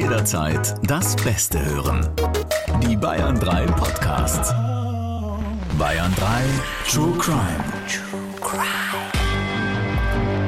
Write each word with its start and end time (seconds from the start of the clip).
Jederzeit 0.00 0.76
das 0.88 1.14
Beste 1.14 1.62
hören. 1.62 2.08
Die 2.82 2.96
Bayern 2.96 3.38
3 3.38 3.66
Podcasts. 3.66 4.50
Bayern 5.78 6.14
3 6.16 6.42
True 6.88 7.18
Crime. 7.18 7.64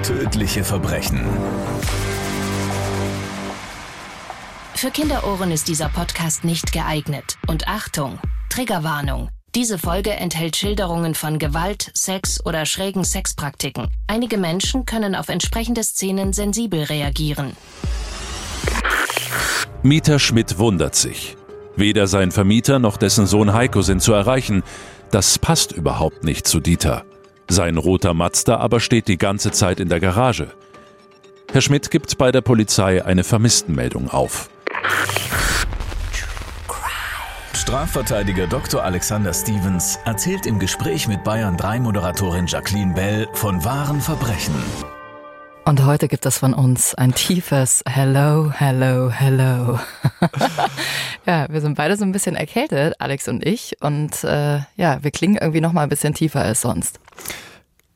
Tödliche 0.03 0.65
Verbrechen. 0.65 1.27
Für 4.75 4.91
Kinderohren 4.91 5.51
ist 5.51 5.69
dieser 5.69 5.91
Podcast 5.91 6.45
nicht 6.45 6.73
geeignet. 6.73 7.37
Und 7.47 7.69
Achtung, 7.69 8.19
Triggerwarnung. 8.49 9.29
Diese 9.55 9.77
Folge 9.77 10.13
enthält 10.13 10.57
Schilderungen 10.57 11.15
von 11.15 11.39
Gewalt, 11.39 11.91
Sex 11.93 12.43
oder 12.47 12.65
schrägen 12.65 13.05
Sexpraktiken. 13.05 13.89
Einige 14.07 14.39
Menschen 14.39 14.87
können 14.87 15.15
auf 15.15 15.29
entsprechende 15.29 15.85
Szenen 15.85 16.33
sensibel 16.33 16.85
reagieren. 16.85 17.55
Mieter 19.83 20.19
Schmidt 20.19 20.59
wundert 20.59 20.95
sich. 20.95 21.37
Weder 21.77 22.07
sein 22.07 22.31
Vermieter 22.31 22.79
noch 22.79 22.97
dessen 22.97 23.27
Sohn 23.27 23.53
Heiko 23.53 23.83
sind 23.83 24.03
zu 24.03 24.13
erreichen. 24.13 24.63
Das 25.11 25.39
passt 25.39 25.73
überhaupt 25.73 26.25
nicht 26.25 26.47
zu 26.47 26.61
Dieter. 26.61 27.05
Sein 27.49 27.77
roter 27.77 28.15
Mazda 28.15 28.57
aber 28.57 28.81
steht 28.81 29.09
die 29.09 29.19
ganze 29.19 29.51
Zeit 29.51 29.81
in 29.81 29.89
der 29.89 30.01
Garage. 30.01 30.53
Herr 31.51 31.61
Schmidt 31.61 31.91
gibt 31.91 32.17
bei 32.17 32.33
der 32.33 32.41
Polizei 32.41 33.05
eine 33.05 33.25
Vermisstenmeldung 33.25 34.09
auf. 34.09 34.49
Strafverteidiger 37.53 38.47
Dr. 38.47 38.83
Alexander 38.83 39.33
Stevens 39.33 39.99
erzählt 40.05 40.47
im 40.47 40.59
Gespräch 40.59 41.09
mit 41.09 41.25
Bayern 41.25 41.57
3 41.57 41.81
Moderatorin 41.81 42.47
Jacqueline 42.47 42.95
Bell 42.95 43.29
von 43.35 43.65
wahren 43.65 44.01
Verbrechen. 44.01 44.55
Und 45.65 45.87
heute 45.87 46.09
gibt 46.09 46.27
es 46.27 46.39
von 46.39 46.55
uns 46.55 46.95
ein 46.97 47.15
tiefes 47.15 47.85
Hello, 47.89 48.51
Hello, 48.51 49.11
Hello. 49.11 49.79
ja, 51.27 51.47
wir 51.49 51.61
sind 51.61 51.77
beide 51.77 51.97
so 51.97 52.05
ein 52.05 52.11
bisschen 52.11 52.35
erkältet, 52.35 52.95
Alex 52.99 53.29
und 53.29 53.47
ich. 53.47 53.77
Und 53.81 54.25
äh, 54.25 54.61
ja, 54.77 55.03
wir 55.03 55.11
klingen 55.13 55.37
irgendwie 55.37 55.61
noch 55.61 55.73
mal 55.73 55.85
ein 55.85 55.89
bisschen 55.89 56.15
tiefer 56.15 56.43
als 56.43 56.63
sonst. 56.63 56.99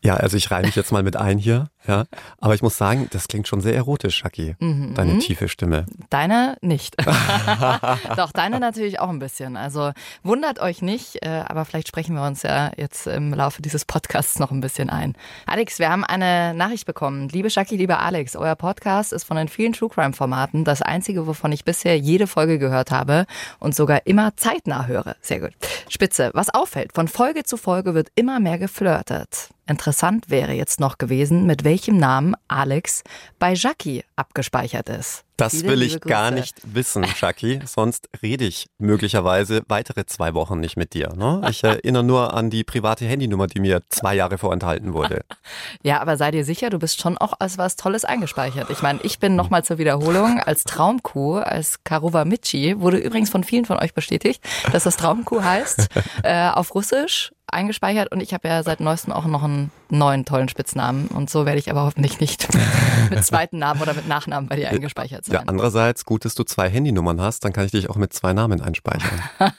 Ja, 0.04 0.14
also 0.14 0.36
ich 0.36 0.48
reihe 0.50 0.64
mich 0.64 0.76
jetzt 0.76 0.92
mal 0.92 1.02
mit 1.02 1.16
ein 1.16 1.38
hier, 1.38 1.68
ja. 1.86 2.04
Aber 2.40 2.54
ich 2.54 2.62
muss 2.62 2.76
sagen, 2.76 3.08
das 3.10 3.28
klingt 3.28 3.48
schon 3.48 3.60
sehr 3.60 3.74
erotisch, 3.74 4.16
Shaki. 4.16 4.56
Mhm. 4.58 4.94
Deine 4.94 5.18
tiefe 5.18 5.48
Stimme. 5.48 5.86
Deine 6.10 6.56
nicht. 6.60 6.96
Doch, 8.16 8.32
deine 8.32 8.60
natürlich 8.60 9.00
auch 9.00 9.08
ein 9.08 9.18
bisschen. 9.18 9.56
Also 9.56 9.92
wundert 10.22 10.60
euch 10.60 10.82
nicht, 10.82 11.24
äh, 11.24 11.42
aber 11.46 11.64
vielleicht 11.64 11.88
sprechen 11.88 12.14
wir 12.14 12.26
uns 12.26 12.42
ja 12.42 12.70
jetzt 12.76 13.06
im 13.06 13.32
Laufe 13.32 13.62
dieses 13.62 13.84
Podcasts 13.84 14.38
noch 14.38 14.50
ein 14.50 14.60
bisschen 14.60 14.90
ein. 14.90 15.14
Alex, 15.46 15.78
wir 15.78 15.90
haben 15.90 16.04
eine 16.04 16.54
Nachricht 16.54 16.86
bekommen. 16.86 17.28
Liebe 17.28 17.50
Shaki, 17.50 17.76
lieber 17.76 18.00
Alex, 18.00 18.36
euer 18.36 18.56
Podcast 18.56 19.12
ist 19.12 19.24
von 19.24 19.36
den 19.36 19.48
vielen 19.48 19.72
True 19.72 19.88
Crime 19.88 20.12
Formaten 20.12 20.64
das 20.64 20.82
einzige, 20.82 21.26
wovon 21.26 21.52
ich 21.52 21.64
bisher 21.64 21.98
jede 21.98 22.26
Folge 22.26 22.58
gehört 22.58 22.90
habe 22.90 23.26
und 23.58 23.74
sogar 23.74 24.06
immer 24.06 24.36
zeitnah 24.36 24.86
höre. 24.86 25.16
Sehr 25.20 25.40
gut. 25.40 25.52
Spitze. 25.88 26.30
Was 26.34 26.50
auffällt, 26.50 26.92
von 26.94 27.08
Folge 27.08 27.44
zu 27.44 27.56
Folge 27.56 27.94
wird 27.94 28.08
immer 28.14 28.40
mehr 28.40 28.58
geflirtet. 28.58 29.50
Interessant 29.68 30.30
wäre 30.30 30.52
jetzt 30.52 30.78
noch 30.78 30.96
gewesen, 30.96 31.44
mit 31.44 31.64
welchem 31.64 31.75
Namen 31.88 32.34
Alex 32.48 33.02
bei 33.38 33.54
Jackie 33.54 34.04
abgespeichert 34.16 34.88
ist. 34.88 35.26
Das 35.36 35.56
Viele 35.56 35.72
will 35.72 35.82
ich 35.82 36.00
gar 36.00 36.30
nicht 36.30 36.56
wissen, 36.64 37.04
Shaki. 37.04 37.60
Sonst 37.66 38.08
rede 38.22 38.44
ich 38.44 38.68
möglicherweise 38.78 39.62
weitere 39.68 40.06
zwei 40.06 40.32
Wochen 40.32 40.60
nicht 40.60 40.78
mit 40.78 40.94
dir. 40.94 41.12
Ne? 41.14 41.42
Ich 41.50 41.62
erinnere 41.62 42.02
nur 42.02 42.32
an 42.32 42.48
die 42.48 42.64
private 42.64 43.04
Handynummer, 43.04 43.46
die 43.46 43.60
mir 43.60 43.82
zwei 43.90 44.14
Jahre 44.14 44.38
vorenthalten 44.38 44.92
wurde. 44.94 45.24
Ja, 45.82 46.00
aber 46.00 46.16
sei 46.16 46.30
dir 46.30 46.44
sicher, 46.44 46.70
du 46.70 46.78
bist 46.78 47.00
schon 47.00 47.16
auch 47.18 47.34
als 47.38 47.58
was 47.58 47.76
Tolles 47.76 48.04
eingespeichert. 48.04 48.70
Ich 48.70 48.82
meine, 48.82 48.98
ich 49.02 49.18
bin 49.18 49.36
nochmal 49.36 49.64
zur 49.64 49.78
Wiederholung 49.78 50.40
als 50.40 50.64
Traumkuh, 50.64 51.36
als 51.36 51.84
Karuva 51.84 52.24
Michi, 52.24 52.80
wurde 52.80 52.98
übrigens 52.98 53.30
von 53.30 53.44
vielen 53.44 53.64
von 53.64 53.78
euch 53.78 53.94
bestätigt, 53.94 54.42
dass 54.72 54.84
das 54.84 54.96
Traumkuh 54.96 55.42
heißt, 55.42 55.88
äh, 56.24 56.48
auf 56.48 56.74
Russisch 56.74 57.30
eingespeichert 57.48 58.10
und 58.12 58.20
ich 58.20 58.34
habe 58.34 58.48
ja 58.48 58.62
seit 58.62 58.80
neuestem 58.80 59.12
auch 59.12 59.26
noch 59.26 59.42
einen 59.42 59.70
neuen 59.88 60.24
tollen 60.24 60.48
Spitznamen 60.48 61.06
und 61.08 61.30
so 61.30 61.46
werde 61.46 61.58
ich 61.58 61.70
aber 61.70 61.84
hoffentlich 61.84 62.20
nicht 62.20 62.48
mit 63.10 63.24
zweiten 63.24 63.58
Namen 63.58 63.80
oder 63.80 63.94
mit 63.94 64.08
Nachnamen 64.08 64.48
bei 64.48 64.56
dir 64.56 64.70
eingespeichert 64.70 65.24
sein. 65.24 65.34
Ja, 65.34 65.42
andererseits 65.46 66.04
gut, 66.04 66.24
dass 66.24 66.34
du 66.34 66.44
zwei 66.44 66.68
Handynummern 66.68 67.20
hast, 67.20 67.44
dann 67.44 67.52
kann 67.52 67.64
ich 67.64 67.70
dich 67.70 67.88
auch 67.88 67.96
mit 67.96 68.12
zwei 68.12 68.32
Namen 68.32 68.60
einspeichern. 68.60 69.22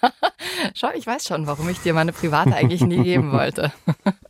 Schau, 0.74 0.90
ich 0.96 1.08
weiß 1.08 1.26
schon, 1.26 1.48
warum 1.48 1.70
ich 1.70 1.80
dir 1.80 1.94
meine 1.94 2.12
private 2.12 2.54
eigentlich 2.56 2.82
nie 2.82 3.04
geben 3.04 3.32
wollte. 3.32 3.72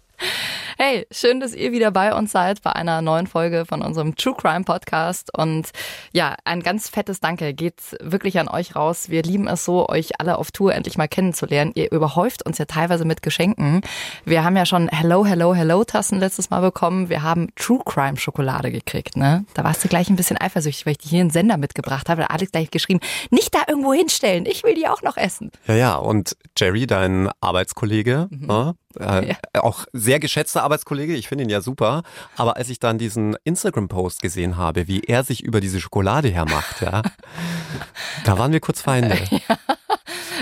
Hey, 0.80 1.08
schön, 1.10 1.40
dass 1.40 1.56
ihr 1.56 1.72
wieder 1.72 1.90
bei 1.90 2.14
uns 2.14 2.32
seid 2.32 2.62
bei 2.62 2.72
einer 2.72 3.02
neuen 3.02 3.26
Folge 3.26 3.66
von 3.66 3.82
unserem 3.82 4.16
True 4.16 4.36
Crime 4.38 4.64
Podcast. 4.64 5.36
Und 5.36 5.72
ja, 6.14 6.36
ein 6.46 6.62
ganz 6.62 6.88
fettes 6.88 7.20
Danke 7.20 7.56
geht 7.56 7.82
wirklich 8.00 8.38
an 8.38 8.48
euch 8.48 8.76
raus. 8.76 9.10
Wir 9.10 9.24
lieben 9.24 9.48
es 9.48 9.66
so, 9.66 9.90
euch 9.90 10.20
alle 10.20 10.38
auf 10.38 10.52
Tour 10.52 10.76
endlich 10.76 10.96
mal 10.96 11.08
kennenzulernen. 11.08 11.72
Ihr 11.74 11.92
überhäuft 11.92 12.46
uns 12.46 12.60
ja 12.60 12.66
teilweise 12.66 13.06
mit 13.06 13.24
Geschenken. 13.24 13.82
Wir 14.24 14.44
haben 14.44 14.56
ja 14.56 14.68
schon 14.68 14.88
Hello, 14.90 15.26
Hello, 15.26 15.56
Hello 15.56 15.84
Tassen 15.84 16.20
letztes 16.20 16.52
Mal 16.52 16.62
bekommen. 16.62 17.10
Wir 17.10 17.24
haben 17.24 17.48
True 17.56 17.82
Crime 17.84 18.18
Schokolade 18.18 18.70
gekriegt, 18.72 19.18
ne? 19.18 19.46
Da 19.56 19.64
warst 19.64 19.84
du 19.84 19.88
gleich 19.88 20.12
ein 20.12 20.16
bisschen 20.16 20.38
eifersüchtig, 20.40 20.86
weil 20.86 20.92
ich 20.92 21.00
dir 21.00 21.10
hier 21.10 21.22
einen 21.22 21.32
Sender 21.32 21.58
mitgebracht 21.58 22.08
habe. 22.08 22.22
Da 22.22 22.26
hat 22.26 22.36
Alex 22.36 22.52
gleich 22.52 22.70
geschrieben, 22.70 23.00
nicht 23.32 23.56
da 23.56 23.62
irgendwo 23.68 23.94
hinstellen. 23.94 24.46
Ich 24.46 24.64
will 24.64 24.76
die 24.76 24.88
auch 24.88 25.02
noch 25.02 25.18
essen. 25.18 25.50
Ja, 25.66 25.74
ja. 25.74 25.96
Und 25.96 26.38
Jerry, 26.56 26.86
dein 26.86 27.32
Arbeitskollege, 27.42 28.28
mhm. 28.30 28.76
Äh, 29.00 29.30
ja. 29.30 29.36
Auch 29.62 29.86
sehr 29.94 30.20
geschätzter 30.20 30.64
Arbeitskollege, 30.64 31.16
ich 31.16 31.28
finde 31.28 31.44
ihn 31.44 31.50
ja 31.50 31.62
super. 31.62 32.04
Aber 32.36 32.58
als 32.58 32.70
ich 32.70 32.80
dann 32.80 32.98
diesen 32.98 33.36
Instagram-Post 33.44 34.22
gesehen 34.22 34.58
habe, 34.58 34.88
wie 34.88 35.02
er 35.02 35.24
sich 35.24 35.44
über 35.44 35.62
diese 35.62 35.80
Schokolade 35.80 36.30
hermacht, 36.30 36.82
ja, 36.82 37.02
da 38.26 38.38
waren 38.38 38.52
wir 38.52 38.60
kurz 38.60 38.82
Feinde. 38.82 39.18
Ja. 39.48 39.58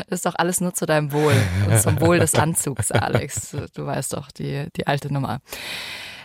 Das 0.09 0.19
ist 0.19 0.25
doch 0.25 0.35
alles 0.35 0.61
nur 0.61 0.73
zu 0.73 0.85
deinem 0.85 1.11
Wohl 1.11 1.33
und 1.67 1.81
zum 1.81 1.99
Wohl 1.99 2.19
des 2.19 2.35
Anzugs, 2.35 2.91
Alex. 2.91 3.55
Du 3.73 3.85
weißt 3.85 4.13
doch, 4.13 4.31
die, 4.31 4.67
die 4.75 4.87
alte 4.87 5.11
Nummer. 5.11 5.39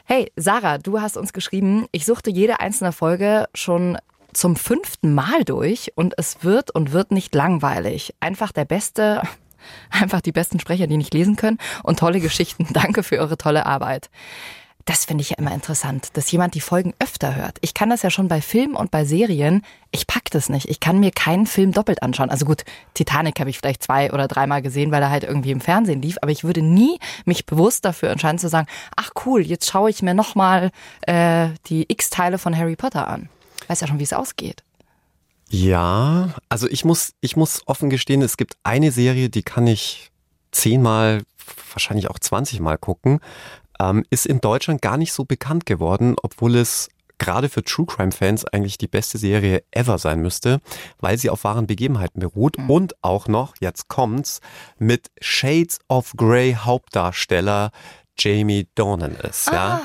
Hey, 0.05 0.31
Sarah, 0.37 0.79
du 0.79 1.01
hast 1.01 1.17
uns 1.17 1.33
geschrieben, 1.33 1.87
ich 1.93 2.05
suchte 2.05 2.31
jede 2.31 2.61
einzelne 2.61 2.93
Folge 2.93 3.49
schon 3.55 3.97
zum 4.33 4.57
fünften 4.57 5.15
Mal 5.15 5.45
durch 5.45 5.93
und 5.95 6.15
es 6.19 6.43
wird 6.43 6.71
und 6.71 6.93
wird 6.93 7.11
nicht 7.13 7.35
langweilig. 7.35 8.15
Einfach 8.21 8.53
der 8.53 8.65
beste, 8.65 9.23
Einfach 9.91 10.21
die 10.21 10.33
besten 10.33 10.61
Sprecher, 10.61 10.87
die 10.87 10.97
nicht 10.97 11.15
lesen 11.15 11.37
können 11.37 11.59
und 11.83 11.99
tolle 11.99 12.21
Geschichten. 12.21 12.67
Danke 12.73 13.03
für 13.03 13.19
eure 13.19 13.39
tolle 13.39 13.67
Arbeit. 13.67 14.11
Das 14.87 15.05
finde 15.05 15.23
ich 15.23 15.31
ja 15.31 15.37
immer 15.39 15.53
interessant, 15.53 16.09
dass 16.15 16.33
jemand 16.33 16.55
die 16.55 16.61
Folgen 16.61 16.95
öfter 16.99 17.37
hört. 17.37 17.59
Ich 17.61 17.75
kann 17.75 17.91
das 17.91 18.03
ja 18.03 18.11
schon 18.11 18.29
bei 18.29 18.41
Filmen 18.41 18.75
und 18.75 18.91
bei 18.91 19.05
Serien. 19.05 19.63
Ich 19.93 20.07
pack 20.07 20.31
das 20.31 20.49
nicht. 20.49 20.69
Ich 20.69 20.81
kann 20.81 20.99
mir 20.99 21.11
keinen 21.11 21.47
Film 21.47 21.73
doppelt 21.73 22.03
anschauen. 22.03 22.31
Also 22.31 22.47
gut, 22.47 22.65
Titanic 22.95 23.39
habe 23.39 23.51
ich 23.51 23.59
vielleicht 23.59 23.83
zwei 23.83 24.11
oder 24.11 24.27
dreimal 24.27 24.63
gesehen, 24.63 24.91
weil 24.91 25.03
er 25.03 25.11
halt 25.11 25.25
irgendwie 25.25 25.51
im 25.51 25.61
Fernsehen 25.61 26.03
lief. 26.03 26.17
Aber 26.23 26.33
ich 26.33 26.45
würde 26.45 26.63
nie 26.63 26.99
mich 27.25 27.47
bewusst 27.47 27.85
dafür 27.85 28.11
entscheiden 28.11 28.39
zu 28.39 28.49
sagen, 28.49 28.67
ach 28.97 29.11
cool, 29.27 29.43
jetzt 29.43 29.71
schaue 29.71 29.91
ich 29.91 30.03
mir 30.03 30.15
nochmal 30.15 30.71
äh, 31.03 31.51
die 31.67 31.85
X-Teile 31.89 32.39
von 32.39 32.57
Harry 32.57 32.77
Potter 32.77 33.07
an. 33.07 33.29
Weiß 33.69 33.81
ja 33.81 33.87
schon, 33.87 33.99
wie 33.99 34.05
es 34.05 34.13
ausgeht. 34.13 34.65
Ja, 35.51 36.31
also 36.49 36.69
ich 36.69 36.85
muss, 36.85 37.13
ich 37.21 37.37
muss 37.37 37.63
offen 37.67 37.91
gestehen, 37.91 38.23
es 38.23 38.37
gibt 38.37 38.55
eine 38.63 38.93
Serie, 38.93 39.29
die 39.31 39.43
kann 39.43 39.67
ich 39.67 40.11
zehnmal, 40.53 41.23
wahrscheinlich 41.73 42.09
auch 42.09 42.21
zwanzigmal 42.21 42.79
gucken, 42.79 43.19
ähm, 43.81 44.05
ist 44.11 44.27
in 44.27 44.41
Deutschland 44.41 44.81
gar 44.81 44.97
nicht 44.97 45.13
so 45.13 45.25
bekannt 45.25 45.67
geworden, 45.67 46.15
obwohl 46.23 46.55
es 46.55 46.89
gerade 47.19 47.49
für 47.49 47.65
True 47.65 47.87
Crime 47.87 48.13
Fans 48.13 48.45
eigentlich 48.45 48.79
die 48.79 48.87
beste 48.87 49.19
Serie 49.19 49.63
ever 49.73 49.99
sein 49.99 50.21
müsste, 50.21 50.61
weil 50.99 51.19
sie 51.19 51.31
auf 51.31 51.43
wahren 51.43 51.67
Begebenheiten 51.67 52.21
beruht 52.21 52.57
mhm. 52.57 52.71
und 52.71 52.95
auch 53.03 53.27
noch, 53.27 53.55
jetzt 53.61 53.89
kommt's, 53.89 54.41
mit 54.79 55.09
Shades 55.21 55.81
of 55.89 56.13
Grey 56.17 56.57
Hauptdarsteller 56.59 57.73
Jamie 58.19 58.69
Dornan 58.75 59.17
ist. 59.17 59.53
Ah. 59.53 59.81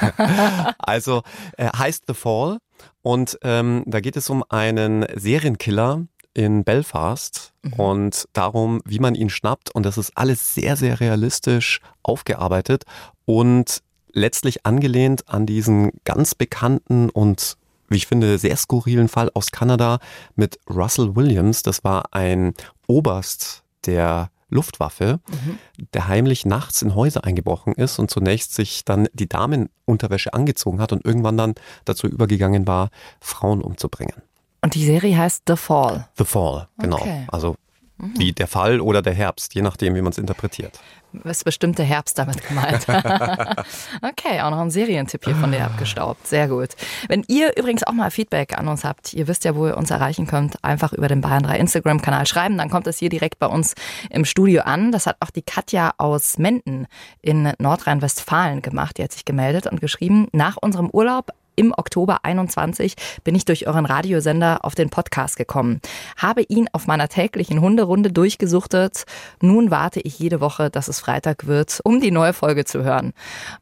Ja? 0.00 0.74
also 0.78 1.22
äh, 1.56 1.70
heißt 1.74 2.04
The 2.06 2.14
Fall 2.14 2.58
und 3.02 3.38
ähm, 3.42 3.82
da 3.86 4.00
geht 4.00 4.16
es 4.16 4.30
um 4.30 4.44
einen 4.48 5.06
Serienkiller 5.14 6.06
in 6.34 6.64
Belfast 6.64 7.52
mhm. 7.62 7.72
und 7.74 8.28
darum, 8.34 8.82
wie 8.84 8.98
man 8.98 9.14
ihn 9.14 9.30
schnappt. 9.30 9.74
Und 9.74 9.86
das 9.86 9.96
ist 9.96 10.12
alles 10.16 10.54
sehr, 10.54 10.76
sehr 10.76 11.00
realistisch 11.00 11.80
aufgearbeitet 12.02 12.84
und 13.24 13.82
letztlich 14.12 14.66
angelehnt 14.66 15.28
an 15.28 15.46
diesen 15.46 15.92
ganz 16.04 16.34
bekannten 16.34 17.10
und 17.10 17.56
wie 17.88 17.96
ich 17.96 18.06
finde, 18.06 18.38
sehr 18.38 18.56
skurrilen 18.56 19.08
Fall 19.08 19.30
aus 19.34 19.50
Kanada 19.52 19.98
mit 20.34 20.58
Russell 20.68 21.14
Williams. 21.14 21.62
Das 21.62 21.84
war 21.84 22.12
ein 22.12 22.52
Oberst 22.86 23.62
der 23.86 24.30
Luftwaffe, 24.48 25.20
mhm. 25.28 25.58
der 25.94 26.08
heimlich 26.08 26.46
nachts 26.46 26.82
in 26.82 26.94
Häuser 26.94 27.24
eingebrochen 27.24 27.74
ist 27.74 27.98
und 27.98 28.10
zunächst 28.10 28.54
sich 28.54 28.84
dann 28.84 29.08
die 29.12 29.28
Damenunterwäsche 29.28 30.32
angezogen 30.34 30.80
hat 30.80 30.92
und 30.92 31.04
irgendwann 31.04 31.36
dann 31.36 31.54
dazu 31.84 32.06
übergegangen 32.06 32.66
war, 32.66 32.90
Frauen 33.20 33.60
umzubringen. 33.60 34.22
Und 34.62 34.74
die 34.74 34.84
Serie 34.84 35.16
heißt 35.16 35.44
The 35.46 35.56
Fall. 35.56 36.08
The 36.16 36.24
Fall, 36.24 36.68
genau. 36.78 36.98
Okay. 36.98 37.26
Also 37.28 37.56
Mhm. 37.98 38.18
Wie 38.18 38.32
der 38.32 38.46
Fall 38.46 38.80
oder 38.80 39.00
der 39.00 39.14
Herbst, 39.14 39.54
je 39.54 39.62
nachdem, 39.62 39.94
wie 39.94 40.02
man 40.02 40.12
es 40.12 40.18
interpretiert. 40.18 40.78
Was 41.12 41.44
bestimmte 41.44 41.82
Herbst 41.82 42.18
damit 42.18 42.46
gemeint? 42.46 42.86
okay, 44.02 44.40
auch 44.42 44.50
noch 44.50 44.58
ein 44.58 44.70
Serientipp 44.70 45.24
hier 45.24 45.34
von 45.36 45.50
dir 45.50 45.64
abgestaubt. 45.64 46.26
Sehr 46.26 46.48
gut. 46.48 46.70
Wenn 47.08 47.24
ihr 47.28 47.56
übrigens 47.56 47.84
auch 47.84 47.92
mal 47.92 48.10
Feedback 48.10 48.58
an 48.58 48.68
uns 48.68 48.84
habt, 48.84 49.14
ihr 49.14 49.26
wisst 49.26 49.44
ja, 49.44 49.54
wo 49.56 49.66
ihr 49.66 49.76
uns 49.78 49.90
erreichen 49.90 50.26
könnt, 50.26 50.62
einfach 50.62 50.92
über 50.92 51.08
den 51.08 51.22
Bayern 51.22 51.44
3 51.44 51.58
Instagram-Kanal 51.58 52.26
schreiben, 52.26 52.58
dann 52.58 52.68
kommt 52.68 52.86
es 52.86 52.98
hier 52.98 53.08
direkt 53.08 53.38
bei 53.38 53.46
uns 53.46 53.74
im 54.10 54.24
Studio 54.26 54.62
an. 54.62 54.92
Das 54.92 55.06
hat 55.06 55.16
auch 55.20 55.30
die 55.30 55.42
Katja 55.42 55.94
aus 55.96 56.38
Menden 56.38 56.86
in 57.22 57.52
Nordrhein-Westfalen 57.58 58.60
gemacht. 58.60 58.98
Die 58.98 59.04
hat 59.04 59.12
sich 59.12 59.24
gemeldet 59.24 59.66
und 59.66 59.80
geschrieben, 59.80 60.28
nach 60.32 60.58
unserem 60.60 60.90
Urlaub 60.90 61.30
im 61.56 61.74
Oktober 61.76 62.18
21 62.22 62.94
bin 63.24 63.34
ich 63.34 63.44
durch 63.44 63.66
euren 63.66 63.86
Radiosender 63.86 64.64
auf 64.64 64.74
den 64.74 64.90
Podcast 64.90 65.36
gekommen. 65.36 65.80
Habe 66.16 66.42
ihn 66.42 66.68
auf 66.72 66.86
meiner 66.86 67.08
täglichen 67.08 67.60
Hunderunde 67.60 68.12
durchgesuchtet. 68.12 69.04
Nun 69.40 69.70
warte 69.70 70.00
ich 70.00 70.18
jede 70.18 70.40
Woche, 70.40 70.70
dass 70.70 70.88
es 70.88 71.00
Freitag 71.00 71.46
wird, 71.46 71.80
um 71.84 72.00
die 72.00 72.10
neue 72.10 72.32
Folge 72.32 72.64
zu 72.64 72.84
hören. 72.84 73.12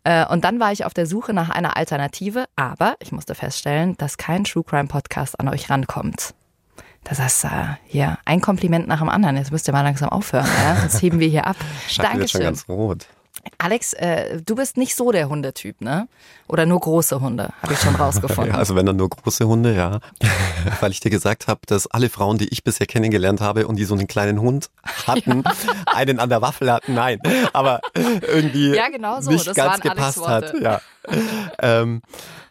Äh, 0.05 0.27
und 0.27 0.45
dann 0.45 0.61
war 0.61 0.73
ich 0.73 0.85
auf 0.85 0.95
der 0.95 1.07
Suche 1.07 1.33
nach 1.33 1.51
einer 1.51 1.77
Alternative, 1.77 2.45
aber 2.57 2.97
ich 3.01 3.13
musste 3.13 3.35
feststellen, 3.35 3.97
dass 3.97 4.19
kein 4.19 4.45
True 4.45 4.65
Crime 4.65 4.89
Podcast 4.89 5.39
an 5.41 5.49
euch 5.49 5.71
rankommt. 5.71 6.35
Das 7.05 7.21
heißt, 7.21 7.45
äh, 7.45 7.49
hier 7.87 8.19
ein 8.25 8.41
Kompliment 8.41 8.89
nach 8.89 8.99
dem 8.99 9.11
anderen. 9.11 9.37
Jetzt 9.37 9.53
müsst 9.53 9.69
ihr 9.69 9.73
mal 9.73 9.83
langsam 9.83 10.09
aufhören. 10.09 10.49
Ja? 10.65 10.77
Sonst 10.77 11.03
heben 11.03 11.21
wir 11.21 11.29
hier 11.29 11.47
ab. 11.47 11.57
Dankeschön. 11.99 12.29
Schon 12.29 12.41
ganz 12.41 12.69
rot. 12.69 13.07
Alex, 13.59 13.93
äh, 13.95 14.41
du 14.43 14.55
bist 14.55 14.77
nicht 14.77 14.95
so 14.95 15.13
der 15.13 15.29
Hundetyp, 15.29 15.81
ne? 15.81 16.09
Oder 16.47 16.67
nur 16.67 16.81
große 16.81 17.21
Hunde, 17.21 17.51
habe 17.63 17.73
ich 17.73 17.79
schon 17.79 17.95
rausgefunden. 17.97 18.53
ja, 18.53 18.59
also 18.59 18.77
wenn 18.77 18.87
dann 18.87 18.97
nur 18.97 19.09
große 19.09 19.47
Hunde, 19.47 19.75
ja. 19.75 20.01
Weil 20.81 20.91
ich 20.91 21.01
dir 21.01 21.11
gesagt 21.11 21.47
habe, 21.49 21.61
dass 21.67 21.87
alle 21.87 22.09
Frauen, 22.11 22.39
die 22.39 22.49
ich 22.49 22.65
bisher 22.65 22.87
kennengelernt 22.87 23.41
habe 23.41 23.67
und 23.67 23.77
die 23.77 23.85
so 23.85 23.95
einen 23.95 24.07
kleinen 24.07 24.41
Hund 24.41 24.71
hatten, 25.07 25.45
einen 25.87 26.19
an 26.19 26.29
der 26.29 26.43
Waffel 26.43 26.71
hatten, 26.71 26.95
nein. 26.95 27.19
Aber 27.53 27.81
irgendwie 27.95 28.75
ja, 28.75 28.89
genau 28.89 29.21
so. 29.21 29.31
nicht 29.31 29.47
das 29.47 29.57
ganz 29.57 29.81
gepasst 29.81 30.27
hat. 30.27 30.55
Ja. 30.61 30.81
ähm, 31.61 32.03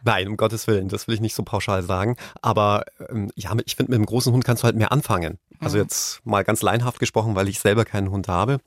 nein, 0.04 0.28
um 0.28 0.38
Gottes 0.38 0.68
Willen, 0.68 0.90
das 0.90 1.08
will 1.08 1.16
ich 1.16 1.22
nicht 1.22 1.36
so 1.36 1.44
pauschal 1.44 1.84
sagen. 1.84 2.18
Aber 2.42 2.86
ähm, 3.10 3.32
ja, 3.36 3.52
ich 3.66 3.76
finde, 3.76 3.92
mit 3.92 3.98
einem 3.98 4.06
großen 4.06 4.34
Hund 4.34 4.44
kannst 4.46 4.64
du 4.64 4.66
halt 4.66 4.76
mehr 4.76 4.92
anfangen. 4.92 5.40
Also 5.60 5.78
mhm. 5.78 5.84
jetzt 5.84 6.26
mal 6.26 6.44
ganz 6.44 6.62
leinhaft 6.62 7.00
gesprochen, 7.00 7.36
weil 7.36 7.48
ich 7.48 7.60
selber 7.60 7.86
keinen 7.86 8.10
Hund 8.12 8.28
habe. 8.28 8.60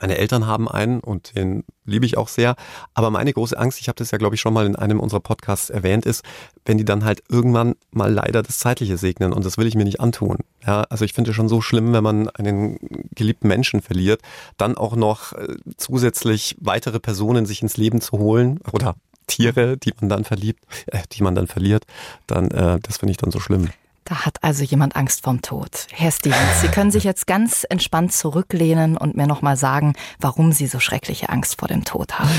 Meine 0.00 0.18
Eltern 0.18 0.46
haben 0.46 0.68
einen 0.68 1.00
und 1.00 1.34
den 1.36 1.64
liebe 1.84 2.06
ich 2.06 2.16
auch 2.16 2.28
sehr. 2.28 2.56
Aber 2.94 3.10
meine 3.10 3.32
große 3.32 3.58
Angst, 3.58 3.80
ich 3.80 3.88
habe 3.88 3.96
das 3.96 4.10
ja, 4.10 4.18
glaube 4.18 4.34
ich, 4.34 4.40
schon 4.40 4.52
mal 4.52 4.66
in 4.66 4.76
einem 4.76 5.00
unserer 5.00 5.20
Podcasts 5.20 5.70
erwähnt, 5.70 6.06
ist, 6.06 6.24
wenn 6.64 6.78
die 6.78 6.84
dann 6.84 7.04
halt 7.04 7.22
irgendwann 7.28 7.74
mal 7.90 8.12
leider 8.12 8.42
das 8.42 8.58
Zeitliche 8.58 8.98
segnen. 8.98 9.32
Und 9.32 9.44
das 9.44 9.58
will 9.58 9.66
ich 9.66 9.74
mir 9.74 9.84
nicht 9.84 10.00
antun. 10.00 10.38
Ja, 10.66 10.82
also 10.82 11.04
ich 11.04 11.12
finde 11.12 11.30
es 11.30 11.36
schon 11.36 11.48
so 11.48 11.60
schlimm, 11.60 11.92
wenn 11.92 12.04
man 12.04 12.28
einen 12.30 12.78
geliebten 13.14 13.48
Menschen 13.48 13.82
verliert, 13.82 14.20
dann 14.56 14.76
auch 14.76 14.96
noch 14.96 15.32
äh, 15.32 15.56
zusätzlich 15.76 16.56
weitere 16.60 17.00
Personen 17.00 17.46
sich 17.46 17.62
ins 17.62 17.76
Leben 17.76 18.00
zu 18.00 18.18
holen 18.18 18.60
oder 18.72 18.96
Tiere, 19.26 19.76
die 19.76 19.92
man 20.00 20.08
dann 20.08 20.24
verliebt, 20.24 20.64
äh, 20.86 21.02
die 21.12 21.22
man 21.22 21.34
dann 21.34 21.46
verliert, 21.46 21.84
dann 22.26 22.50
äh, 22.50 22.78
das 22.80 22.98
finde 22.98 23.12
ich 23.12 23.16
dann 23.16 23.30
so 23.30 23.40
schlimm. 23.40 23.70
Da 24.06 24.24
hat 24.24 24.38
also 24.42 24.62
jemand 24.62 24.94
Angst 24.94 25.24
vorm 25.24 25.42
Tod. 25.42 25.88
Herr 25.90 26.12
Stevens, 26.12 26.60
Sie 26.60 26.68
können 26.68 26.92
sich 26.92 27.02
jetzt 27.02 27.26
ganz 27.26 27.66
entspannt 27.68 28.12
zurücklehnen 28.12 28.96
und 28.96 29.16
mir 29.16 29.26
nochmal 29.26 29.56
sagen, 29.56 29.94
warum 30.20 30.52
Sie 30.52 30.68
so 30.68 30.78
schreckliche 30.78 31.28
Angst 31.28 31.58
vor 31.58 31.66
dem 31.66 31.84
Tod 31.84 32.20
haben. 32.20 32.30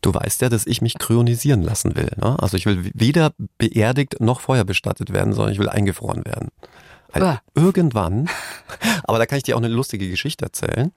Du 0.00 0.12
weißt 0.12 0.42
ja, 0.42 0.48
dass 0.48 0.66
ich 0.66 0.82
mich 0.82 0.98
kryonisieren 0.98 1.62
lassen 1.62 1.94
will. 1.94 2.10
Ne? 2.16 2.36
Also 2.40 2.56
ich 2.56 2.66
will 2.66 2.90
weder 2.94 3.32
beerdigt 3.58 4.20
noch 4.20 4.40
vorher 4.40 4.64
bestattet 4.64 5.12
werden, 5.12 5.34
sondern 5.34 5.52
ich 5.52 5.60
will 5.60 5.68
eingefroren 5.68 6.24
werden. 6.24 6.48
Weil 7.12 7.38
irgendwann, 7.54 8.28
aber 9.04 9.18
da 9.18 9.26
kann 9.26 9.38
ich 9.38 9.44
dir 9.44 9.56
auch 9.56 9.60
eine 9.60 9.68
lustige 9.68 10.08
Geschichte 10.10 10.44
erzählen. 10.44 10.92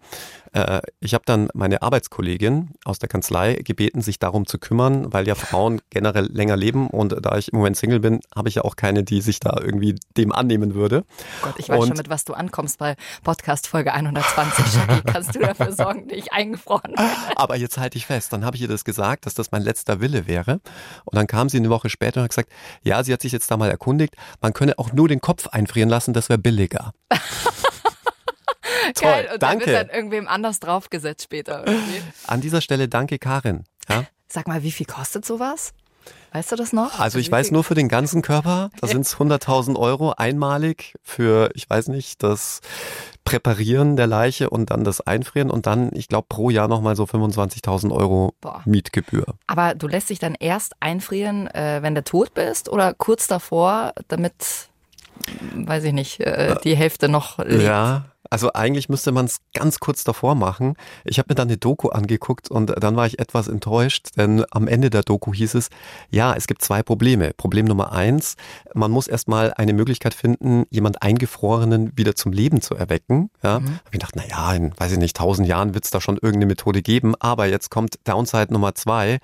Äh, 0.53 0.81
ich 0.99 1.13
habe 1.13 1.23
dann 1.25 1.49
meine 1.53 1.81
Arbeitskollegin 1.81 2.69
aus 2.85 2.99
der 2.99 3.09
Kanzlei 3.09 3.55
gebeten, 3.55 4.01
sich 4.01 4.19
darum 4.19 4.45
zu 4.45 4.57
kümmern, 4.57 5.13
weil 5.13 5.27
ja 5.27 5.35
Frauen 5.35 5.81
generell 5.89 6.25
länger 6.25 6.55
leben 6.55 6.87
und 6.87 7.15
da 7.21 7.37
ich 7.37 7.51
im 7.53 7.59
Moment 7.59 7.77
Single 7.77 7.99
bin, 7.99 8.21
habe 8.35 8.49
ich 8.49 8.55
ja 8.55 8.63
auch 8.63 8.75
keine, 8.75 9.03
die 9.03 9.21
sich 9.21 9.39
da 9.39 9.59
irgendwie 9.61 9.95
dem 10.17 10.31
annehmen 10.31 10.73
würde. 10.73 11.03
Gott, 11.41 11.55
ich 11.57 11.69
weiß 11.69 11.79
und 11.79 11.87
schon, 11.89 11.97
mit 11.97 12.09
was 12.09 12.25
du 12.25 12.33
ankommst 12.33 12.79
bei 12.79 12.95
Podcast 13.23 13.67
Folge 13.67 13.93
120. 13.93 14.65
Shaki, 14.65 15.01
kannst 15.05 15.35
du 15.35 15.39
dafür 15.39 15.71
sorgen, 15.71 16.07
dass 16.07 16.17
ich 16.17 16.33
eingefroren 16.33 16.93
werde? 16.97 17.37
Aber 17.37 17.55
jetzt 17.55 17.77
halte 17.77 17.97
ich 17.97 18.05
fest, 18.05 18.33
dann 18.33 18.45
habe 18.45 18.55
ich 18.55 18.63
ihr 18.63 18.67
das 18.67 18.83
gesagt, 18.83 19.25
dass 19.25 19.33
das 19.33 19.51
mein 19.51 19.61
letzter 19.61 19.99
Wille 20.01 20.27
wäre. 20.27 20.59
Und 21.05 21.15
dann 21.15 21.27
kam 21.27 21.49
sie 21.49 21.57
eine 21.57 21.69
Woche 21.69 21.89
später 21.89 22.21
und 22.21 22.23
hat 22.23 22.31
gesagt, 22.31 22.49
ja, 22.83 23.03
sie 23.03 23.13
hat 23.13 23.21
sich 23.21 23.31
jetzt 23.31 23.49
da 23.51 23.57
mal 23.57 23.69
erkundigt, 23.69 24.15
man 24.41 24.53
könne 24.53 24.77
auch 24.79 24.91
nur 24.91 25.07
den 25.07 25.21
Kopf 25.21 25.47
einfrieren 25.47 25.89
lassen, 25.89 26.13
das 26.13 26.29
wäre 26.29 26.39
billiger. 26.47 26.93
Toll, 28.95 29.11
Geil. 29.11 29.29
Und 29.33 29.43
danke. 29.43 29.65
dann 29.65 29.73
wird 29.73 29.89
dann 29.89 29.89
irgendwem 29.95 30.27
anders 30.27 30.59
draufgesetzt 30.61 31.23
später. 31.23 31.67
Irgendwie. 31.67 32.01
An 32.25 32.39
dieser 32.39 32.61
Stelle 32.61 32.87
danke, 32.87 33.19
Karin. 33.19 33.65
Ja? 33.89 34.05
Sag 34.29 34.47
mal, 34.47 34.63
wie 34.63 34.71
viel 34.71 34.85
kostet 34.85 35.25
sowas? 35.25 35.73
Weißt 36.31 36.51
du 36.51 36.55
das 36.55 36.71
noch? 36.71 36.99
Also 36.99 37.19
ich 37.19 37.29
weiß 37.29 37.51
nur 37.51 37.63
für 37.63 37.75
den 37.75 37.89
ganzen 37.89 38.21
Körper, 38.21 38.69
da 38.79 38.87
sind 38.87 39.01
es 39.01 39.17
100.000 39.17 39.77
Euro 39.77 40.13
einmalig 40.13 40.93
für, 41.01 41.49
ich 41.53 41.69
weiß 41.69 41.87
nicht, 41.89 42.23
das 42.23 42.61
Präparieren 43.25 43.97
der 43.97 44.07
Leiche 44.07 44.49
und 44.49 44.69
dann 44.71 44.83
das 44.83 45.01
Einfrieren 45.01 45.49
und 45.49 45.65
dann, 45.65 45.89
ich 45.93 46.07
glaube, 46.07 46.27
pro 46.29 46.49
Jahr 46.49 46.67
nochmal 46.67 46.95
so 46.95 47.03
25.000 47.03 47.91
Euro 47.93 48.33
Boah. 48.39 48.61
Mietgebühr. 48.65 49.35
Aber 49.47 49.75
du 49.75 49.87
lässt 49.87 50.09
dich 50.09 50.19
dann 50.19 50.35
erst 50.39 50.75
einfrieren, 50.79 51.47
äh, 51.47 51.79
wenn 51.81 51.95
du 51.95 52.03
tot 52.03 52.33
bist 52.33 52.69
oder 52.69 52.93
kurz 52.93 53.27
davor, 53.27 53.93
damit, 54.07 54.69
weiß 55.55 55.83
ich 55.85 55.93
nicht, 55.93 56.19
äh, 56.19 56.55
die 56.63 56.75
Hälfte 56.75 57.09
noch 57.09 57.37
lebt? 57.39 57.63
Ja, 57.63 58.05
also 58.29 58.51
eigentlich 58.53 58.89
müsste 58.89 59.11
man 59.11 59.25
es 59.25 59.39
ganz 59.53 59.79
kurz 59.79 60.03
davor 60.03 60.35
machen. 60.35 60.75
Ich 61.05 61.19
habe 61.19 61.27
mir 61.29 61.35
dann 61.35 61.47
eine 61.47 61.57
Doku 61.57 61.89
angeguckt 61.89 62.49
und 62.49 62.73
dann 62.81 62.95
war 62.95 63.05
ich 63.05 63.19
etwas 63.19 63.47
enttäuscht, 63.47 64.09
denn 64.17 64.43
am 64.51 64.67
Ende 64.67 64.89
der 64.89 65.03
Doku 65.03 65.33
hieß 65.33 65.55
es, 65.55 65.69
ja, 66.09 66.33
es 66.33 66.47
gibt 66.47 66.61
zwei 66.61 66.83
Probleme. 66.83 67.31
Problem 67.35 67.65
Nummer 67.65 67.91
eins, 67.91 68.35
man 68.73 68.91
muss 68.91 69.07
erstmal 69.07 69.53
eine 69.53 69.73
Möglichkeit 69.73 70.13
finden, 70.13 70.65
jemand 70.69 71.01
Eingefrorenen 71.01 71.91
wieder 71.95 72.15
zum 72.15 72.31
Leben 72.31 72.61
zu 72.61 72.75
erwecken. 72.75 73.29
Ja, 73.43 73.59
mhm. 73.59 73.65
habe 73.65 73.79
ich 73.85 73.91
gedacht, 73.91 74.15
na 74.15 74.27
ja, 74.27 74.53
in, 74.53 74.73
weiß 74.77 74.91
ich 74.93 74.99
nicht, 74.99 75.15
tausend 75.15 75.47
Jahren 75.47 75.73
wird 75.73 75.85
es 75.85 75.91
da 75.91 76.01
schon 76.01 76.15
irgendeine 76.15 76.47
Methode 76.47 76.81
geben. 76.81 77.15
Aber 77.19 77.45
jetzt 77.45 77.69
kommt 77.69 77.99
Downside 78.05 78.51
Nummer 78.51 78.75
zwei. 78.75 79.19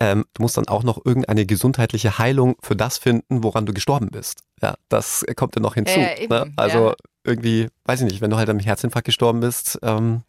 Ähm, 0.00 0.24
du 0.34 0.42
musst 0.42 0.56
dann 0.56 0.66
auch 0.66 0.82
noch 0.82 1.04
irgendeine 1.04 1.46
gesundheitliche 1.46 2.18
Heilung 2.18 2.56
für 2.62 2.74
das 2.74 2.98
finden, 2.98 3.44
woran 3.44 3.66
du 3.66 3.74
gestorben 3.74 4.08
bist. 4.10 4.40
Ja, 4.62 4.74
das 4.88 5.24
kommt 5.36 5.56
dann 5.56 5.62
noch 5.62 5.74
hinzu. 5.74 5.98
Äh, 5.98 6.24
eben, 6.24 6.34
ne? 6.34 6.52
Also 6.56 6.90
ja 6.90 6.94
irgendwie, 7.22 7.68
weiß 7.84 8.00
ich 8.00 8.06
nicht, 8.10 8.20
wenn 8.20 8.30
du 8.30 8.36
halt 8.36 8.48
am 8.48 8.58
Herzinfarkt 8.58 9.04
gestorben 9.04 9.40
bist, 9.40 9.78
ähm, 9.82 10.22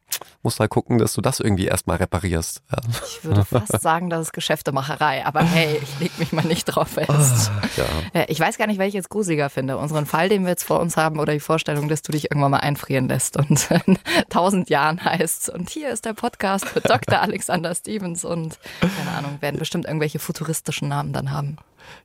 musst 0.43 0.57
du 0.57 0.61
halt 0.61 0.71
gucken, 0.71 0.97
dass 0.97 1.13
du 1.13 1.21
das 1.21 1.39
irgendwie 1.39 1.65
erstmal 1.65 1.97
reparierst. 1.97 2.61
Ja. 2.69 2.77
Ich 3.07 3.23
würde 3.23 3.45
fast 3.45 3.71
sagen, 3.81 4.09
das 4.09 4.27
ist 4.27 4.33
Geschäftemacherei, 4.33 5.25
aber 5.25 5.41
hey, 5.41 5.79
ich 5.81 5.99
leg 5.99 6.19
mich 6.19 6.33
mal 6.33 6.45
nicht 6.45 6.65
drauf 6.65 6.89
fest. 6.89 7.51
Oh, 7.51 7.81
ja. 8.13 8.25
Ich 8.27 8.39
weiß 8.39 8.57
gar 8.57 8.67
nicht, 8.67 8.77
welche 8.77 8.89
ich 8.89 8.93
jetzt 8.95 9.09
gruseliger 9.09 9.49
finde. 9.49 9.77
Unseren 9.77 10.05
Fall, 10.05 10.27
den 10.27 10.43
wir 10.43 10.49
jetzt 10.49 10.63
vor 10.63 10.81
uns 10.81 10.97
haben, 10.97 11.19
oder 11.19 11.31
die 11.31 11.39
Vorstellung, 11.39 11.87
dass 11.87 12.01
du 12.01 12.11
dich 12.11 12.25
irgendwann 12.25 12.51
mal 12.51 12.57
einfrieren 12.57 13.07
lässt 13.07 13.37
und 13.37 13.69
in 13.85 13.97
tausend 14.29 14.69
Jahren 14.69 15.03
heißt 15.03 15.49
und 15.49 15.69
hier 15.69 15.89
ist 15.89 16.05
der 16.05 16.13
Podcast 16.13 16.67
für 16.67 16.81
Dr. 16.81 17.19
Alexander 17.21 17.73
Stevens 17.73 18.25
und 18.25 18.59
keine 18.81 19.17
Ahnung, 19.17 19.37
werden 19.41 19.59
bestimmt 19.59 19.85
irgendwelche 19.85 20.19
futuristischen 20.19 20.89
Namen 20.89 21.13
dann 21.13 21.31
haben. 21.31 21.57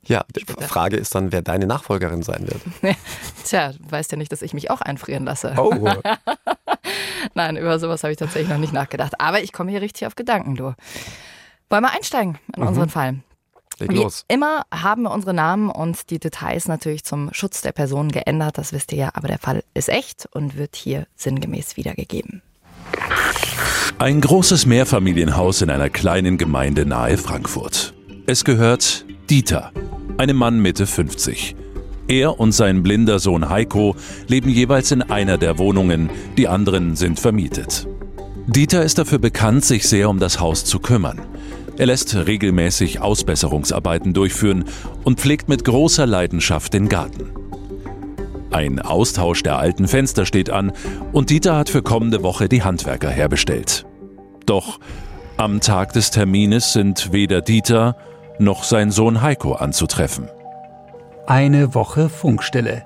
Ja, 0.03 0.23
die 0.35 0.45
Frage 0.63 0.97
ist 0.97 1.13
dann, 1.15 1.31
wer 1.31 1.41
deine 1.41 1.67
Nachfolgerin 1.67 2.23
sein 2.23 2.47
wird. 2.47 2.61
Tja, 3.45 3.73
du 3.73 3.91
weißt 3.91 4.11
ja 4.11 4.17
nicht, 4.17 4.31
dass 4.31 4.41
ich 4.41 4.53
mich 4.53 4.69
auch 4.71 4.81
einfrieren 4.81 5.25
lasse. 5.25 5.53
Oh. 5.57 5.89
Nein, 7.33 7.57
über 7.57 7.79
sowas 7.79 8.03
habe 8.03 8.11
ich 8.11 8.17
tatsächlich 8.17 8.49
noch 8.49 8.57
nicht 8.57 8.73
nachgedacht. 8.73 9.19
Aber 9.19 9.41
ich 9.41 9.51
komme 9.51 9.71
hier 9.71 9.81
richtig 9.81 10.07
auf 10.07 10.15
Gedanken, 10.15 10.55
du. 10.55 10.73
Wollen 11.69 11.83
wir 11.83 11.91
einsteigen 11.91 12.39
in 12.55 12.61
mhm. 12.61 12.69
unseren 12.69 12.89
Fall? 12.89 13.19
Leg 13.79 13.91
Wie 13.91 13.95
los. 13.95 14.25
immer 14.27 14.63
haben 14.73 15.03
wir 15.03 15.11
unsere 15.11 15.33
Namen 15.33 15.69
und 15.69 16.09
die 16.09 16.19
Details 16.19 16.67
natürlich 16.67 17.03
zum 17.03 17.31
Schutz 17.33 17.61
der 17.61 17.73
Person 17.73 18.09
geändert. 18.09 18.57
Das 18.57 18.73
wisst 18.73 18.91
ihr 18.91 18.97
ja, 18.97 19.09
aber 19.13 19.27
der 19.27 19.37
Fall 19.37 19.63
ist 19.73 19.89
echt 19.89 20.27
und 20.31 20.57
wird 20.57 20.75
hier 20.75 21.05
sinngemäß 21.15 21.77
wiedergegeben. 21.77 22.41
Ein 23.99 24.21
großes 24.21 24.65
Mehrfamilienhaus 24.65 25.61
in 25.61 25.69
einer 25.69 25.89
kleinen 25.89 26.37
Gemeinde 26.37 26.85
nahe 26.85 27.17
Frankfurt. 27.17 27.93
Es 28.25 28.43
gehört 28.43 29.05
Dieter, 29.29 29.73
einem 30.17 30.37
Mann 30.37 30.61
Mitte 30.61 30.87
50. 30.87 31.57
Er 32.07 32.39
und 32.39 32.53
sein 32.53 32.81
blinder 32.81 33.19
Sohn 33.19 33.49
Heiko 33.49 33.97
leben 34.29 34.49
jeweils 34.49 34.91
in 34.91 35.01
einer 35.01 35.37
der 35.37 35.57
Wohnungen, 35.57 36.09
die 36.37 36.47
anderen 36.47 36.95
sind 36.95 37.19
vermietet. 37.19 37.89
Dieter 38.45 38.83
ist 38.83 38.99
dafür 38.99 39.19
bekannt, 39.19 39.65
sich 39.65 39.85
sehr 39.89 40.09
um 40.09 40.19
das 40.19 40.39
Haus 40.39 40.63
zu 40.63 40.79
kümmern. 40.79 41.19
Er 41.77 41.87
lässt 41.87 42.15
regelmäßig 42.15 43.01
Ausbesserungsarbeiten 43.01 44.13
durchführen 44.13 44.63
und 45.03 45.19
pflegt 45.19 45.49
mit 45.49 45.65
großer 45.65 46.05
Leidenschaft 46.05 46.73
den 46.73 46.87
Garten. 46.87 47.29
Ein 48.49 48.79
Austausch 48.79 49.43
der 49.43 49.57
alten 49.57 49.89
Fenster 49.89 50.25
steht 50.25 50.49
an 50.49 50.71
und 51.11 51.31
Dieter 51.31 51.57
hat 51.57 51.69
für 51.69 51.81
kommende 51.81 52.23
Woche 52.23 52.47
die 52.47 52.63
Handwerker 52.63 53.09
herbestellt. 53.09 53.85
Doch 54.45 54.79
am 55.35 55.59
Tag 55.59 55.91
des 55.91 56.11
Termines 56.11 56.71
sind 56.71 57.11
weder 57.11 57.41
Dieter 57.41 57.97
noch 58.39 58.63
sein 58.63 58.91
Sohn 58.91 59.21
Heiko 59.21 59.53
anzutreffen. 59.53 60.29
Eine 61.25 61.73
Woche 61.73 62.09
Funkstille. 62.09 62.85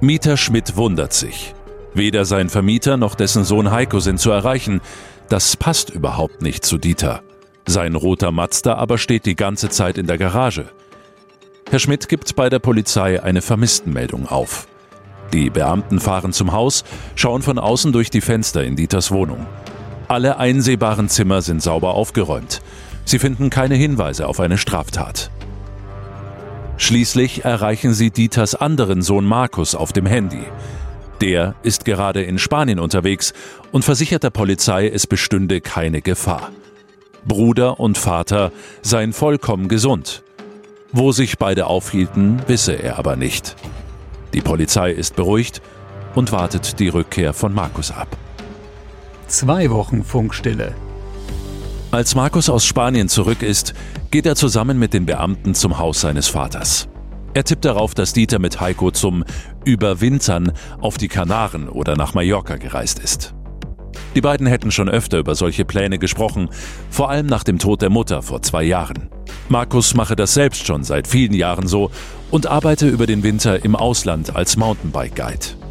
Mieter 0.00 0.36
Schmidt 0.36 0.76
wundert 0.76 1.12
sich. 1.12 1.54
Weder 1.94 2.24
sein 2.24 2.48
Vermieter 2.48 2.96
noch 2.96 3.14
dessen 3.14 3.44
Sohn 3.44 3.70
Heiko 3.70 4.00
sind 4.00 4.18
zu 4.18 4.30
erreichen. 4.30 4.80
Das 5.28 5.56
passt 5.56 5.90
überhaupt 5.90 6.42
nicht 6.42 6.64
zu 6.64 6.78
Dieter. 6.78 7.22
Sein 7.66 7.94
roter 7.94 8.32
Mazda 8.32 8.74
aber 8.74 8.98
steht 8.98 9.26
die 9.26 9.36
ganze 9.36 9.70
Zeit 9.70 9.96
in 9.96 10.06
der 10.06 10.18
Garage. 10.18 10.66
Herr 11.70 11.78
Schmidt 11.78 12.08
gibt 12.08 12.36
bei 12.36 12.50
der 12.50 12.58
Polizei 12.58 13.22
eine 13.22 13.40
Vermisstenmeldung 13.40 14.28
auf. 14.28 14.68
Die 15.32 15.50
Beamten 15.50 15.98
fahren 15.98 16.32
zum 16.32 16.52
Haus, 16.52 16.84
schauen 17.16 17.42
von 17.42 17.58
außen 17.58 17.92
durch 17.92 18.10
die 18.10 18.20
Fenster 18.20 18.62
in 18.62 18.76
Dieters 18.76 19.10
Wohnung. 19.10 19.46
Alle 20.06 20.36
einsehbaren 20.36 21.08
Zimmer 21.08 21.40
sind 21.40 21.62
sauber 21.62 21.94
aufgeräumt. 21.94 22.60
Sie 23.04 23.18
finden 23.18 23.50
keine 23.50 23.74
Hinweise 23.74 24.26
auf 24.26 24.40
eine 24.40 24.58
Straftat. 24.58 25.30
Schließlich 26.76 27.44
erreichen 27.44 27.94
sie 27.94 28.10
Dieters 28.10 28.54
anderen 28.54 29.02
Sohn 29.02 29.24
Markus 29.24 29.74
auf 29.74 29.92
dem 29.92 30.06
Handy. 30.06 30.44
Der 31.20 31.54
ist 31.62 31.84
gerade 31.84 32.22
in 32.22 32.38
Spanien 32.38 32.78
unterwegs 32.78 33.32
und 33.72 33.84
versichert 33.84 34.24
der 34.24 34.30
Polizei, 34.30 34.88
es 34.88 35.06
bestünde 35.06 35.60
keine 35.60 36.02
Gefahr. 36.02 36.50
Bruder 37.24 37.80
und 37.80 37.96
Vater 37.96 38.52
seien 38.82 39.12
vollkommen 39.12 39.68
gesund. 39.68 40.22
Wo 40.92 41.12
sich 41.12 41.38
beide 41.38 41.66
aufhielten, 41.66 42.42
wisse 42.46 42.72
er 42.74 42.98
aber 42.98 43.16
nicht. 43.16 43.56
Die 44.32 44.40
Polizei 44.40 44.90
ist 44.90 45.16
beruhigt 45.16 45.62
und 46.14 46.32
wartet 46.32 46.78
die 46.80 46.88
Rückkehr 46.88 47.32
von 47.32 47.54
Markus 47.54 47.90
ab. 47.90 48.08
Zwei 49.26 49.70
Wochen 49.70 50.04
Funkstille. 50.04 50.74
Als 51.94 52.16
Markus 52.16 52.50
aus 52.50 52.66
Spanien 52.66 53.08
zurück 53.08 53.40
ist, 53.44 53.72
geht 54.10 54.26
er 54.26 54.34
zusammen 54.34 54.80
mit 54.80 54.92
den 54.92 55.06
Beamten 55.06 55.54
zum 55.54 55.78
Haus 55.78 56.00
seines 56.00 56.26
Vaters. 56.26 56.88
Er 57.34 57.44
tippt 57.44 57.64
darauf, 57.64 57.94
dass 57.94 58.12
Dieter 58.12 58.40
mit 58.40 58.60
Heiko 58.60 58.90
zum 58.90 59.22
Überwintern 59.64 60.50
auf 60.80 60.98
die 60.98 61.06
Kanaren 61.06 61.68
oder 61.68 61.94
nach 61.94 62.12
Mallorca 62.12 62.56
gereist 62.56 62.98
ist. 62.98 63.36
Die 64.16 64.20
beiden 64.20 64.48
hätten 64.48 64.72
schon 64.72 64.88
öfter 64.88 65.18
über 65.18 65.36
solche 65.36 65.64
Pläne 65.64 66.00
gesprochen, 66.00 66.48
vor 66.90 67.10
allem 67.10 67.26
nach 67.26 67.44
dem 67.44 67.60
Tod 67.60 67.80
der 67.80 67.90
Mutter 67.90 68.22
vor 68.22 68.42
zwei 68.42 68.64
Jahren. 68.64 69.08
Markus 69.48 69.94
mache 69.94 70.16
das 70.16 70.34
selbst 70.34 70.66
schon 70.66 70.82
seit 70.82 71.06
vielen 71.06 71.32
Jahren 71.32 71.68
so 71.68 71.92
und 72.32 72.48
arbeite 72.48 72.88
über 72.88 73.06
den 73.06 73.22
Winter 73.22 73.64
im 73.64 73.76
Ausland 73.76 74.34
als 74.34 74.56
Mountainbike-Guide. 74.56 75.63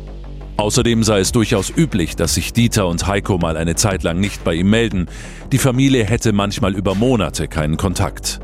Außerdem 0.57 1.03
sei 1.03 1.19
es 1.19 1.31
durchaus 1.31 1.72
üblich, 1.75 2.15
dass 2.15 2.36
sich 2.36 2.53
Dieter 2.53 2.88
und 2.88 3.07
Heiko 3.07 3.38
mal 3.38 3.57
eine 3.57 3.75
Zeit 3.75 4.03
lang 4.03 4.19
nicht 4.19 4.43
bei 4.43 4.53
ihm 4.53 4.69
melden. 4.69 5.07
Die 5.51 5.57
Familie 5.57 6.03
hätte 6.03 6.31
manchmal 6.31 6.75
über 6.75 6.93
Monate 6.93 7.48
keinen 7.48 7.77
Kontakt. 7.77 8.39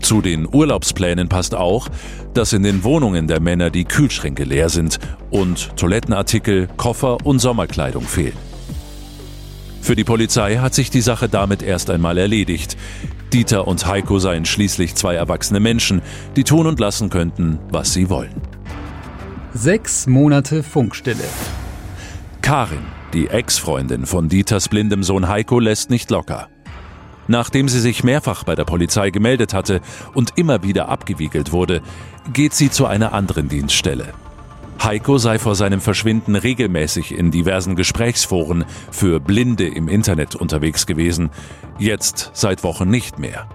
Zu 0.00 0.22
den 0.22 0.48
Urlaubsplänen 0.50 1.28
passt 1.28 1.54
auch, 1.54 1.88
dass 2.34 2.52
in 2.52 2.62
den 2.62 2.82
Wohnungen 2.82 3.28
der 3.28 3.40
Männer 3.40 3.70
die 3.70 3.84
Kühlschränke 3.84 4.44
leer 4.44 4.68
sind 4.68 4.98
und 5.30 5.76
Toilettenartikel, 5.76 6.68
Koffer 6.76 7.18
und 7.24 7.38
Sommerkleidung 7.38 8.04
fehlen. 8.04 8.36
Für 9.80 9.96
die 9.96 10.04
Polizei 10.04 10.56
hat 10.56 10.74
sich 10.74 10.90
die 10.90 11.00
Sache 11.00 11.28
damit 11.28 11.62
erst 11.62 11.90
einmal 11.90 12.18
erledigt. 12.18 12.76
Dieter 13.32 13.68
und 13.68 13.86
Heiko 13.86 14.18
seien 14.18 14.44
schließlich 14.44 14.94
zwei 14.94 15.14
erwachsene 15.14 15.60
Menschen, 15.60 16.02
die 16.36 16.44
tun 16.44 16.66
und 16.66 16.80
lassen 16.80 17.08
könnten, 17.08 17.58
was 17.70 17.92
sie 17.92 18.10
wollen. 18.10 18.57
Sechs 19.60 20.06
Monate 20.06 20.62
Funkstille. 20.62 21.24
Karin, 22.42 22.86
die 23.12 23.26
Ex-Freundin 23.26 24.06
von 24.06 24.28
Dieters 24.28 24.68
blindem 24.68 25.02
Sohn 25.02 25.26
Heiko, 25.26 25.58
lässt 25.58 25.90
nicht 25.90 26.12
locker. 26.12 26.48
Nachdem 27.26 27.68
sie 27.68 27.80
sich 27.80 28.04
mehrfach 28.04 28.44
bei 28.44 28.54
der 28.54 28.64
Polizei 28.64 29.10
gemeldet 29.10 29.54
hatte 29.54 29.80
und 30.14 30.34
immer 30.36 30.62
wieder 30.62 30.88
abgewiegelt 30.88 31.50
wurde, 31.50 31.82
geht 32.32 32.54
sie 32.54 32.70
zu 32.70 32.86
einer 32.86 33.12
anderen 33.12 33.48
Dienststelle. 33.48 34.14
Heiko 34.80 35.18
sei 35.18 35.40
vor 35.40 35.56
seinem 35.56 35.80
Verschwinden 35.80 36.36
regelmäßig 36.36 37.10
in 37.10 37.32
diversen 37.32 37.74
Gesprächsforen 37.74 38.64
für 38.92 39.18
Blinde 39.18 39.66
im 39.66 39.88
Internet 39.88 40.36
unterwegs 40.36 40.86
gewesen, 40.86 41.30
jetzt 41.80 42.30
seit 42.32 42.62
Wochen 42.62 42.88
nicht 42.88 43.18
mehr. 43.18 43.48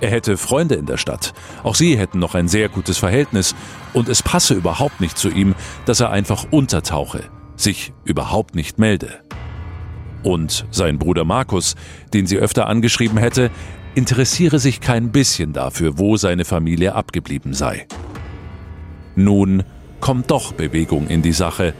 Er 0.00 0.10
hätte 0.10 0.36
Freunde 0.36 0.74
in 0.74 0.86
der 0.86 0.96
Stadt, 0.96 1.32
auch 1.62 1.74
sie 1.74 1.96
hätten 1.96 2.18
noch 2.18 2.34
ein 2.34 2.48
sehr 2.48 2.68
gutes 2.68 2.98
Verhältnis, 2.98 3.54
und 3.92 4.08
es 4.08 4.22
passe 4.22 4.54
überhaupt 4.54 5.00
nicht 5.00 5.16
zu 5.16 5.30
ihm, 5.30 5.54
dass 5.86 6.00
er 6.00 6.10
einfach 6.10 6.46
untertauche, 6.50 7.24
sich 7.56 7.92
überhaupt 8.04 8.54
nicht 8.54 8.78
melde. 8.78 9.20
Und 10.24 10.66
sein 10.70 10.98
Bruder 10.98 11.24
Markus, 11.24 11.76
den 12.12 12.26
sie 12.26 12.38
öfter 12.38 12.66
angeschrieben 12.66 13.18
hätte, 13.18 13.50
interessiere 13.94 14.58
sich 14.58 14.80
kein 14.80 15.12
bisschen 15.12 15.52
dafür, 15.52 15.98
wo 15.98 16.16
seine 16.16 16.44
Familie 16.44 16.94
abgeblieben 16.94 17.54
sei. 17.54 17.86
Nun 19.14 19.62
kommt 20.00 20.30
doch 20.30 20.52
Bewegung 20.52 21.06
in 21.06 21.22
die 21.22 21.32
Sache. 21.32 21.74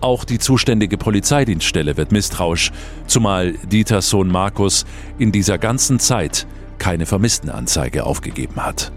Auch 0.00 0.24
die 0.24 0.38
zuständige 0.38 0.96
Polizeidienststelle 0.96 1.96
wird 1.96 2.12
misstrauisch, 2.12 2.70
zumal 3.06 3.52
Dieters 3.52 4.10
Sohn 4.10 4.28
Markus 4.28 4.86
in 5.18 5.32
dieser 5.32 5.58
ganzen 5.58 5.98
Zeit 5.98 6.46
keine 6.78 7.06
Vermisstenanzeige 7.06 8.04
aufgegeben 8.04 8.56
hat. 8.56 8.92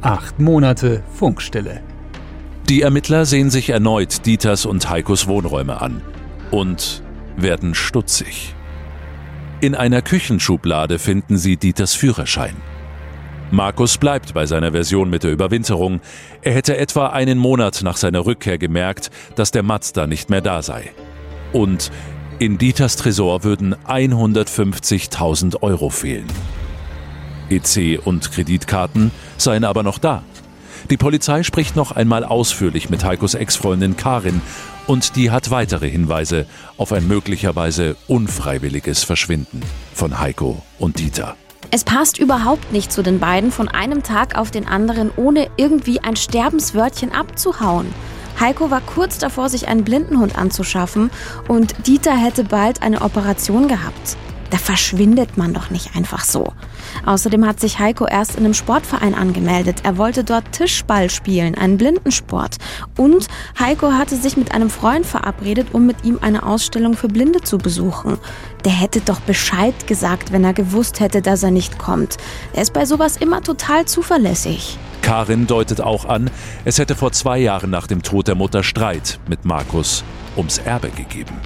Acht 0.00 0.40
Monate 0.40 1.02
Funkstille. 1.14 1.82
Die 2.68 2.82
Ermittler 2.82 3.26
sehen 3.26 3.50
sich 3.50 3.70
erneut 3.70 4.24
Dieters 4.26 4.66
und 4.66 4.88
Heikos 4.88 5.26
Wohnräume 5.26 5.80
an 5.80 6.02
und 6.50 7.02
werden 7.36 7.74
stutzig. 7.74 8.54
In 9.60 9.74
einer 9.74 10.02
Küchenschublade 10.02 10.98
finden 10.98 11.38
sie 11.38 11.56
Dieters 11.56 11.94
Führerschein. 11.94 12.56
Markus 13.52 13.98
bleibt 13.98 14.32
bei 14.32 14.46
seiner 14.46 14.72
Version 14.72 15.10
mit 15.10 15.24
der 15.24 15.30
Überwinterung. 15.30 16.00
Er 16.40 16.54
hätte 16.54 16.78
etwa 16.78 17.08
einen 17.08 17.38
Monat 17.38 17.82
nach 17.82 17.98
seiner 17.98 18.24
Rückkehr 18.24 18.56
gemerkt, 18.56 19.10
dass 19.36 19.50
der 19.50 19.62
Mazda 19.62 20.06
nicht 20.06 20.30
mehr 20.30 20.40
da 20.40 20.62
sei. 20.62 20.90
Und 21.52 21.90
in 22.38 22.58
Dieters 22.58 22.96
Tresor 22.96 23.44
würden 23.44 23.74
150.000 23.86 25.62
Euro 25.62 25.90
fehlen. 25.90 26.26
EC 27.50 28.00
und 28.04 28.32
Kreditkarten 28.32 29.10
seien 29.36 29.64
aber 29.64 29.82
noch 29.82 29.98
da. 29.98 30.22
Die 30.90 30.96
Polizei 30.96 31.42
spricht 31.42 31.76
noch 31.76 31.92
einmal 31.92 32.24
ausführlich 32.24 32.90
mit 32.90 33.04
Heikos 33.04 33.34
Ex-Freundin 33.34 33.96
Karin 33.96 34.40
und 34.86 35.16
die 35.16 35.30
hat 35.30 35.50
weitere 35.50 35.88
Hinweise 35.88 36.46
auf 36.76 36.92
ein 36.92 37.06
möglicherweise 37.06 37.96
unfreiwilliges 38.08 39.04
Verschwinden 39.04 39.62
von 39.94 40.18
Heiko 40.18 40.62
und 40.78 40.98
Dieter. 40.98 41.36
Es 41.70 41.84
passt 41.84 42.18
überhaupt 42.18 42.72
nicht 42.72 42.92
zu 42.92 43.02
den 43.02 43.18
beiden, 43.20 43.50
von 43.50 43.68
einem 43.68 44.02
Tag 44.02 44.36
auf 44.36 44.50
den 44.50 44.66
anderen 44.66 45.10
ohne 45.16 45.48
irgendwie 45.56 46.00
ein 46.00 46.16
Sterbenswörtchen 46.16 47.12
abzuhauen. 47.12 47.86
Heiko 48.40 48.70
war 48.70 48.80
kurz 48.80 49.18
davor, 49.18 49.48
sich 49.48 49.68
einen 49.68 49.84
Blindenhund 49.84 50.36
anzuschaffen 50.36 51.10
und 51.48 51.86
Dieter 51.86 52.16
hätte 52.16 52.44
bald 52.44 52.82
eine 52.82 53.02
Operation 53.02 53.68
gehabt. 53.68 54.16
Da 54.52 54.58
verschwindet 54.58 55.38
man 55.38 55.54
doch 55.54 55.70
nicht 55.70 55.96
einfach 55.96 56.24
so. 56.24 56.52
Außerdem 57.06 57.46
hat 57.46 57.58
sich 57.58 57.78
Heiko 57.78 58.06
erst 58.06 58.32
in 58.36 58.44
einem 58.44 58.52
Sportverein 58.52 59.14
angemeldet. 59.14 59.78
Er 59.82 59.96
wollte 59.96 60.24
dort 60.24 60.52
Tischball 60.52 61.08
spielen, 61.08 61.54
einen 61.54 61.78
Blindensport. 61.78 62.58
Und 62.98 63.28
Heiko 63.58 63.92
hatte 63.92 64.14
sich 64.14 64.36
mit 64.36 64.54
einem 64.54 64.68
Freund 64.68 65.06
verabredet, 65.06 65.68
um 65.72 65.86
mit 65.86 66.04
ihm 66.04 66.18
eine 66.20 66.44
Ausstellung 66.44 66.98
für 66.98 67.08
Blinde 67.08 67.40
zu 67.40 67.56
besuchen. 67.56 68.18
Der 68.66 68.72
hätte 68.72 69.00
doch 69.00 69.20
Bescheid 69.20 69.86
gesagt, 69.86 70.32
wenn 70.32 70.44
er 70.44 70.52
gewusst 70.52 71.00
hätte, 71.00 71.22
dass 71.22 71.42
er 71.42 71.50
nicht 71.50 71.78
kommt. 71.78 72.18
Er 72.52 72.60
ist 72.60 72.74
bei 72.74 72.84
sowas 72.84 73.16
immer 73.16 73.40
total 73.40 73.86
zuverlässig. 73.86 74.78
Karin 75.00 75.46
deutet 75.46 75.80
auch 75.80 76.04
an, 76.04 76.30
es 76.66 76.78
hätte 76.78 76.94
vor 76.94 77.12
zwei 77.12 77.38
Jahren 77.38 77.70
nach 77.70 77.86
dem 77.86 78.02
Tod 78.02 78.28
der 78.28 78.34
Mutter 78.34 78.62
Streit 78.62 79.18
mit 79.28 79.46
Markus 79.46 80.04
ums 80.36 80.58
Erbe 80.58 80.90
gegeben. 80.90 81.40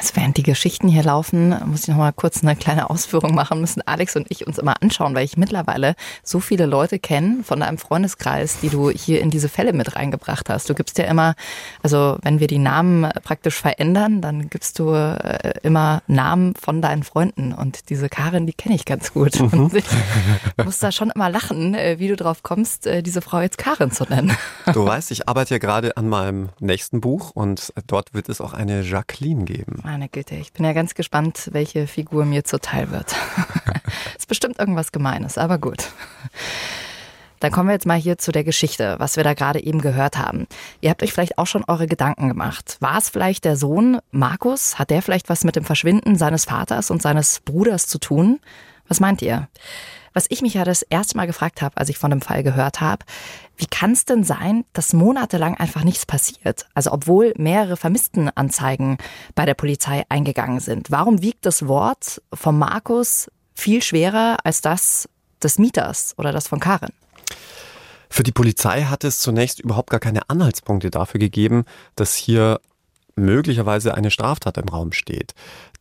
Also 0.00 0.16
während 0.16 0.38
die 0.38 0.42
Geschichten 0.42 0.88
hier 0.88 1.02
laufen, 1.02 1.54
muss 1.66 1.82
ich 1.82 1.88
noch 1.88 1.98
mal 1.98 2.12
kurz 2.12 2.42
eine 2.42 2.56
kleine 2.56 2.88
Ausführung 2.88 3.34
machen, 3.34 3.60
müssen 3.60 3.82
Alex 3.86 4.16
und 4.16 4.30
ich 4.30 4.46
uns 4.46 4.56
immer 4.56 4.80
anschauen, 4.80 5.14
weil 5.14 5.26
ich 5.26 5.36
mittlerweile 5.36 5.94
so 6.22 6.40
viele 6.40 6.64
Leute 6.64 6.98
kenne 6.98 7.44
von 7.44 7.60
deinem 7.60 7.76
Freundeskreis, 7.76 8.60
die 8.60 8.70
du 8.70 8.88
hier 8.88 9.20
in 9.20 9.28
diese 9.28 9.50
Fälle 9.50 9.74
mit 9.74 9.96
reingebracht 9.96 10.48
hast. 10.48 10.70
Du 10.70 10.74
gibst 10.74 10.96
ja 10.96 11.04
immer, 11.04 11.34
also 11.82 12.16
wenn 12.22 12.40
wir 12.40 12.46
die 12.46 12.56
Namen 12.58 13.10
praktisch 13.22 13.56
verändern, 13.56 14.22
dann 14.22 14.48
gibst 14.48 14.78
du 14.78 14.94
äh, 14.94 15.52
immer 15.62 16.00
Namen 16.06 16.54
von 16.54 16.80
deinen 16.80 17.02
Freunden 17.02 17.52
und 17.52 17.90
diese 17.90 18.08
Karin, 18.08 18.46
die 18.46 18.54
kenne 18.54 18.76
ich 18.76 18.86
ganz 18.86 19.12
gut. 19.12 19.38
Mhm. 19.38 19.64
Und 19.64 19.74
ich 19.74 19.84
muss 20.64 20.78
da 20.78 20.92
schon 20.92 21.10
immer 21.10 21.28
lachen, 21.28 21.74
äh, 21.74 21.98
wie 21.98 22.08
du 22.08 22.16
drauf 22.16 22.42
kommst, 22.42 22.86
äh, 22.86 23.02
diese 23.02 23.20
Frau 23.20 23.42
jetzt 23.42 23.58
Karin 23.58 23.90
zu 23.90 24.04
nennen. 24.04 24.34
Du 24.72 24.86
weißt, 24.86 25.10
ich 25.10 25.28
arbeite 25.28 25.54
ja 25.54 25.58
gerade 25.58 25.98
an 25.98 26.08
meinem 26.08 26.48
nächsten 26.58 27.02
Buch 27.02 27.32
und 27.32 27.74
dort 27.86 28.14
wird 28.14 28.30
es 28.30 28.40
auch 28.40 28.54
eine 28.54 28.80
Jacqueline 28.80 29.44
geben. 29.44 29.82
Meine 29.90 30.08
Güte, 30.08 30.36
ich 30.36 30.52
bin 30.52 30.64
ja 30.64 30.72
ganz 30.72 30.94
gespannt, 30.94 31.48
welche 31.50 31.88
Figur 31.88 32.24
mir 32.24 32.44
zuteil 32.44 32.92
wird. 32.92 33.16
ist 34.16 34.28
bestimmt 34.28 34.60
irgendwas 34.60 34.92
Gemeines, 34.92 35.36
aber 35.36 35.58
gut. 35.58 35.88
Dann 37.40 37.50
kommen 37.50 37.70
wir 37.70 37.72
jetzt 37.72 37.86
mal 37.86 37.98
hier 37.98 38.16
zu 38.16 38.30
der 38.30 38.44
Geschichte, 38.44 38.94
was 39.00 39.16
wir 39.16 39.24
da 39.24 39.34
gerade 39.34 39.60
eben 39.60 39.80
gehört 39.80 40.16
haben. 40.16 40.46
Ihr 40.80 40.90
habt 40.90 41.02
euch 41.02 41.12
vielleicht 41.12 41.38
auch 41.38 41.48
schon 41.48 41.64
eure 41.64 41.88
Gedanken 41.88 42.28
gemacht. 42.28 42.76
War 42.78 42.98
es 42.98 43.08
vielleicht 43.08 43.44
der 43.44 43.56
Sohn 43.56 43.98
Markus? 44.12 44.78
Hat 44.78 44.90
der 44.90 45.02
vielleicht 45.02 45.28
was 45.28 45.42
mit 45.42 45.56
dem 45.56 45.64
Verschwinden 45.64 46.14
seines 46.14 46.44
Vaters 46.44 46.92
und 46.92 47.02
seines 47.02 47.40
Bruders 47.40 47.88
zu 47.88 47.98
tun? 47.98 48.38
Was 48.86 49.00
meint 49.00 49.22
ihr? 49.22 49.48
Was 50.12 50.26
ich 50.28 50.42
mich 50.42 50.54
ja 50.54 50.64
das 50.64 50.82
erste 50.82 51.16
Mal 51.16 51.26
gefragt 51.26 51.62
habe, 51.62 51.76
als 51.76 51.88
ich 51.88 51.98
von 51.98 52.10
dem 52.10 52.20
Fall 52.20 52.42
gehört 52.42 52.80
habe, 52.80 53.04
wie 53.56 53.66
kann 53.66 53.92
es 53.92 54.04
denn 54.04 54.24
sein, 54.24 54.64
dass 54.72 54.92
monatelang 54.92 55.54
einfach 55.56 55.84
nichts 55.84 56.06
passiert? 56.06 56.66
Also 56.74 56.92
obwohl 56.92 57.34
mehrere 57.36 57.76
Vermisstenanzeigen 57.76 58.98
bei 59.34 59.46
der 59.46 59.54
Polizei 59.54 60.04
eingegangen 60.08 60.60
sind. 60.60 60.90
Warum 60.90 61.22
wiegt 61.22 61.46
das 61.46 61.68
Wort 61.68 62.22
von 62.32 62.58
Markus 62.58 63.30
viel 63.54 63.82
schwerer 63.82 64.38
als 64.44 64.62
das 64.62 65.08
des 65.42 65.58
Mieters 65.58 66.14
oder 66.18 66.32
das 66.32 66.48
von 66.48 66.60
Karin? 66.60 66.90
Für 68.08 68.24
die 68.24 68.32
Polizei 68.32 68.82
hat 68.82 69.04
es 69.04 69.20
zunächst 69.20 69.60
überhaupt 69.60 69.90
gar 69.90 70.00
keine 70.00 70.28
Anhaltspunkte 70.28 70.90
dafür 70.90 71.20
gegeben, 71.20 71.64
dass 71.94 72.14
hier 72.16 72.60
möglicherweise 73.14 73.94
eine 73.94 74.10
Straftat 74.10 74.58
im 74.58 74.68
Raum 74.68 74.92
steht. 74.92 75.34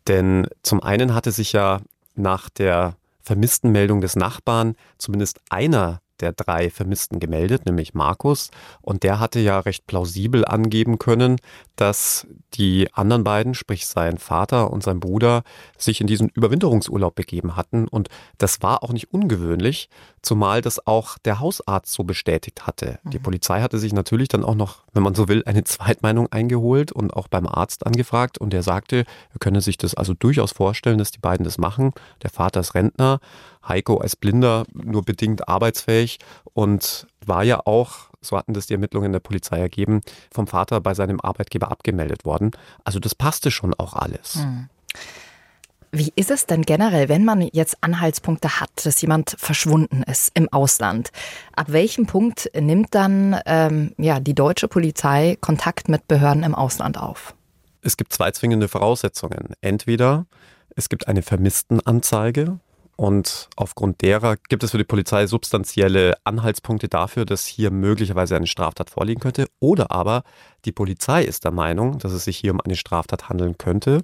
Denn 0.07 0.47
zum 0.61 0.83
einen 0.83 1.15
hatte 1.15 1.31
sich 1.31 1.53
ja 1.53 1.81
nach 2.15 2.49
der 2.49 2.95
Vermisstenmeldung 3.29 4.01
des 4.01 4.15
Nachbarn 4.15 4.75
zumindest 4.97 5.39
einer 5.51 6.01
der 6.21 6.33
drei 6.33 6.69
Vermissten 6.69 7.19
gemeldet, 7.19 7.65
nämlich 7.65 7.93
Markus. 7.93 8.51
Und 8.81 9.03
der 9.03 9.19
hatte 9.19 9.39
ja 9.39 9.59
recht 9.59 9.87
plausibel 9.87 10.45
angeben 10.45 10.99
können, 10.99 11.37
dass 11.75 12.27
die 12.53 12.89
anderen 12.93 13.23
beiden, 13.23 13.53
sprich 13.53 13.87
sein 13.87 14.17
Vater 14.17 14.71
und 14.71 14.83
sein 14.83 14.99
Bruder, 14.99 15.43
sich 15.77 16.01
in 16.01 16.07
diesen 16.07 16.29
Überwinterungsurlaub 16.29 17.15
begeben 17.15 17.55
hatten. 17.55 17.87
Und 17.87 18.09
das 18.37 18.61
war 18.61 18.83
auch 18.83 18.91
nicht 18.91 19.13
ungewöhnlich, 19.13 19.89
zumal 20.21 20.61
das 20.61 20.85
auch 20.85 21.17
der 21.19 21.39
Hausarzt 21.39 21.93
so 21.93 22.03
bestätigt 22.03 22.67
hatte. 22.67 22.99
Die 23.05 23.19
mhm. 23.19 23.23
Polizei 23.23 23.61
hatte 23.61 23.79
sich 23.79 23.93
natürlich 23.93 24.27
dann 24.27 24.43
auch 24.43 24.55
noch, 24.55 24.83
wenn 24.93 25.03
man 25.03 25.15
so 25.15 25.27
will, 25.27 25.43
eine 25.45 25.63
Zweitmeinung 25.69 26.31
eingeholt 26.31 26.91
und 26.91 27.13
auch 27.13 27.27
beim 27.27 27.47
Arzt 27.47 27.85
angefragt. 27.85 28.37
Und 28.37 28.51
der 28.51 28.63
sagte, 28.63 29.05
er 29.33 29.39
könne 29.39 29.61
sich 29.61 29.77
das 29.77 29.95
also 29.95 30.13
durchaus 30.13 30.51
vorstellen, 30.51 30.97
dass 30.97 31.11
die 31.11 31.19
beiden 31.19 31.43
das 31.43 31.57
machen. 31.57 31.93
Der 32.23 32.29
Vater 32.29 32.59
ist 32.59 32.75
Rentner 32.75 33.19
Heiko 33.69 33.97
als 33.97 34.15
Blinder 34.15 34.65
nur 34.73 35.03
bedingt 35.03 35.47
arbeitsfähig 35.47 36.19
und 36.53 37.07
war 37.25 37.43
ja 37.43 37.61
auch, 37.65 38.09
so 38.21 38.37
hatten 38.37 38.53
das 38.53 38.67
die 38.67 38.73
Ermittlungen 38.73 39.11
der 39.11 39.19
Polizei 39.19 39.59
ergeben, 39.59 40.01
vom 40.31 40.47
Vater 40.47 40.81
bei 40.81 40.93
seinem 40.93 41.21
Arbeitgeber 41.21 41.71
abgemeldet 41.71 42.25
worden. 42.25 42.51
Also 42.83 42.99
das 42.99 43.15
passte 43.15 43.51
schon 43.51 43.73
auch 43.73 43.93
alles. 43.93 44.35
Hm. 44.35 44.69
Wie 45.91 46.13
ist 46.15 46.29
es 46.29 46.45
denn 46.45 46.61
generell, 46.61 47.09
wenn 47.09 47.25
man 47.25 47.41
jetzt 47.41 47.77
Anhaltspunkte 47.81 48.59
hat, 48.59 48.69
dass 48.83 49.01
jemand 49.01 49.35
verschwunden 49.39 50.03
ist 50.03 50.31
im 50.35 50.47
Ausland? 50.53 51.09
Ab 51.55 51.71
welchem 51.71 52.05
Punkt 52.05 52.51
nimmt 52.53 52.93
dann 52.93 53.39
ähm, 53.47 53.93
ja, 53.97 54.19
die 54.19 54.35
deutsche 54.35 54.67
Polizei 54.67 55.37
Kontakt 55.41 55.89
mit 55.89 56.07
Behörden 56.07 56.43
im 56.43 56.53
Ausland 56.53 56.99
auf? 56.99 57.33
Es 57.81 57.97
gibt 57.97 58.13
zwei 58.13 58.29
zwingende 58.31 58.67
Voraussetzungen. 58.67 59.53
Entweder 59.61 60.27
es 60.75 60.89
gibt 60.89 61.07
eine 61.07 61.23
Vermisstenanzeige, 61.23 62.59
und 62.99 63.47
aufgrund 63.55 64.01
derer 64.01 64.35
gibt 64.49 64.61
es 64.61 64.71
für 64.71 64.77
die 64.77 64.83
Polizei 64.83 65.25
substanzielle 65.25 66.17
Anhaltspunkte 66.25 66.89
dafür, 66.89 67.23
dass 67.23 67.45
hier 67.45 67.71
möglicherweise 67.71 68.35
eine 68.35 68.45
Straftat 68.45 68.89
vorliegen 68.89 69.21
könnte. 69.21 69.47
Oder 69.61 69.89
aber 69.89 70.23
die 70.65 70.73
Polizei 70.73 71.23
ist 71.23 71.45
der 71.45 71.51
Meinung, 71.51 71.99
dass 71.99 72.11
es 72.11 72.25
sich 72.25 72.35
hier 72.35 72.51
um 72.51 72.59
eine 72.59 72.75
Straftat 72.75 73.29
handeln 73.29 73.57
könnte 73.57 74.01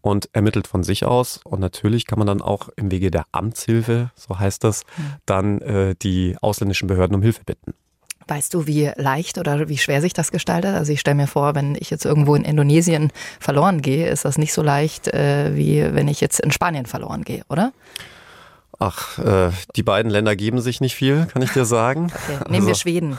und 0.00 0.30
ermittelt 0.32 0.68
von 0.68 0.82
sich 0.82 1.04
aus. 1.04 1.40
Und 1.44 1.60
natürlich 1.60 2.06
kann 2.06 2.18
man 2.18 2.26
dann 2.26 2.40
auch 2.40 2.70
im 2.76 2.90
Wege 2.90 3.10
der 3.10 3.26
Amtshilfe, 3.30 4.10
so 4.14 4.38
heißt 4.38 4.64
das, 4.64 4.84
dann 5.26 5.60
äh, 5.60 5.94
die 6.00 6.38
ausländischen 6.40 6.88
Behörden 6.88 7.16
um 7.16 7.20
Hilfe 7.20 7.44
bitten. 7.44 7.74
Weißt 8.26 8.54
du, 8.54 8.66
wie 8.66 8.90
leicht 8.96 9.36
oder 9.36 9.68
wie 9.68 9.76
schwer 9.76 10.00
sich 10.00 10.14
das 10.14 10.32
gestaltet? 10.32 10.74
Also 10.76 10.94
ich 10.94 11.00
stelle 11.00 11.16
mir 11.16 11.26
vor, 11.26 11.54
wenn 11.54 11.74
ich 11.74 11.90
jetzt 11.90 12.06
irgendwo 12.06 12.34
in 12.34 12.44
Indonesien 12.44 13.12
verloren 13.38 13.82
gehe, 13.82 14.08
ist 14.08 14.24
das 14.24 14.38
nicht 14.38 14.54
so 14.54 14.62
leicht, 14.62 15.08
äh, 15.08 15.54
wie 15.54 15.92
wenn 15.92 16.08
ich 16.08 16.22
jetzt 16.22 16.40
in 16.40 16.50
Spanien 16.52 16.86
verloren 16.86 17.22
gehe, 17.22 17.42
oder? 17.50 17.74
Ach, 18.80 19.18
äh, 19.18 19.50
die 19.76 19.82
beiden 19.82 20.10
Länder 20.10 20.34
geben 20.34 20.60
sich 20.60 20.80
nicht 20.80 20.96
viel, 20.96 21.26
kann 21.26 21.42
ich 21.42 21.52
dir 21.52 21.64
sagen. 21.64 22.10
Okay, 22.20 22.38
nehmen 22.50 22.54
also, 22.54 22.68
wir 22.68 22.74
Schweden. 22.74 23.18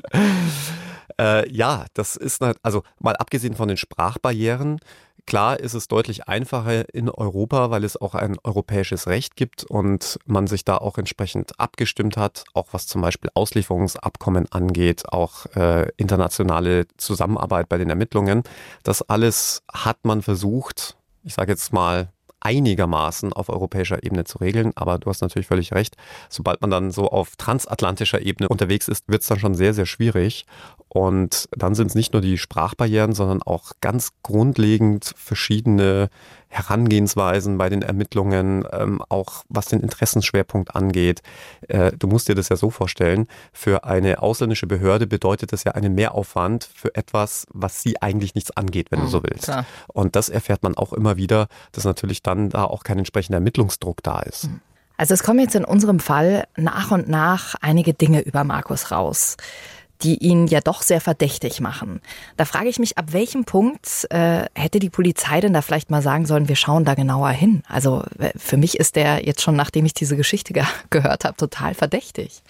äh, 1.20 1.48
ja, 1.50 1.86
das 1.94 2.16
ist, 2.16 2.42
also 2.62 2.82
mal 2.98 3.16
abgesehen 3.16 3.54
von 3.54 3.68
den 3.68 3.76
Sprachbarrieren, 3.76 4.80
Klar 5.26 5.58
ist 5.58 5.72
es 5.72 5.88
deutlich 5.88 6.28
einfacher 6.28 6.94
in 6.94 7.08
Europa, 7.08 7.70
weil 7.70 7.84
es 7.84 7.96
auch 7.98 8.14
ein 8.14 8.36
europäisches 8.44 9.06
Recht 9.06 9.36
gibt 9.36 9.64
und 9.64 10.18
man 10.26 10.46
sich 10.46 10.66
da 10.66 10.76
auch 10.76 10.98
entsprechend 10.98 11.58
abgestimmt 11.58 12.18
hat, 12.18 12.44
auch 12.52 12.68
was 12.72 12.86
zum 12.86 13.00
Beispiel 13.00 13.30
Auslieferungsabkommen 13.32 14.52
angeht, 14.52 15.04
auch 15.10 15.46
äh, 15.56 15.88
internationale 15.96 16.86
Zusammenarbeit 16.98 17.70
bei 17.70 17.78
den 17.78 17.88
Ermittlungen. 17.88 18.42
Das 18.82 19.00
alles 19.00 19.62
hat 19.72 20.04
man 20.04 20.20
versucht, 20.20 20.96
ich 21.22 21.32
sage 21.32 21.52
jetzt 21.52 21.72
mal 21.72 22.10
einigermaßen 22.44 23.32
auf 23.32 23.48
europäischer 23.48 24.04
Ebene 24.04 24.24
zu 24.24 24.38
regeln. 24.38 24.72
Aber 24.76 24.98
du 24.98 25.10
hast 25.10 25.22
natürlich 25.22 25.48
völlig 25.48 25.72
recht. 25.72 25.96
Sobald 26.28 26.60
man 26.60 26.70
dann 26.70 26.90
so 26.92 27.08
auf 27.08 27.36
transatlantischer 27.36 28.20
Ebene 28.22 28.48
unterwegs 28.48 28.86
ist, 28.86 29.08
wird 29.08 29.22
es 29.22 29.28
dann 29.28 29.40
schon 29.40 29.54
sehr, 29.54 29.74
sehr 29.74 29.86
schwierig. 29.86 30.46
Und 30.94 31.48
dann 31.50 31.74
sind 31.74 31.88
es 31.88 31.96
nicht 31.96 32.12
nur 32.12 32.22
die 32.22 32.38
Sprachbarrieren, 32.38 33.14
sondern 33.14 33.42
auch 33.42 33.72
ganz 33.80 34.10
grundlegend 34.22 35.12
verschiedene 35.16 36.08
Herangehensweisen 36.46 37.58
bei 37.58 37.68
den 37.68 37.82
Ermittlungen, 37.82 38.64
ähm, 38.70 39.02
auch 39.08 39.42
was 39.48 39.66
den 39.66 39.80
Interessenschwerpunkt 39.80 40.76
angeht. 40.76 41.22
Äh, 41.66 41.90
du 41.98 42.06
musst 42.06 42.28
dir 42.28 42.36
das 42.36 42.48
ja 42.48 42.54
so 42.54 42.70
vorstellen, 42.70 43.26
für 43.52 43.82
eine 43.82 44.22
ausländische 44.22 44.68
Behörde 44.68 45.08
bedeutet 45.08 45.52
das 45.52 45.64
ja 45.64 45.72
einen 45.72 45.96
Mehraufwand 45.96 46.70
für 46.72 46.94
etwas, 46.94 47.48
was 47.52 47.82
sie 47.82 48.00
eigentlich 48.00 48.36
nichts 48.36 48.56
angeht, 48.56 48.92
wenn 48.92 49.00
mhm, 49.00 49.06
du 49.06 49.10
so 49.10 49.22
willst. 49.24 49.46
Klar. 49.46 49.66
Und 49.88 50.14
das 50.14 50.28
erfährt 50.28 50.62
man 50.62 50.76
auch 50.76 50.92
immer 50.92 51.16
wieder, 51.16 51.48
dass 51.72 51.82
natürlich 51.82 52.22
dann 52.22 52.50
da 52.50 52.62
auch 52.62 52.84
kein 52.84 52.98
entsprechender 52.98 53.38
Ermittlungsdruck 53.38 54.00
da 54.04 54.20
ist. 54.20 54.44
Mhm. 54.44 54.60
Also 54.96 55.12
es 55.12 55.24
kommen 55.24 55.40
jetzt 55.40 55.56
in 55.56 55.64
unserem 55.64 55.98
Fall 55.98 56.44
nach 56.56 56.92
und 56.92 57.08
nach 57.08 57.56
einige 57.60 57.94
Dinge 57.94 58.20
über 58.20 58.44
Markus 58.44 58.92
raus 58.92 59.36
die 60.02 60.18
ihn 60.18 60.46
ja 60.46 60.60
doch 60.60 60.82
sehr 60.82 61.00
verdächtig 61.00 61.60
machen. 61.60 62.00
Da 62.36 62.44
frage 62.44 62.68
ich 62.68 62.78
mich, 62.78 62.98
ab 62.98 63.12
welchem 63.12 63.44
Punkt 63.44 64.06
äh, 64.10 64.46
hätte 64.54 64.78
die 64.78 64.90
Polizei 64.90 65.40
denn 65.40 65.52
da 65.52 65.62
vielleicht 65.62 65.90
mal 65.90 66.02
sagen 66.02 66.26
sollen, 66.26 66.48
wir 66.48 66.56
schauen 66.56 66.84
da 66.84 66.94
genauer 66.94 67.30
hin? 67.30 67.62
Also 67.68 68.02
äh, 68.18 68.30
für 68.36 68.56
mich 68.56 68.78
ist 68.78 68.96
der 68.96 69.24
jetzt 69.24 69.42
schon, 69.42 69.56
nachdem 69.56 69.86
ich 69.86 69.94
diese 69.94 70.16
Geschichte 70.16 70.52
ge 70.52 70.64
gehört 70.90 71.24
habe, 71.24 71.36
total 71.36 71.74
verdächtig. 71.74 72.42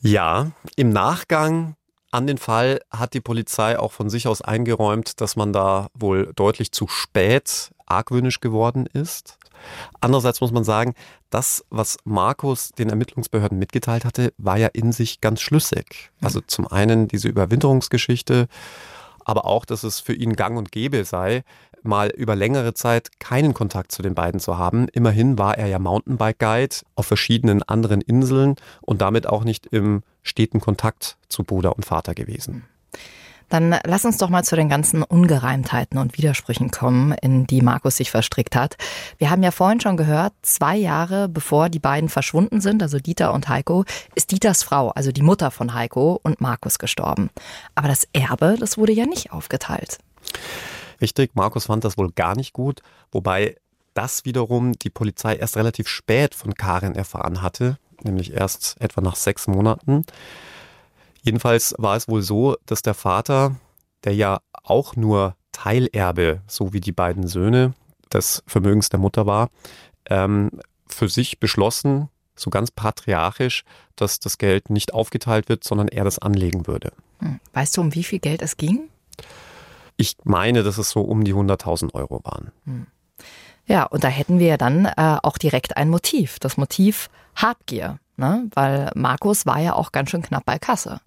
Ja, 0.00 0.50
im 0.76 0.90
Nachgang 0.90 1.76
an 2.10 2.26
den 2.26 2.38
Fall 2.38 2.80
hat 2.90 3.14
die 3.14 3.20
Polizei 3.20 3.78
auch 3.78 3.92
von 3.92 4.10
sich 4.10 4.28
aus 4.28 4.42
eingeräumt, 4.42 5.20
dass 5.20 5.36
man 5.36 5.52
da 5.52 5.88
wohl 5.94 6.32
deutlich 6.34 6.72
zu 6.72 6.86
spät 6.88 7.70
argwöhnisch 7.86 8.40
geworden 8.40 8.86
ist. 8.86 9.38
Andererseits 10.00 10.40
muss 10.40 10.52
man 10.52 10.64
sagen, 10.64 10.94
das, 11.30 11.64
was 11.70 11.96
Markus 12.04 12.70
den 12.70 12.90
Ermittlungsbehörden 12.90 13.58
mitgeteilt 13.58 14.04
hatte, 14.04 14.32
war 14.38 14.58
ja 14.58 14.68
in 14.68 14.92
sich 14.92 15.20
ganz 15.20 15.40
schlüssig. 15.40 16.10
Also 16.20 16.40
zum 16.40 16.66
einen 16.66 17.08
diese 17.08 17.28
Überwinterungsgeschichte, 17.28 18.48
aber 19.24 19.46
auch, 19.46 19.64
dass 19.64 19.84
es 19.84 20.00
für 20.00 20.14
ihn 20.14 20.34
gang 20.34 20.58
und 20.58 20.72
gäbe 20.72 21.04
sei, 21.04 21.44
mal 21.82 22.10
über 22.10 22.36
längere 22.36 22.74
Zeit 22.74 23.18
keinen 23.18 23.54
Kontakt 23.54 23.92
zu 23.92 24.02
den 24.02 24.14
beiden 24.14 24.40
zu 24.40 24.58
haben. 24.58 24.88
Immerhin 24.88 25.38
war 25.38 25.58
er 25.58 25.66
ja 25.66 25.78
Mountainbike 25.78 26.38
Guide 26.38 26.76
auf 26.94 27.06
verschiedenen 27.06 27.62
anderen 27.62 28.00
Inseln 28.00 28.56
und 28.80 29.00
damit 29.00 29.26
auch 29.26 29.44
nicht 29.44 29.66
im 29.66 30.02
steten 30.22 30.60
Kontakt 30.60 31.16
zu 31.28 31.44
Bruder 31.44 31.76
und 31.76 31.84
Vater 31.84 32.14
gewesen. 32.14 32.64
Dann 33.52 33.76
lass 33.84 34.06
uns 34.06 34.16
doch 34.16 34.30
mal 34.30 34.44
zu 34.44 34.56
den 34.56 34.70
ganzen 34.70 35.02
Ungereimtheiten 35.02 35.98
und 35.98 36.16
Widersprüchen 36.16 36.70
kommen, 36.70 37.12
in 37.12 37.46
die 37.46 37.60
Markus 37.60 37.98
sich 37.98 38.10
verstrickt 38.10 38.56
hat. 38.56 38.76
Wir 39.18 39.28
haben 39.28 39.42
ja 39.42 39.50
vorhin 39.50 39.78
schon 39.78 39.98
gehört, 39.98 40.32
zwei 40.40 40.74
Jahre 40.74 41.28
bevor 41.28 41.68
die 41.68 41.78
beiden 41.78 42.08
verschwunden 42.08 42.62
sind, 42.62 42.82
also 42.82 42.98
Dieter 42.98 43.34
und 43.34 43.50
Heiko, 43.50 43.84
ist 44.14 44.30
Dieters 44.30 44.62
Frau, 44.62 44.88
also 44.92 45.12
die 45.12 45.20
Mutter 45.20 45.50
von 45.50 45.74
Heiko 45.74 46.18
und 46.22 46.40
Markus 46.40 46.78
gestorben. 46.78 47.28
Aber 47.74 47.88
das 47.88 48.08
Erbe, 48.14 48.56
das 48.58 48.78
wurde 48.78 48.92
ja 48.92 49.04
nicht 49.04 49.32
aufgeteilt. 49.32 49.98
Richtig, 51.02 51.32
Markus 51.34 51.66
fand 51.66 51.84
das 51.84 51.98
wohl 51.98 52.10
gar 52.10 52.34
nicht 52.34 52.54
gut, 52.54 52.80
wobei 53.10 53.56
das 53.92 54.24
wiederum 54.24 54.72
die 54.78 54.88
Polizei 54.88 55.36
erst 55.36 55.58
relativ 55.58 55.88
spät 55.88 56.34
von 56.34 56.54
Karin 56.54 56.94
erfahren 56.94 57.42
hatte, 57.42 57.76
nämlich 58.02 58.32
erst 58.32 58.80
etwa 58.80 59.02
nach 59.02 59.16
sechs 59.16 59.46
Monaten. 59.46 60.06
Jedenfalls 61.22 61.74
war 61.78 61.96
es 61.96 62.08
wohl 62.08 62.22
so, 62.22 62.56
dass 62.66 62.82
der 62.82 62.94
Vater, 62.94 63.56
der 64.04 64.14
ja 64.14 64.40
auch 64.64 64.96
nur 64.96 65.36
Teilerbe, 65.52 66.42
so 66.46 66.72
wie 66.72 66.80
die 66.80 66.92
beiden 66.92 67.26
Söhne 67.26 67.74
des 68.12 68.42
Vermögens 68.46 68.88
der 68.88 68.98
Mutter 68.98 69.26
war, 69.26 69.48
ähm, 70.10 70.50
für 70.86 71.08
sich 71.08 71.38
beschlossen, 71.38 72.08
so 72.34 72.50
ganz 72.50 72.70
patriarchisch, 72.70 73.64
dass 73.96 74.18
das 74.18 74.38
Geld 74.38 74.70
nicht 74.70 74.94
aufgeteilt 74.94 75.48
wird, 75.48 75.64
sondern 75.64 75.88
er 75.88 76.04
das 76.04 76.18
anlegen 76.18 76.66
würde. 76.66 76.92
Hm. 77.20 77.40
Weißt 77.52 77.76
du, 77.76 77.82
um 77.82 77.94
wie 77.94 78.04
viel 78.04 78.18
Geld 78.18 78.42
es 78.42 78.56
ging? 78.56 78.88
Ich 79.96 80.16
meine, 80.24 80.62
dass 80.62 80.78
es 80.78 80.90
so 80.90 81.02
um 81.02 81.24
die 81.24 81.34
100.000 81.34 81.94
Euro 81.94 82.20
waren. 82.24 82.50
Hm. 82.64 82.86
Ja, 83.66 83.84
und 83.84 84.02
da 84.02 84.08
hätten 84.08 84.38
wir 84.38 84.48
ja 84.48 84.56
dann 84.56 84.86
äh, 84.86 85.18
auch 85.22 85.38
direkt 85.38 85.76
ein 85.76 85.88
Motiv. 85.88 86.38
Das 86.40 86.56
Motiv 86.56 87.08
Habgier. 87.36 87.98
ne? 88.16 88.48
weil 88.54 88.90
Markus 88.94 89.46
war 89.46 89.60
ja 89.60 89.74
auch 89.74 89.92
ganz 89.92 90.10
schön 90.10 90.22
knapp 90.22 90.44
bei 90.44 90.58
Kasse. 90.58 91.00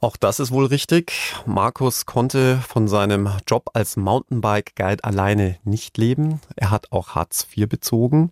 Auch 0.00 0.16
das 0.16 0.38
ist 0.38 0.52
wohl 0.52 0.66
richtig. 0.66 1.12
Markus 1.44 2.06
konnte 2.06 2.58
von 2.58 2.86
seinem 2.86 3.30
Job 3.48 3.70
als 3.72 3.96
Mountainbike-Guide 3.96 5.02
alleine 5.02 5.56
nicht 5.64 5.98
leben. 5.98 6.40
Er 6.54 6.70
hat 6.70 6.92
auch 6.92 7.16
Hartz 7.16 7.46
IV 7.56 7.68
bezogen. 7.68 8.30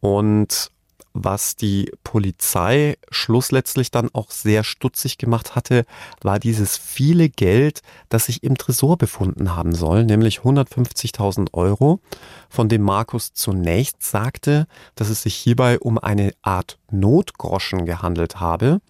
Und 0.00 0.72
was 1.12 1.54
die 1.56 1.92
Polizei 2.02 2.96
schlussletztlich 3.10 3.90
dann 3.90 4.10
auch 4.12 4.30
sehr 4.30 4.64
stutzig 4.64 5.18
gemacht 5.18 5.54
hatte, 5.54 5.84
war 6.22 6.38
dieses 6.38 6.76
viele 6.76 7.28
Geld, 7.28 7.82
das 8.08 8.26
sich 8.26 8.42
im 8.42 8.56
Tresor 8.56 8.96
befunden 8.96 9.54
haben 9.54 9.74
soll, 9.74 10.04
nämlich 10.04 10.40
150.000 10.40 11.52
Euro, 11.52 12.00
von 12.48 12.68
dem 12.68 12.82
Markus 12.82 13.32
zunächst 13.32 14.02
sagte, 14.02 14.66
dass 14.94 15.08
es 15.08 15.22
sich 15.22 15.34
hierbei 15.34 15.78
um 15.78 15.98
eine 15.98 16.32
Art 16.42 16.78
Notgroschen 16.90 17.86
gehandelt 17.86 18.40
habe. 18.40 18.80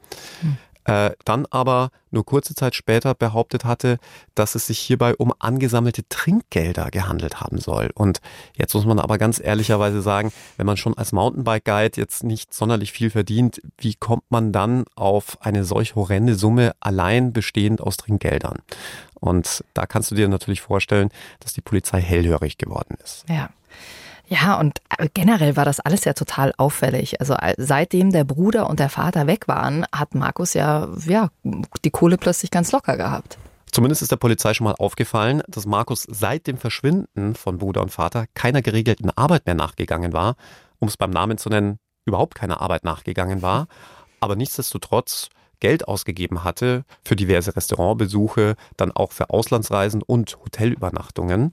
Hm 0.41 0.59
äh, 0.91 1.13
dann 1.25 1.47
aber 1.51 1.93
nur 2.11 2.27
kurze 2.27 2.57
Zeit 2.57 2.75
später 2.75 3.15
behauptet 3.15 3.65
hatte, 3.65 3.99
dass 4.35 4.57
es 4.57 4.67
sich 4.67 4.81
hierbei 4.81 5.15
um 5.15 5.33
angesammelte 5.39 6.03
Trinkgelder 6.09 6.91
gehandelt 6.91 7.41
haben 7.41 7.59
soll. 7.59 7.91
Und 7.95 8.21
jetzt 8.57 8.75
muss 8.75 8.85
man 8.85 8.99
aber 8.99 9.17
ganz 9.17 9.41
ehrlicherweise 9.41 10.03
sagen, 10.03 10.33
wenn 10.57 10.67
man 10.67 10.77
schon 10.77 10.99
als 10.99 11.13
Mountainbike-Guide 11.13 12.01
jetzt 12.01 12.25
nicht 12.25 12.53
sonderlich 12.53 12.91
viel 12.91 13.11
verdient, 13.11 13.63
wie 13.79 13.95
kommt 13.95 14.25
man 14.31 14.51
dann 14.51 14.85
auf 14.97 15.39
eine 15.43 15.63
solch 15.63 15.95
horrende 15.95 16.35
Summe 16.35 16.73
allein 16.81 17.33
bestehend 17.33 17.81
aus 17.81 17.97
Trinkgeldern? 17.97 18.59
Und 19.15 19.63
da 19.75 19.87
kannst 19.87 20.11
du 20.11 20.17
dir 20.17 20.27
natürlich 20.27 20.63
vorstellen, 20.63 21.11
dass 21.39 21.53
die 21.53 21.61
Polizei 21.61 22.01
hellhörig 22.01 22.59
geworden 22.59 22.97
ist. 23.05 23.25
Ja. 23.29 23.51
Ja, 24.31 24.61
und 24.61 24.81
äh, 24.97 25.09
generell 25.13 25.57
war 25.57 25.65
das 25.65 25.81
alles 25.81 26.05
ja 26.05 26.13
total 26.13 26.53
auffällig. 26.57 27.21
Also 27.21 27.35
äh, 27.35 27.55
seitdem 27.59 28.13
der 28.13 28.23
Bruder 28.23 28.71
und 28.71 28.79
der 28.79 28.89
Vater 28.89 29.27
weg 29.27 29.49
waren, 29.49 29.85
hat 29.93 30.15
Markus 30.15 30.55
ja, 30.55 30.89
ja 31.05 31.31
die 31.85 31.91
Kohle 31.91 32.17
plötzlich 32.17 32.53
ganz 32.53 32.71
locker 32.71 32.97
gehabt. 32.97 33.39
Zumindest 33.73 34.03
ist 34.03 34.13
der 34.13 34.17
Polizei 34.17 34.55
schon 34.55 34.65
mal 34.65 34.77
aufgefallen, 34.79 35.43
dass 35.49 35.67
Markus 35.67 36.07
seit 36.09 36.47
dem 36.47 36.59
Verschwinden 36.59 37.35
von 37.35 37.59
Bruder 37.59 37.83
und 37.83 37.91
Vater 37.91 38.27
keiner 38.35 38.63
geregelten 38.63 39.11
Arbeit 39.11 39.47
mehr 39.47 39.57
nachgegangen 39.57 40.13
war, 40.13 40.37
um 40.79 40.87
es 40.87 40.97
beim 40.97 41.11
Namen 41.11 41.37
zu 41.37 41.49
nennen, 41.49 41.79
überhaupt 42.05 42.37
keiner 42.37 42.61
Arbeit 42.61 42.85
nachgegangen 42.85 43.43
war, 43.43 43.67
aber 44.21 44.37
nichtsdestotrotz 44.37 45.29
Geld 45.59 45.89
ausgegeben 45.89 46.43
hatte 46.45 46.85
für 47.05 47.17
diverse 47.17 47.55
Restaurantbesuche, 47.55 48.55
dann 48.77 48.93
auch 48.93 49.13
für 49.13 49.31
Auslandsreisen 49.31 50.03
und 50.03 50.39
Hotelübernachtungen. 50.45 51.53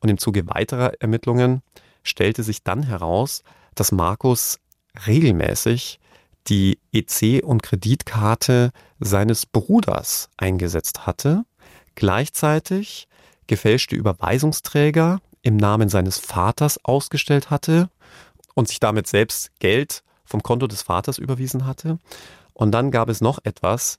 Und 0.00 0.08
im 0.08 0.18
Zuge 0.18 0.46
weiterer 0.48 0.92
Ermittlungen 1.00 1.62
stellte 2.08 2.42
sich 2.42 2.62
dann 2.62 2.82
heraus, 2.82 3.42
dass 3.74 3.92
Markus 3.92 4.58
regelmäßig 5.06 6.00
die 6.48 6.78
EC- 6.92 7.42
und 7.42 7.62
Kreditkarte 7.62 8.72
seines 9.00 9.46
Bruders 9.46 10.30
eingesetzt 10.36 11.06
hatte, 11.06 11.44
gleichzeitig 11.94 13.08
gefälschte 13.46 13.96
Überweisungsträger 13.96 15.20
im 15.42 15.56
Namen 15.56 15.88
seines 15.88 16.18
Vaters 16.18 16.84
ausgestellt 16.84 17.50
hatte 17.50 17.90
und 18.54 18.68
sich 18.68 18.80
damit 18.80 19.06
selbst 19.06 19.50
Geld 19.60 20.02
vom 20.24 20.42
Konto 20.42 20.66
des 20.66 20.82
Vaters 20.82 21.18
überwiesen 21.18 21.66
hatte. 21.66 21.98
Und 22.52 22.72
dann 22.72 22.90
gab 22.90 23.08
es 23.08 23.20
noch 23.20 23.38
etwas, 23.44 23.98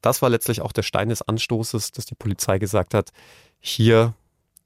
das 0.00 0.22
war 0.22 0.30
letztlich 0.30 0.60
auch 0.60 0.72
der 0.72 0.82
Stein 0.82 1.08
des 1.08 1.22
Anstoßes, 1.22 1.92
dass 1.92 2.06
die 2.06 2.14
Polizei 2.14 2.58
gesagt 2.58 2.94
hat, 2.94 3.10
hier 3.60 4.14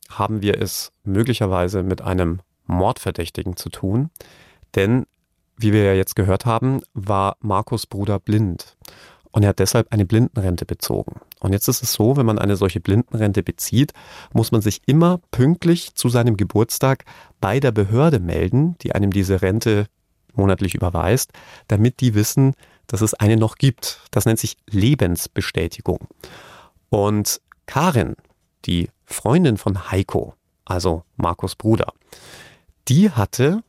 haben 0.08 0.42
wir 0.42 0.60
es 0.60 0.92
möglicherweise 1.04 1.82
mit 1.82 2.02
einem 2.02 2.40
Mordverdächtigen 2.72 3.56
zu 3.56 3.68
tun. 3.68 4.10
Denn, 4.74 5.06
wie 5.56 5.72
wir 5.72 5.84
ja 5.84 5.94
jetzt 5.94 6.16
gehört 6.16 6.46
haben, 6.46 6.80
war 6.94 7.36
Markus 7.40 7.86
Bruder 7.86 8.18
blind. 8.18 8.76
Und 9.30 9.44
er 9.44 9.50
hat 9.50 9.60
deshalb 9.60 9.90
eine 9.92 10.04
Blindenrente 10.04 10.66
bezogen. 10.66 11.20
Und 11.40 11.52
jetzt 11.52 11.66
ist 11.66 11.82
es 11.82 11.94
so, 11.94 12.16
wenn 12.16 12.26
man 12.26 12.38
eine 12.38 12.56
solche 12.56 12.80
Blindenrente 12.80 13.42
bezieht, 13.42 13.92
muss 14.32 14.52
man 14.52 14.60
sich 14.60 14.82
immer 14.86 15.20
pünktlich 15.30 15.94
zu 15.94 16.10
seinem 16.10 16.36
Geburtstag 16.36 17.04
bei 17.40 17.58
der 17.58 17.72
Behörde 17.72 18.20
melden, 18.20 18.76
die 18.82 18.94
einem 18.94 19.10
diese 19.10 19.40
Rente 19.40 19.86
monatlich 20.34 20.74
überweist, 20.74 21.32
damit 21.68 22.00
die 22.00 22.14
wissen, 22.14 22.54
dass 22.86 23.00
es 23.00 23.14
eine 23.14 23.36
noch 23.36 23.56
gibt. 23.56 24.00
Das 24.10 24.26
nennt 24.26 24.38
sich 24.38 24.56
Lebensbestätigung. 24.70 26.06
Und 26.90 27.40
Karin, 27.66 28.16
die 28.66 28.90
Freundin 29.06 29.56
von 29.56 29.90
Heiko, 29.90 30.34
also 30.64 31.04
Markus 31.16 31.56
Bruder, 31.56 31.92
die 32.88 33.10
hatte 33.10 33.62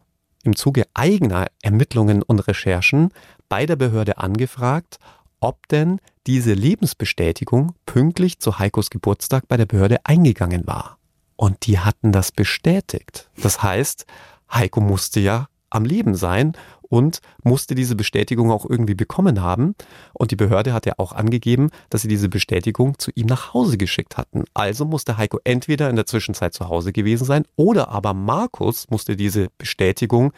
im 0.43 0.55
Zuge 0.55 0.85
eigener 0.93 1.47
Ermittlungen 1.61 2.21
und 2.21 2.39
Recherchen 2.47 3.11
bei 3.49 3.65
der 3.65 3.75
Behörde 3.75 4.17
angefragt, 4.17 4.97
ob 5.39 5.67
denn 5.67 5.99
diese 6.27 6.53
Lebensbestätigung 6.53 7.75
pünktlich 7.85 8.39
zu 8.39 8.59
Heikos 8.59 8.89
Geburtstag 8.89 9.47
bei 9.47 9.57
der 9.57 9.65
Behörde 9.65 10.05
eingegangen 10.05 10.65
war. 10.67 10.97
Und 11.35 11.65
die 11.65 11.79
hatten 11.79 12.11
das 12.11 12.31
bestätigt. 12.31 13.29
Das 13.41 13.61
heißt, 13.61 14.05
Heiko 14.51 14.81
musste 14.81 15.19
ja 15.19 15.47
am 15.69 15.85
Leben 15.85 16.15
sein 16.15 16.53
und 16.93 17.21
musste 17.41 17.73
diese 17.73 17.95
Bestätigung 17.95 18.51
auch 18.51 18.69
irgendwie 18.69 18.93
bekommen 18.93 19.41
haben. 19.41 19.73
Und 20.13 20.29
die 20.29 20.35
Behörde 20.35 20.73
hat 20.73 20.85
ja 20.85 20.93
auch 20.97 21.11
angegeben, 21.11 21.71
dass 21.89 22.03
sie 22.03 22.07
diese 22.07 22.29
Bestätigung 22.29 22.99
zu 22.99 23.09
ihm 23.15 23.25
nach 23.25 23.55
Hause 23.55 23.79
geschickt 23.79 24.15
hatten. 24.15 24.43
Also 24.53 24.85
musste 24.85 25.17
Heiko 25.17 25.39
entweder 25.43 25.89
in 25.89 25.95
der 25.95 26.05
Zwischenzeit 26.05 26.53
zu 26.53 26.69
Hause 26.69 26.93
gewesen 26.93 27.25
sein 27.25 27.45
oder 27.55 27.89
aber 27.89 28.13
Markus 28.13 28.91
musste 28.91 29.15
diese 29.15 29.47
Bestätigung 29.57 30.33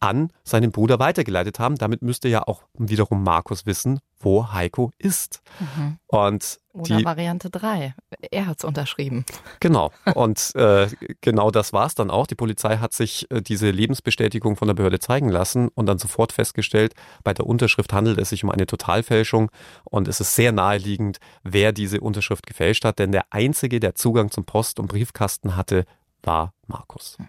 an 0.00 0.30
seinen 0.44 0.70
Bruder 0.70 0.98
weitergeleitet 0.98 1.58
haben. 1.58 1.76
Damit 1.76 2.02
müsste 2.02 2.28
ja 2.28 2.42
auch 2.46 2.62
wiederum 2.74 3.22
Markus 3.22 3.66
wissen, 3.66 4.00
wo 4.20 4.52
Heiko 4.52 4.92
ist. 4.98 5.42
Mhm. 5.58 5.98
Und 6.06 6.58
Oder 6.72 7.04
Variante 7.04 7.50
3. 7.50 7.94
Er 8.30 8.46
hat 8.46 8.58
es 8.58 8.64
unterschrieben. 8.64 9.24
Genau. 9.60 9.92
Und 10.14 10.54
äh, 10.54 10.88
genau 11.20 11.50
das 11.50 11.72
war 11.72 11.86
es 11.86 11.94
dann 11.94 12.10
auch. 12.10 12.26
Die 12.26 12.34
Polizei 12.34 12.78
hat 12.78 12.92
sich 12.92 13.30
äh, 13.30 13.42
diese 13.42 13.70
Lebensbestätigung 13.70 14.56
von 14.56 14.68
der 14.68 14.74
Behörde 14.74 14.98
zeigen 14.98 15.28
lassen 15.28 15.68
und 15.68 15.86
dann 15.86 15.98
sofort 15.98 16.32
festgestellt, 16.32 16.94
bei 17.24 17.34
der 17.34 17.46
Unterschrift 17.46 17.92
handelt 17.92 18.18
es 18.18 18.30
sich 18.30 18.44
um 18.44 18.50
eine 18.50 18.66
Totalfälschung 18.66 19.50
und 19.84 20.08
es 20.08 20.20
ist 20.20 20.34
sehr 20.34 20.52
naheliegend, 20.52 21.18
wer 21.42 21.72
diese 21.72 22.00
Unterschrift 22.00 22.46
gefälscht 22.46 22.84
hat, 22.84 22.98
denn 22.98 23.12
der 23.12 23.26
Einzige, 23.30 23.80
der 23.80 23.94
Zugang 23.94 24.30
zum 24.30 24.44
Post- 24.44 24.78
und 24.80 24.86
Briefkasten 24.88 25.56
hatte, 25.56 25.84
war 26.22 26.52
Markus. 26.66 27.16
Mhm. 27.18 27.28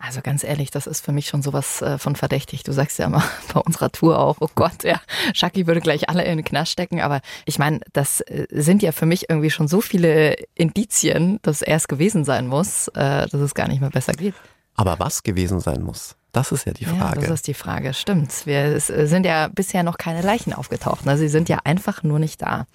Also 0.00 0.20
ganz 0.22 0.44
ehrlich, 0.44 0.70
das 0.70 0.86
ist 0.86 1.04
für 1.04 1.10
mich 1.10 1.26
schon 1.26 1.42
sowas 1.42 1.82
äh, 1.82 1.98
von 1.98 2.14
verdächtig. 2.14 2.62
Du 2.62 2.72
sagst 2.72 2.98
ja 3.00 3.06
immer 3.06 3.24
bei 3.52 3.60
unserer 3.60 3.90
Tour 3.90 4.18
auch, 4.18 4.36
oh 4.40 4.48
Gott, 4.54 4.84
ja, 4.84 5.00
Shaki 5.34 5.66
würde 5.66 5.80
gleich 5.80 6.08
alle 6.08 6.24
in 6.24 6.36
den 6.36 6.44
Knast 6.44 6.70
stecken. 6.70 7.00
Aber 7.00 7.20
ich 7.46 7.58
meine, 7.58 7.80
das 7.92 8.20
äh, 8.20 8.46
sind 8.50 8.82
ja 8.82 8.92
für 8.92 9.06
mich 9.06 9.28
irgendwie 9.28 9.50
schon 9.50 9.66
so 9.66 9.80
viele 9.80 10.36
Indizien, 10.54 11.40
dass 11.42 11.62
er 11.62 11.76
es 11.76 11.88
gewesen 11.88 12.24
sein 12.24 12.46
muss, 12.46 12.88
äh, 12.88 13.26
dass 13.26 13.34
es 13.34 13.54
gar 13.54 13.66
nicht 13.66 13.80
mehr 13.80 13.90
besser 13.90 14.12
geht. 14.12 14.34
Aber 14.76 15.00
was 15.00 15.24
gewesen 15.24 15.58
sein 15.58 15.82
muss? 15.82 16.14
Das 16.30 16.52
ist 16.52 16.66
ja 16.66 16.72
die 16.72 16.84
Frage. 16.84 17.20
Ja, 17.20 17.26
das 17.26 17.30
ist 17.30 17.46
die 17.48 17.54
Frage, 17.54 17.92
stimmt. 17.94 18.46
Wir 18.46 18.78
sind 18.78 19.26
ja 19.26 19.48
bisher 19.48 19.82
noch 19.82 19.98
keine 19.98 20.22
Leichen 20.22 20.52
aufgetaucht. 20.52 21.04
Ne? 21.04 21.18
Sie 21.18 21.28
sind 21.28 21.48
ja 21.48 21.58
einfach 21.64 22.04
nur 22.04 22.20
nicht 22.20 22.40
da. 22.42 22.66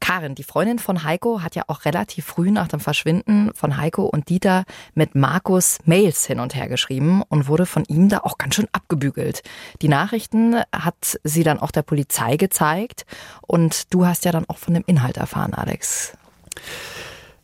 Karin, 0.00 0.34
die 0.34 0.44
Freundin 0.44 0.78
von 0.78 1.04
Heiko, 1.04 1.42
hat 1.42 1.54
ja 1.54 1.64
auch 1.68 1.84
relativ 1.84 2.24
früh 2.24 2.50
nach 2.50 2.68
dem 2.68 2.80
Verschwinden 2.80 3.50
von 3.54 3.76
Heiko 3.76 4.04
und 4.04 4.28
Dieter 4.28 4.64
mit 4.94 5.14
Markus 5.14 5.78
Mails 5.84 6.26
hin 6.26 6.40
und 6.40 6.54
her 6.54 6.68
geschrieben 6.68 7.22
und 7.28 7.48
wurde 7.48 7.66
von 7.66 7.84
ihm 7.86 8.08
da 8.08 8.18
auch 8.18 8.38
ganz 8.38 8.54
schön 8.54 8.68
abgebügelt. 8.72 9.42
Die 9.82 9.88
Nachrichten 9.88 10.56
hat 10.72 11.18
sie 11.24 11.42
dann 11.42 11.58
auch 11.58 11.70
der 11.70 11.82
Polizei 11.82 12.36
gezeigt 12.36 13.06
und 13.42 13.92
du 13.92 14.06
hast 14.06 14.24
ja 14.24 14.32
dann 14.32 14.48
auch 14.48 14.58
von 14.58 14.74
dem 14.74 14.84
Inhalt 14.86 15.16
erfahren, 15.16 15.54
Alex. 15.54 16.16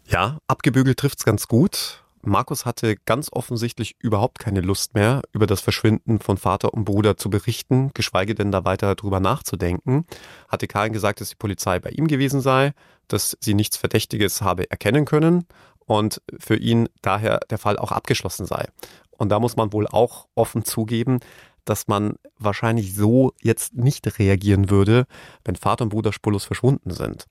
Ja, 0.07 0.39
abgebügelt 0.49 0.99
trifft's 0.99 1.25
ganz 1.25 1.47
gut. 1.47 2.03
Markus 2.23 2.67
hatte 2.67 2.97
ganz 2.97 3.29
offensichtlich 3.33 3.97
überhaupt 3.99 4.39
keine 4.39 4.61
Lust 4.61 4.95
mehr, 4.95 5.23
über 5.33 5.47
das 5.47 5.61
Verschwinden 5.61 6.21
von 6.21 6.37
Vater 6.37 6.75
und 6.75 6.85
Bruder 6.85 7.17
zu 7.17 7.31
berichten, 7.31 7.91
geschweige 7.95 8.35
denn 8.35 8.53
da 8.53 8.65
weiter 8.65 8.95
drüber 8.95 9.21
nachzudenken. 9.21 10.05
Hatte 10.49 10.67
Karin 10.67 10.93
gesagt, 10.93 11.21
dass 11.21 11.31
die 11.31 11.37
Polizei 11.37 11.79
bei 11.79 11.91
ihm 11.91 12.07
gewesen 12.09 12.41
sei, 12.41 12.73
dass 13.09 13.37
sie 13.41 13.55
nichts 13.55 13.77
Verdächtiges 13.77 14.43
habe 14.43 14.71
erkennen 14.71 15.07
können 15.07 15.47
und 15.87 16.21
für 16.39 16.57
ihn 16.57 16.89
daher 17.01 17.41
der 17.51 17.59
Fall 17.59 17.79
auch 17.79 17.91
abgeschlossen 17.91 18.45
sei. 18.45 18.69
Und 19.17 19.31
da 19.31 19.41
muss 19.41 19.57
man 19.57 19.73
wohl 19.73 19.87
auch 19.87 20.29
offen 20.35 20.65
zugeben, 20.65 21.21
dass 21.65 21.89
man 21.89 22.15
wahrscheinlich 22.39 22.95
so 22.95 23.33
jetzt 23.41 23.75
nicht 23.75 24.19
reagieren 24.19 24.71
würde, 24.71 25.07
wenn 25.45 25.57
Vater 25.57 25.85
und 25.85 25.91
Bruder 25.91 26.13
spurlos 26.13 26.45
verschwunden 26.45 26.91
sind. 26.91 27.27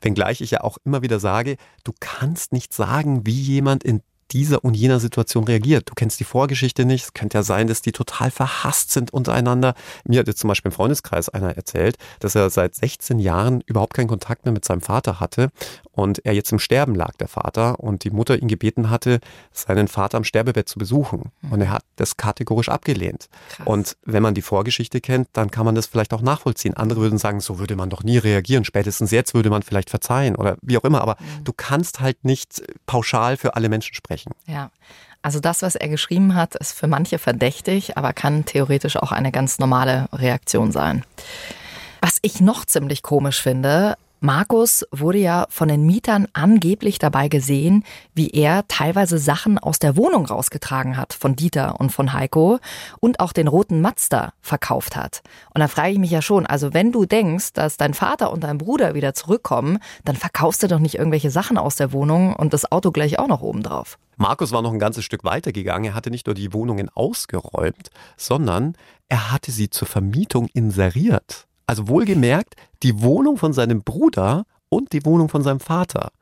Wenngleich 0.00 0.40
ich 0.40 0.50
ja 0.50 0.62
auch 0.62 0.78
immer 0.84 1.02
wieder 1.02 1.20
sage, 1.20 1.56
du 1.84 1.92
kannst 2.00 2.52
nicht 2.52 2.72
sagen, 2.72 3.26
wie 3.26 3.40
jemand 3.40 3.84
in 3.84 4.02
dieser 4.32 4.64
und 4.64 4.74
jener 4.74 5.00
Situation 5.00 5.44
reagiert. 5.44 5.90
Du 5.90 5.94
kennst 5.94 6.20
die 6.20 6.24
Vorgeschichte 6.24 6.84
nicht. 6.84 7.04
Es 7.04 7.14
könnte 7.14 7.38
ja 7.38 7.42
sein, 7.42 7.66
dass 7.66 7.82
die 7.82 7.92
total 7.92 8.30
verhasst 8.30 8.90
sind 8.92 9.12
untereinander. 9.12 9.74
Mir 10.04 10.20
hat 10.20 10.26
jetzt 10.26 10.40
zum 10.40 10.48
Beispiel 10.48 10.70
im 10.70 10.74
Freundeskreis 10.74 11.28
einer 11.28 11.56
erzählt, 11.56 11.96
dass 12.20 12.34
er 12.34 12.50
seit 12.50 12.74
16 12.74 13.18
Jahren 13.18 13.60
überhaupt 13.66 13.94
keinen 13.94 14.08
Kontakt 14.08 14.44
mehr 14.44 14.52
mit 14.52 14.64
seinem 14.64 14.80
Vater 14.80 15.20
hatte 15.20 15.50
und 15.92 16.24
er 16.24 16.32
jetzt 16.32 16.50
im 16.52 16.58
Sterben 16.58 16.94
lag, 16.94 17.16
der 17.16 17.28
Vater, 17.28 17.80
und 17.80 18.04
die 18.04 18.10
Mutter 18.10 18.40
ihn 18.40 18.48
gebeten 18.48 18.88
hatte, 18.88 19.20
seinen 19.52 19.88
Vater 19.88 20.16
am 20.16 20.24
Sterbebett 20.24 20.68
zu 20.68 20.78
besuchen. 20.78 21.32
Und 21.50 21.60
er 21.60 21.70
hat 21.70 21.84
das 21.96 22.16
kategorisch 22.16 22.70
abgelehnt. 22.70 23.28
Krass. 23.50 23.66
Und 23.66 23.96
wenn 24.04 24.22
man 24.22 24.34
die 24.34 24.42
Vorgeschichte 24.42 25.00
kennt, 25.00 25.28
dann 25.34 25.50
kann 25.50 25.66
man 25.66 25.74
das 25.74 25.86
vielleicht 25.86 26.14
auch 26.14 26.22
nachvollziehen. 26.22 26.74
Andere 26.74 27.00
würden 27.00 27.18
sagen, 27.18 27.40
so 27.40 27.58
würde 27.58 27.76
man 27.76 27.90
doch 27.90 28.02
nie 28.02 28.16
reagieren. 28.16 28.64
Spätestens 28.64 29.10
jetzt 29.10 29.34
würde 29.34 29.50
man 29.50 29.62
vielleicht 29.62 29.90
verzeihen 29.90 30.34
oder 30.34 30.56
wie 30.62 30.78
auch 30.78 30.84
immer. 30.84 31.02
Aber 31.02 31.16
mhm. 31.18 31.44
du 31.44 31.52
kannst 31.52 32.00
halt 32.00 32.24
nicht 32.24 32.62
pauschal 32.86 33.36
für 33.36 33.54
alle 33.54 33.68
Menschen 33.68 33.94
sprechen. 33.94 34.21
Ja. 34.46 34.70
Also 35.22 35.38
das, 35.38 35.62
was 35.62 35.76
er 35.76 35.88
geschrieben 35.88 36.34
hat, 36.34 36.56
ist 36.56 36.72
für 36.72 36.88
manche 36.88 37.18
verdächtig, 37.18 37.96
aber 37.96 38.12
kann 38.12 38.44
theoretisch 38.44 38.96
auch 38.96 39.12
eine 39.12 39.30
ganz 39.30 39.58
normale 39.58 40.08
Reaktion 40.12 40.72
sein. 40.72 41.04
Was 42.00 42.18
ich 42.22 42.40
noch 42.40 42.64
ziemlich 42.64 43.02
komisch 43.02 43.40
finde, 43.40 43.96
Markus 44.24 44.84
wurde 44.92 45.18
ja 45.18 45.46
von 45.50 45.66
den 45.66 45.84
Mietern 45.84 46.28
angeblich 46.32 47.00
dabei 47.00 47.26
gesehen, 47.26 47.84
wie 48.14 48.30
er 48.30 48.64
teilweise 48.68 49.18
Sachen 49.18 49.58
aus 49.58 49.80
der 49.80 49.96
Wohnung 49.96 50.26
rausgetragen 50.26 50.96
hat 50.96 51.12
von 51.12 51.34
Dieter 51.34 51.80
und 51.80 51.90
von 51.90 52.12
Heiko 52.12 52.60
und 53.00 53.18
auch 53.18 53.32
den 53.32 53.48
roten 53.48 53.80
Mazda 53.80 54.32
verkauft 54.40 54.94
hat. 54.94 55.22
Und 55.54 55.60
da 55.60 55.66
frage 55.66 55.90
ich 55.90 55.98
mich 55.98 56.12
ja 56.12 56.22
schon, 56.22 56.46
also 56.46 56.72
wenn 56.72 56.92
du 56.92 57.04
denkst, 57.04 57.52
dass 57.54 57.78
dein 57.78 57.94
Vater 57.94 58.32
und 58.32 58.44
dein 58.44 58.58
Bruder 58.58 58.94
wieder 58.94 59.12
zurückkommen, 59.12 59.80
dann 60.04 60.14
verkaufst 60.14 60.62
du 60.62 60.68
doch 60.68 60.78
nicht 60.78 60.94
irgendwelche 60.94 61.32
Sachen 61.32 61.58
aus 61.58 61.74
der 61.74 61.92
Wohnung 61.92 62.36
und 62.36 62.52
das 62.52 62.70
Auto 62.70 62.92
gleich 62.92 63.18
auch 63.18 63.26
noch 63.28 63.42
oben 63.42 63.64
drauf. 63.64 63.98
Markus 64.22 64.52
war 64.52 64.62
noch 64.62 64.72
ein 64.72 64.78
ganzes 64.78 65.04
Stück 65.04 65.24
weiter 65.24 65.50
gegangen. 65.50 65.84
Er 65.84 65.94
hatte 65.94 66.10
nicht 66.10 66.26
nur 66.26 66.34
die 66.34 66.52
Wohnungen 66.52 66.88
ausgeräumt, 66.88 67.90
sondern 68.16 68.76
er 69.08 69.32
hatte 69.32 69.50
sie 69.50 69.68
zur 69.68 69.88
Vermietung 69.88 70.48
inseriert. 70.54 71.48
Also 71.66 71.88
wohlgemerkt, 71.88 72.54
die 72.84 73.02
Wohnung 73.02 73.36
von 73.36 73.52
seinem 73.52 73.82
Bruder 73.82 74.44
und 74.68 74.92
die 74.92 75.04
Wohnung 75.04 75.28
von 75.28 75.42
seinem 75.42 75.58
Vater. 75.58 76.12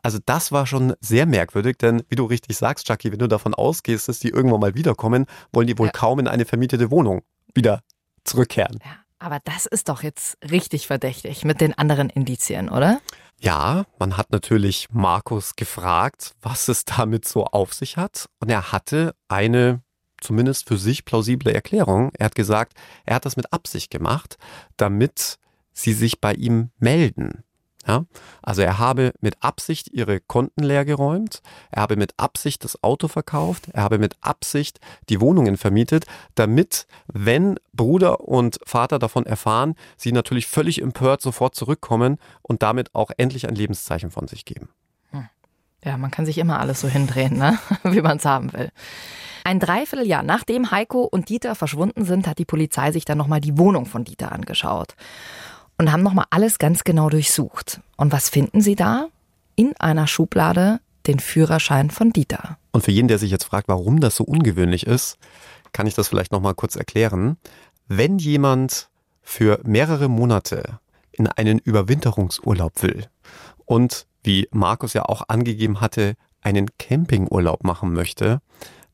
Also 0.00 0.18
das 0.24 0.52
war 0.52 0.64
schon 0.64 0.94
sehr 1.00 1.26
merkwürdig, 1.26 1.76
denn 1.78 2.02
wie 2.08 2.14
du 2.14 2.24
richtig 2.24 2.56
sagst, 2.56 2.86
Chucky, 2.86 3.10
wenn 3.10 3.18
du 3.18 3.26
davon 3.26 3.52
ausgehst, 3.52 4.08
dass 4.08 4.20
die 4.20 4.28
irgendwann 4.28 4.60
mal 4.60 4.76
wiederkommen, 4.76 5.26
wollen 5.52 5.66
die 5.66 5.76
wohl 5.76 5.88
ja. 5.88 5.92
kaum 5.92 6.20
in 6.20 6.28
eine 6.28 6.44
vermietete 6.44 6.92
Wohnung 6.92 7.22
wieder 7.52 7.82
zurückkehren. 8.22 8.78
Ja, 8.84 8.96
aber 9.20 9.38
das 9.44 9.66
ist 9.66 9.88
doch 9.88 10.02
jetzt 10.02 10.38
richtig 10.50 10.86
verdächtig 10.86 11.44
mit 11.44 11.60
den 11.60 11.76
anderen 11.76 12.10
Indizien, 12.10 12.68
oder? 12.68 13.00
Ja, 13.38 13.84
man 13.98 14.16
hat 14.16 14.32
natürlich 14.32 14.88
Markus 14.90 15.56
gefragt, 15.56 16.34
was 16.42 16.68
es 16.68 16.84
damit 16.84 17.26
so 17.26 17.44
auf 17.44 17.72
sich 17.72 17.96
hat. 17.96 18.28
Und 18.38 18.50
er 18.50 18.72
hatte 18.72 19.14
eine 19.28 19.82
zumindest 20.20 20.68
für 20.68 20.76
sich 20.76 21.04
plausible 21.04 21.52
Erklärung. 21.52 22.10
Er 22.18 22.26
hat 22.26 22.34
gesagt, 22.34 22.74
er 23.06 23.14
hat 23.14 23.24
das 23.24 23.36
mit 23.36 23.52
Absicht 23.52 23.90
gemacht, 23.90 24.36
damit 24.76 25.38
sie 25.72 25.94
sich 25.94 26.20
bei 26.20 26.34
ihm 26.34 26.70
melden. 26.78 27.44
Ja? 27.86 28.04
Also 28.42 28.62
er 28.62 28.78
habe 28.78 29.12
mit 29.20 29.42
Absicht 29.42 29.88
ihre 29.92 30.20
Konten 30.20 30.62
leergeräumt, 30.62 31.40
er 31.70 31.82
habe 31.82 31.96
mit 31.96 32.14
Absicht 32.18 32.64
das 32.64 32.82
Auto 32.82 33.08
verkauft, 33.08 33.68
er 33.72 33.82
habe 33.82 33.98
mit 33.98 34.16
Absicht 34.20 34.80
die 35.08 35.20
Wohnungen 35.20 35.56
vermietet, 35.56 36.06
damit, 36.34 36.86
wenn 37.06 37.58
Bruder 37.72 38.20
und 38.20 38.58
Vater 38.64 38.98
davon 38.98 39.26
erfahren, 39.26 39.74
sie 39.96 40.12
natürlich 40.12 40.46
völlig 40.46 40.82
empört 40.82 41.22
sofort 41.22 41.54
zurückkommen 41.54 42.18
und 42.42 42.62
damit 42.62 42.94
auch 42.94 43.10
endlich 43.16 43.48
ein 43.48 43.54
Lebenszeichen 43.54 44.10
von 44.10 44.28
sich 44.28 44.44
geben. 44.44 44.68
Hm. 45.10 45.28
Ja, 45.84 45.96
man 45.96 46.10
kann 46.10 46.26
sich 46.26 46.38
immer 46.38 46.60
alles 46.60 46.80
so 46.80 46.88
hindrehen, 46.88 47.38
ne? 47.38 47.58
wie 47.84 48.02
man 48.02 48.18
es 48.18 48.24
haben 48.24 48.52
will. 48.52 48.70
Ein 49.42 49.58
Dreivierteljahr 49.58 50.22
nachdem 50.22 50.70
Heiko 50.70 51.04
und 51.04 51.30
Dieter 51.30 51.54
verschwunden 51.54 52.04
sind, 52.04 52.26
hat 52.26 52.38
die 52.38 52.44
Polizei 52.44 52.92
sich 52.92 53.06
dann 53.06 53.16
nochmal 53.16 53.40
die 53.40 53.56
Wohnung 53.56 53.86
von 53.86 54.04
Dieter 54.04 54.32
angeschaut 54.32 54.94
und 55.80 55.90
haben 55.92 56.02
nochmal 56.02 56.26
alles 56.28 56.58
ganz 56.58 56.84
genau 56.84 57.08
durchsucht. 57.08 57.80
Und 57.96 58.12
was 58.12 58.28
finden 58.28 58.60
sie 58.60 58.76
da? 58.76 59.08
In 59.56 59.74
einer 59.78 60.06
Schublade 60.06 60.78
den 61.06 61.18
Führerschein 61.18 61.88
von 61.88 62.12
Dieter. 62.12 62.58
Und 62.70 62.84
für 62.84 62.90
jeden, 62.90 63.08
der 63.08 63.18
sich 63.18 63.30
jetzt 63.30 63.44
fragt, 63.44 63.66
warum 63.66 63.98
das 63.98 64.14
so 64.14 64.24
ungewöhnlich 64.24 64.86
ist, 64.86 65.16
kann 65.72 65.86
ich 65.86 65.94
das 65.94 66.08
vielleicht 66.08 66.32
nochmal 66.32 66.52
kurz 66.52 66.76
erklären. 66.76 67.38
Wenn 67.88 68.18
jemand 68.18 68.90
für 69.22 69.58
mehrere 69.64 70.10
Monate 70.10 70.80
in 71.12 71.26
einen 71.26 71.58
Überwinterungsurlaub 71.58 72.82
will 72.82 73.06
und 73.64 74.06
wie 74.22 74.48
Markus 74.50 74.92
ja 74.92 75.06
auch 75.06 75.22
angegeben 75.28 75.80
hatte, 75.80 76.12
einen 76.42 76.68
Campingurlaub 76.78 77.64
machen 77.64 77.94
möchte, 77.94 78.42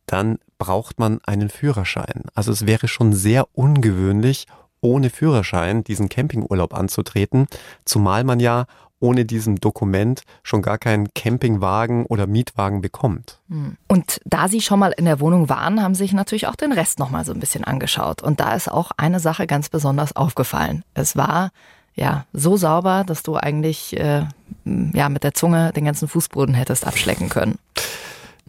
dann 0.06 0.38
braucht 0.56 1.00
man 1.00 1.18
einen 1.24 1.50
Führerschein. 1.50 2.22
Also 2.36 2.52
es 2.52 2.64
wäre 2.64 2.86
schon 2.86 3.12
sehr 3.12 3.48
ungewöhnlich, 3.54 4.46
ohne 4.80 5.10
Führerschein 5.10 5.84
diesen 5.84 6.08
Campingurlaub 6.08 6.74
anzutreten, 6.74 7.46
zumal 7.84 8.24
man 8.24 8.40
ja 8.40 8.66
ohne 8.98 9.24
diesem 9.24 9.60
Dokument 9.60 10.22
schon 10.42 10.62
gar 10.62 10.78
keinen 10.78 11.12
Campingwagen 11.14 12.06
oder 12.06 12.26
Mietwagen 12.26 12.80
bekommt. 12.80 13.40
Hm. 13.48 13.76
Und 13.88 14.20
da 14.24 14.48
Sie 14.48 14.60
schon 14.60 14.78
mal 14.78 14.92
in 14.92 15.04
der 15.04 15.20
Wohnung 15.20 15.48
waren, 15.48 15.82
haben 15.82 15.94
Sie 15.94 16.04
sich 16.04 16.12
natürlich 16.12 16.46
auch 16.46 16.56
den 16.56 16.72
Rest 16.72 16.98
noch 16.98 17.10
mal 17.10 17.24
so 17.24 17.32
ein 17.32 17.40
bisschen 17.40 17.64
angeschaut. 17.64 18.22
Und 18.22 18.40
da 18.40 18.54
ist 18.54 18.70
auch 18.70 18.92
eine 18.96 19.20
Sache 19.20 19.46
ganz 19.46 19.68
besonders 19.68 20.16
aufgefallen. 20.16 20.82
Es 20.94 21.16
war 21.16 21.50
ja 21.94 22.24
so 22.32 22.56
sauber, 22.56 23.04
dass 23.06 23.22
du 23.22 23.36
eigentlich 23.36 23.98
äh, 23.98 24.24
ja 24.64 25.08
mit 25.08 25.24
der 25.24 25.34
Zunge 25.34 25.72
den 25.72 25.84
ganzen 25.84 26.08
Fußboden 26.08 26.54
hättest 26.54 26.86
abschlecken 26.86 27.28
können 27.28 27.58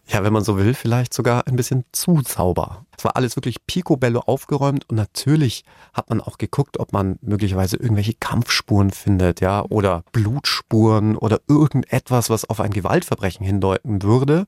ja, 0.08 0.24
wenn 0.24 0.32
man 0.34 0.44
so 0.44 0.58
will, 0.58 0.74
vielleicht 0.74 1.14
sogar 1.14 1.48
ein 1.48 1.58
bisschen 1.58 1.84
zu 1.92 2.22
sauber. 2.26 2.86
Es 2.98 3.04
war 3.04 3.16
alles 3.16 3.36
wirklich 3.36 3.66
picobello 3.68 4.22
aufgeräumt 4.22 4.90
und 4.90 4.96
natürlich 4.96 5.66
hat 5.94 6.10
man 6.10 6.22
auch 6.22 6.38
geguckt, 6.38 6.80
ob 6.80 6.94
man 6.94 7.20
möglicherweise 7.22 7.78
irgendwelche 7.78 8.14
Kampfspuren 8.14 8.92
findet, 8.92 9.42
ja, 9.42 9.64
oder 9.64 10.04
Blutspuren 10.14 11.18
oder 11.18 11.42
irgendetwas, 11.48 12.30
was 12.30 12.50
auf 12.50 12.62
ein 12.62 12.72
Gewaltverbrechen 12.72 13.46
hindeuten 13.46 14.02
würde. 14.02 14.48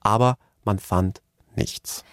Aber 0.00 0.36
man 0.64 0.78
fand 0.78 1.22
nichts. 1.56 2.04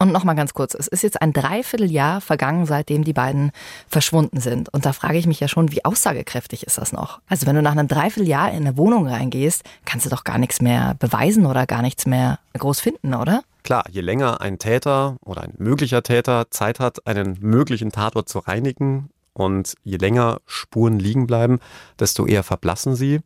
Und 0.00 0.12
nochmal 0.12 0.34
ganz 0.34 0.54
kurz, 0.54 0.74
es 0.74 0.88
ist 0.88 1.02
jetzt 1.02 1.20
ein 1.20 1.34
Dreivierteljahr 1.34 2.22
vergangen, 2.22 2.64
seitdem 2.64 3.04
die 3.04 3.12
beiden 3.12 3.52
verschwunden 3.86 4.40
sind. 4.40 4.72
Und 4.72 4.86
da 4.86 4.94
frage 4.94 5.18
ich 5.18 5.26
mich 5.26 5.40
ja 5.40 5.46
schon, 5.46 5.72
wie 5.72 5.84
aussagekräftig 5.84 6.66
ist 6.66 6.78
das 6.78 6.94
noch? 6.94 7.20
Also 7.28 7.46
wenn 7.46 7.54
du 7.54 7.60
nach 7.60 7.72
einem 7.72 7.86
Dreivierteljahr 7.86 8.50
in 8.50 8.66
eine 8.66 8.78
Wohnung 8.78 9.06
reingehst, 9.06 9.62
kannst 9.84 10.06
du 10.06 10.10
doch 10.10 10.24
gar 10.24 10.38
nichts 10.38 10.62
mehr 10.62 10.96
beweisen 10.98 11.44
oder 11.44 11.66
gar 11.66 11.82
nichts 11.82 12.06
mehr 12.06 12.38
groß 12.54 12.80
finden, 12.80 13.12
oder? 13.12 13.42
Klar, 13.62 13.84
je 13.90 14.00
länger 14.00 14.40
ein 14.40 14.58
Täter 14.58 15.18
oder 15.22 15.42
ein 15.42 15.52
möglicher 15.58 16.02
Täter 16.02 16.50
Zeit 16.50 16.80
hat, 16.80 17.06
einen 17.06 17.36
möglichen 17.40 17.92
Tatort 17.92 18.30
zu 18.30 18.38
reinigen 18.38 19.10
und 19.34 19.74
je 19.84 19.98
länger 19.98 20.38
Spuren 20.46 20.98
liegen 20.98 21.26
bleiben, 21.26 21.58
desto 21.98 22.24
eher 22.24 22.42
verblassen 22.42 22.96
sie. 22.96 23.20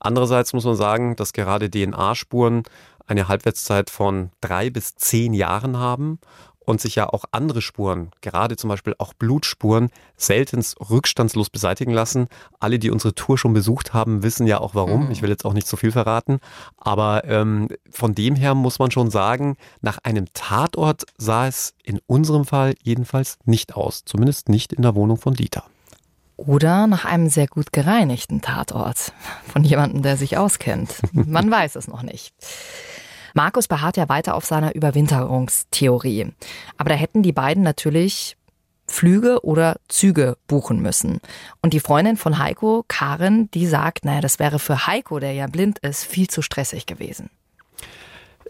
Andererseits 0.00 0.52
muss 0.52 0.64
man 0.64 0.74
sagen, 0.74 1.14
dass 1.14 1.32
gerade 1.32 1.70
DNA-Spuren 1.70 2.64
eine 3.08 3.28
Halbwertszeit 3.28 3.90
von 3.90 4.30
drei 4.40 4.70
bis 4.70 4.94
zehn 4.96 5.34
Jahren 5.34 5.78
haben 5.78 6.18
und 6.68 6.82
sich 6.82 6.96
ja 6.96 7.08
auch 7.08 7.24
andere 7.30 7.62
Spuren, 7.62 8.10
gerade 8.20 8.56
zum 8.56 8.68
Beispiel 8.68 8.94
auch 8.98 9.14
Blutspuren, 9.14 9.88
seltenst 10.18 10.76
rückstandslos 10.90 11.48
beseitigen 11.48 11.92
lassen. 11.92 12.28
Alle, 12.60 12.78
die 12.78 12.90
unsere 12.90 13.14
Tour 13.14 13.38
schon 13.38 13.54
besucht 13.54 13.94
haben, 13.94 14.22
wissen 14.22 14.46
ja 14.46 14.60
auch 14.60 14.74
warum. 14.74 15.06
Mhm. 15.06 15.10
Ich 15.10 15.22
will 15.22 15.30
jetzt 15.30 15.46
auch 15.46 15.54
nicht 15.54 15.66
zu 15.66 15.78
viel 15.78 15.92
verraten. 15.92 16.40
Aber 16.76 17.24
ähm, 17.24 17.68
von 17.90 18.14
dem 18.14 18.36
her 18.36 18.54
muss 18.54 18.78
man 18.78 18.90
schon 18.90 19.10
sagen, 19.10 19.56
nach 19.80 19.96
einem 20.02 20.26
Tatort 20.34 21.04
sah 21.16 21.46
es 21.46 21.72
in 21.82 22.00
unserem 22.06 22.44
Fall 22.44 22.74
jedenfalls 22.82 23.38
nicht 23.46 23.74
aus. 23.74 24.02
Zumindest 24.04 24.50
nicht 24.50 24.74
in 24.74 24.82
der 24.82 24.94
Wohnung 24.94 25.16
von 25.16 25.32
Dieter. 25.32 25.64
Oder 26.38 26.86
nach 26.86 27.04
einem 27.04 27.28
sehr 27.28 27.48
gut 27.48 27.72
gereinigten 27.72 28.40
Tatort. 28.40 29.12
Von 29.52 29.64
jemandem, 29.64 30.02
der 30.02 30.16
sich 30.16 30.38
auskennt. 30.38 30.94
Man 31.12 31.50
weiß 31.50 31.74
es 31.74 31.88
noch 31.88 32.02
nicht. 32.02 32.32
Markus 33.34 33.66
beharrt 33.66 33.96
ja 33.96 34.08
weiter 34.08 34.34
auf 34.36 34.44
seiner 34.44 34.74
Überwinterungstheorie. 34.74 36.32
Aber 36.76 36.90
da 36.90 36.94
hätten 36.94 37.22
die 37.22 37.32
beiden 37.32 37.64
natürlich 37.64 38.36
Flüge 38.86 39.44
oder 39.44 39.80
Züge 39.88 40.36
buchen 40.46 40.80
müssen. 40.80 41.20
Und 41.60 41.74
die 41.74 41.80
Freundin 41.80 42.16
von 42.16 42.38
Heiko, 42.38 42.84
Karin, 42.86 43.50
die 43.50 43.66
sagt, 43.66 44.04
naja, 44.04 44.20
das 44.20 44.38
wäre 44.38 44.60
für 44.60 44.86
Heiko, 44.86 45.18
der 45.18 45.32
ja 45.32 45.48
blind 45.48 45.80
ist, 45.80 46.04
viel 46.04 46.28
zu 46.28 46.40
stressig 46.40 46.86
gewesen. 46.86 47.30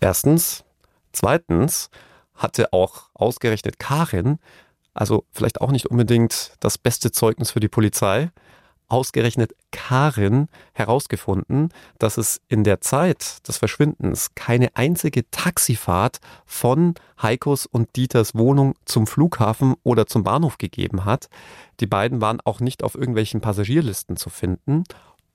Erstens. 0.00 0.64
Zweitens 1.12 1.88
hatte 2.34 2.72
auch 2.74 3.08
ausgerechnet 3.14 3.78
Karin, 3.78 4.38
also 4.98 5.24
vielleicht 5.30 5.60
auch 5.60 5.70
nicht 5.70 5.86
unbedingt 5.86 6.52
das 6.60 6.76
beste 6.76 7.12
Zeugnis 7.12 7.52
für 7.52 7.60
die 7.60 7.68
Polizei, 7.68 8.30
ausgerechnet 8.88 9.54
Karin 9.70 10.48
herausgefunden, 10.72 11.68
dass 11.98 12.16
es 12.16 12.40
in 12.48 12.64
der 12.64 12.80
Zeit 12.80 13.46
des 13.46 13.58
Verschwindens 13.58 14.34
keine 14.34 14.74
einzige 14.74 15.30
Taxifahrt 15.30 16.20
von 16.46 16.94
Heikos 17.22 17.66
und 17.66 17.94
Dieters 17.96 18.34
Wohnung 18.34 18.74
zum 18.86 19.06
Flughafen 19.06 19.74
oder 19.82 20.06
zum 20.06 20.24
Bahnhof 20.24 20.58
gegeben 20.58 21.04
hat. 21.04 21.28
Die 21.80 21.86
beiden 21.86 22.20
waren 22.20 22.40
auch 22.44 22.60
nicht 22.60 22.82
auf 22.82 22.94
irgendwelchen 22.94 23.40
Passagierlisten 23.40 24.16
zu 24.16 24.30
finden. 24.30 24.84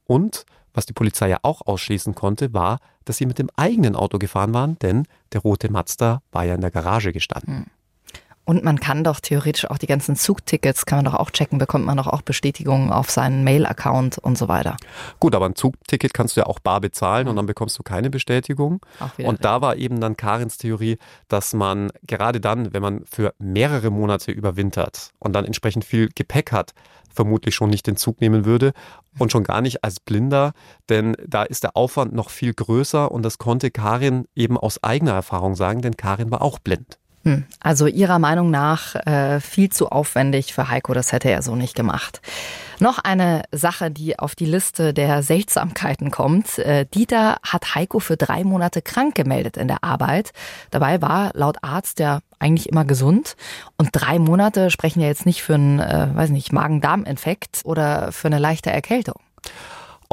Und 0.06 0.46
was 0.74 0.88
die 0.88 0.94
Polizei 0.94 1.30
ja 1.30 1.38
auch 1.44 1.62
ausschließen 1.66 2.16
konnte, 2.16 2.54
war, 2.54 2.80
dass 3.06 3.18
sie 3.18 3.28
mit 3.28 3.38
dem 3.38 3.52
eigenen 3.56 3.96
Auto 3.96 4.18
gefahren 4.18 4.54
waren, 4.56 4.80
denn 4.80 5.06
der 5.32 5.42
rote 5.42 5.72
Mazda 5.72 6.24
war 6.32 6.44
ja 6.44 6.56
in 6.56 6.62
der 6.62 6.72
Garage 6.72 7.14
gestanden. 7.14 7.58
Hm. 7.58 7.66
Und 8.46 8.64
man 8.64 8.80
kann 8.80 9.04
doch 9.04 9.20
theoretisch 9.20 9.70
auch 9.70 9.78
die 9.78 9.88
ganzen 9.88 10.16
Zugtickets, 10.16 10.86
kann 10.86 10.98
man 10.98 11.06
doch 11.06 11.14
auch 11.14 11.32
checken, 11.32 11.60
bekommt 11.60 11.86
man 11.86 11.98
doch 11.98 12.08
auch 12.08 12.22
Bestätigungen 12.22 12.92
auf 12.92 13.10
seinen 13.10 13.44
Mail-Account 13.44 14.18
und 14.18 14.38
so 14.38 14.48
weiter. 14.48 14.76
Gut, 15.20 15.34
aber 15.34 15.46
ein 15.46 15.56
Zugticket 15.56 16.14
kannst 16.14 16.36
du 16.36 16.42
ja 16.42 16.48
auch 16.48 16.60
bar 16.60 16.82
bezahlen 16.82 17.28
und 17.28 17.38
dann 17.38 17.46
bekommst 17.46 17.80
du 17.80 17.84
keine 17.84 18.10
Bestätigung. 18.10 18.82
Und 19.18 19.46
da 19.46 19.62
war 19.62 19.78
eben 19.78 20.02
dann 20.02 20.18
Karins 20.18 20.58
Theorie, 20.58 20.98
dass 21.30 21.54
man 21.54 21.92
gerade 22.06 22.42
dann, 22.42 22.74
wenn 22.74 22.82
man 22.82 23.06
für 23.06 23.34
mehrere 23.40 23.90
Monate 23.92 24.32
überwintert 24.32 25.12
und 25.20 25.34
dann 25.34 25.46
entsprechend 25.46 25.86
viel 25.86 26.10
Gepäck 26.14 26.52
hat, 26.52 26.74
vermutlich 27.14 27.56
schon 27.56 27.70
nicht 27.70 27.88
den 27.88 27.96
Zug 27.96 28.20
nehmen 28.20 28.44
würde 28.46 28.74
und 29.20 29.32
schon 29.32 29.44
gar 29.44 29.62
nicht 29.62 29.84
als 29.84 30.00
Blinder, 30.00 30.54
denn 30.90 31.16
da 31.26 31.44
ist 31.44 31.64
der 31.64 31.78
Aufwand 31.78 32.14
noch 32.14 32.30
viel 32.30 32.54
größer 32.54 33.12
und 33.12 33.24
das 33.24 33.38
konnte 33.38 33.72
Karin 33.72 34.26
eben 34.36 34.58
aus 34.58 34.84
eigener 34.84 35.14
Erfahrung 35.14 35.56
sagen, 35.56 35.82
denn 35.82 35.96
Karin 35.96 36.32
war 36.32 36.42
auch 36.42 36.60
blind. 36.60 36.98
Hm, 37.24 37.46
also 37.62 37.88
Ihrer 37.88 38.20
Meinung 38.20 38.52
nach 38.52 38.96
äh, 38.96 39.40
viel 39.40 39.70
zu 39.70 39.90
aufwendig 39.90 40.54
für 40.54 40.70
Heiko, 40.70 40.94
das 40.94 41.14
hätte 41.14 41.30
er 41.30 41.42
so 41.42 41.56
nicht 41.56 41.74
gemacht. 41.74 42.22
Noch 42.80 43.00
eine 43.00 43.44
Sache, 43.52 43.92
die 43.92 44.20
auf 44.20 44.36
die 44.36 44.46
Liste 44.46 44.94
der 44.94 45.24
Seltsamkeiten 45.24 46.12
kommt. 46.12 46.60
Äh, 46.60 46.86
Dieter 46.86 47.38
hat 47.42 47.76
Heiko 47.76 48.00
für 48.00 48.18
drei 48.18 48.44
Monate 48.44 48.82
krank 48.82 49.16
gemeldet 49.16 49.56
in 49.56 49.70
der 49.70 49.86
Arbeit. 49.86 50.32
Dabei 50.70 51.02
war 51.02 51.32
laut 51.34 51.58
Arzt 51.62 52.00
der 52.00 52.20
eigentlich 52.40 52.68
immer 52.68 52.84
gesund. 52.84 53.38
Und 53.78 53.90
drei 53.94 54.20
Monate 54.20 54.70
sprechen 54.70 55.00
ja 55.00 55.08
jetzt 55.08 55.26
nicht 55.26 55.44
für 55.44 55.54
einen, 55.54 55.80
äh, 55.80 56.10
weiß 56.14 56.30
nicht, 56.32 56.52
Magen-Darm-Infekt 56.52 57.62
oder 57.64 58.12
für 58.12 58.28
eine 58.28 58.40
leichte 58.40 58.70
Erkältung. 58.70 59.16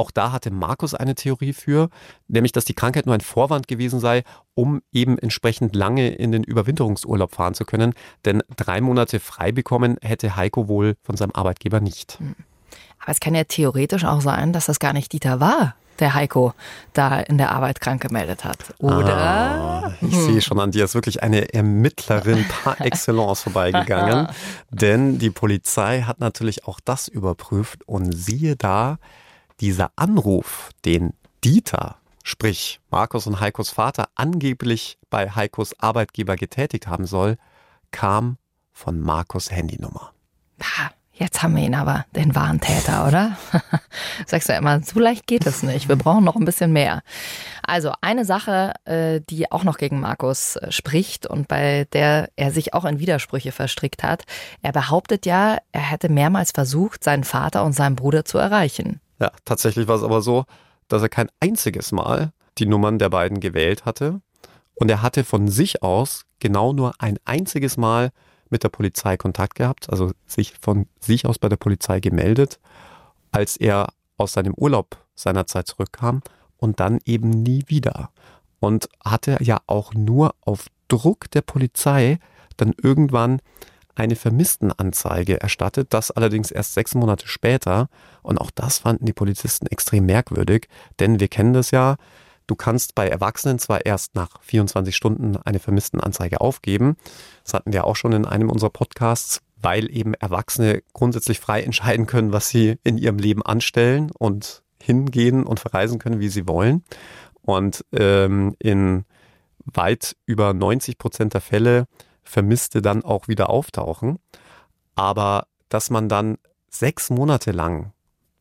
Auch 0.01 0.09
da 0.09 0.31
hatte 0.31 0.49
Markus 0.49 0.95
eine 0.95 1.13
Theorie 1.13 1.53
für, 1.53 1.89
nämlich 2.27 2.51
dass 2.53 2.65
die 2.65 2.73
Krankheit 2.73 3.05
nur 3.05 3.13
ein 3.13 3.21
Vorwand 3.21 3.67
gewesen 3.67 3.99
sei, 3.99 4.23
um 4.55 4.81
eben 4.91 5.19
entsprechend 5.19 5.75
lange 5.75 6.09
in 6.09 6.31
den 6.31 6.43
Überwinterungsurlaub 6.43 7.35
fahren 7.35 7.53
zu 7.53 7.65
können. 7.65 7.93
Denn 8.25 8.41
drei 8.57 8.81
Monate 8.81 9.19
frei 9.19 9.51
bekommen 9.51 9.97
hätte 10.01 10.35
Heiko 10.35 10.67
wohl 10.67 10.95
von 11.03 11.17
seinem 11.17 11.33
Arbeitgeber 11.33 11.81
nicht. 11.81 12.17
Hm. 12.17 12.33
Aber 12.99 13.11
es 13.11 13.19
kann 13.19 13.35
ja 13.35 13.43
theoretisch 13.43 14.03
auch 14.03 14.21
sein, 14.21 14.53
dass 14.53 14.65
das 14.65 14.79
gar 14.79 14.93
nicht 14.93 15.13
Dieter 15.13 15.39
war, 15.39 15.75
der 15.99 16.15
Heiko 16.15 16.55
da 16.93 17.19
in 17.19 17.37
der 17.37 17.51
Arbeit 17.51 17.79
krank 17.79 18.01
gemeldet 18.01 18.43
hat. 18.43 18.73
Oder? 18.79 19.15
Ah, 19.15 19.93
ich 20.01 20.15
hm. 20.15 20.25
sehe 20.25 20.41
schon 20.41 20.59
an 20.59 20.71
dir 20.71 20.85
ist 20.85 20.95
wirklich 20.95 21.21
eine 21.21 21.53
Ermittlerin 21.53 22.43
par 22.63 22.81
excellence 22.81 23.43
vorbeigegangen. 23.43 24.29
denn 24.71 25.19
die 25.19 25.29
Polizei 25.29 26.01
hat 26.01 26.19
natürlich 26.19 26.65
auch 26.65 26.79
das 26.79 27.07
überprüft 27.07 27.87
und 27.87 28.11
siehe 28.13 28.55
da, 28.55 28.97
dieser 29.61 29.91
Anruf, 29.95 30.71
den 30.85 31.13
Dieter, 31.43 31.97
sprich 32.23 32.79
Markus 32.89 33.27
und 33.27 33.39
Heikos 33.39 33.69
Vater, 33.69 34.09
angeblich 34.15 34.97
bei 35.09 35.29
Heikos 35.29 35.79
Arbeitgeber 35.79 36.35
getätigt 36.35 36.87
haben 36.87 37.05
soll, 37.05 37.37
kam 37.91 38.37
von 38.73 38.99
Markus 38.99 39.51
Handynummer. 39.51 40.11
Jetzt 41.13 41.43
haben 41.43 41.55
wir 41.55 41.63
ihn 41.63 41.75
aber, 41.75 42.05
den 42.15 42.33
wahren 42.33 42.59
Täter, 42.59 43.07
oder? 43.07 43.37
Sagst 44.25 44.49
du 44.49 44.53
immer, 44.53 44.81
so 44.81 44.99
leicht 44.99 45.27
geht 45.27 45.45
es 45.45 45.61
nicht. 45.61 45.87
Wir 45.87 45.95
brauchen 45.95 46.23
noch 46.23 46.35
ein 46.35 46.45
bisschen 46.45 46.73
mehr. 46.73 47.03
Also 47.61 47.91
eine 48.01 48.25
Sache, 48.25 48.73
äh, 48.85 49.21
die 49.29 49.51
auch 49.51 49.63
noch 49.63 49.77
gegen 49.77 49.99
Markus 49.99 50.55
äh, 50.55 50.71
spricht 50.71 51.27
und 51.27 51.47
bei 51.47 51.85
der 51.93 52.29
er 52.37 52.51
sich 52.51 52.73
auch 52.73 52.85
in 52.85 52.97
Widersprüche 52.97 53.51
verstrickt 53.51 54.01
hat. 54.01 54.23
Er 54.63 54.71
behauptet 54.71 55.27
ja, 55.27 55.59
er 55.71 55.91
hätte 55.91 56.09
mehrmals 56.09 56.51
versucht, 56.51 57.03
seinen 57.03 57.23
Vater 57.23 57.65
und 57.65 57.73
seinen 57.73 57.95
Bruder 57.95 58.25
zu 58.25 58.39
erreichen. 58.39 58.99
Ja, 59.21 59.31
tatsächlich 59.45 59.87
war 59.87 59.95
es 59.95 60.03
aber 60.03 60.23
so, 60.23 60.45
dass 60.87 61.03
er 61.03 61.09
kein 61.09 61.29
einziges 61.39 61.91
Mal 61.91 62.33
die 62.57 62.65
Nummern 62.65 62.97
der 62.97 63.09
beiden 63.09 63.39
gewählt 63.39 63.85
hatte. 63.85 64.19
Und 64.73 64.89
er 64.89 65.03
hatte 65.03 65.23
von 65.23 65.47
sich 65.47 65.83
aus 65.83 66.25
genau 66.39 66.73
nur 66.73 66.93
ein 66.97 67.19
einziges 67.23 67.77
Mal 67.77 68.11
mit 68.49 68.63
der 68.63 68.69
Polizei 68.69 69.17
Kontakt 69.17 69.55
gehabt, 69.55 69.91
also 69.91 70.11
sich 70.25 70.55
von 70.59 70.87
sich 70.99 71.27
aus 71.27 71.37
bei 71.37 71.49
der 71.49 71.57
Polizei 71.57 71.99
gemeldet, 71.99 72.59
als 73.31 73.57
er 73.57 73.93
aus 74.17 74.33
seinem 74.33 74.55
Urlaub 74.55 74.97
seinerzeit 75.13 75.67
zurückkam 75.67 76.23
und 76.57 76.79
dann 76.79 76.99
eben 77.05 77.29
nie 77.29 77.63
wieder. 77.67 78.09
Und 78.59 78.89
hatte 79.05 79.37
ja 79.41 79.59
auch 79.67 79.93
nur 79.93 80.33
auf 80.41 80.65
Druck 80.87 81.29
der 81.29 81.41
Polizei 81.41 82.19
dann 82.57 82.73
irgendwann 82.81 83.39
eine 84.01 84.15
Vermisstenanzeige 84.15 85.39
erstattet, 85.39 85.93
das 85.93 86.09
allerdings 86.09 86.49
erst 86.49 86.73
sechs 86.73 86.95
Monate 86.95 87.27
später. 87.27 87.87
Und 88.23 88.39
auch 88.39 88.49
das 88.49 88.79
fanden 88.79 89.05
die 89.05 89.13
Polizisten 89.13 89.67
extrem 89.67 90.07
merkwürdig, 90.07 90.67
denn 90.99 91.19
wir 91.19 91.27
kennen 91.27 91.53
das 91.53 91.69
ja, 91.69 91.97
du 92.47 92.55
kannst 92.55 92.95
bei 92.95 93.07
Erwachsenen 93.07 93.59
zwar 93.59 93.85
erst 93.85 94.15
nach 94.15 94.41
24 94.41 94.95
Stunden 94.95 95.37
eine 95.37 95.59
Vermisstenanzeige 95.59 96.41
aufgeben, 96.41 96.97
das 97.43 97.53
hatten 97.53 97.73
wir 97.73 97.85
auch 97.85 97.95
schon 97.95 98.13
in 98.13 98.25
einem 98.25 98.49
unserer 98.49 98.71
Podcasts, 98.71 99.41
weil 99.61 99.95
eben 99.95 100.15
Erwachsene 100.15 100.81
grundsätzlich 100.93 101.39
frei 101.39 101.61
entscheiden 101.61 102.07
können, 102.07 102.33
was 102.33 102.49
sie 102.49 102.79
in 102.83 102.97
ihrem 102.97 103.19
Leben 103.19 103.43
anstellen 103.43 104.09
und 104.17 104.63
hingehen 104.81 105.43
und 105.43 105.59
verreisen 105.59 105.99
können, 105.99 106.19
wie 106.19 106.29
sie 106.29 106.47
wollen. 106.47 106.83
Und 107.43 107.85
ähm, 107.91 108.55
in 108.57 109.05
weit 109.65 110.15
über 110.25 110.55
90 110.55 110.97
Prozent 110.97 111.35
der 111.35 111.41
Fälle 111.41 111.85
Vermisste 112.23 112.81
dann 112.81 113.03
auch 113.03 113.27
wieder 113.27 113.49
auftauchen. 113.49 114.19
Aber 114.95 115.47
dass 115.69 115.89
man 115.89 116.09
dann 116.09 116.37
sechs 116.69 117.09
Monate 117.09 117.51
lang 117.51 117.93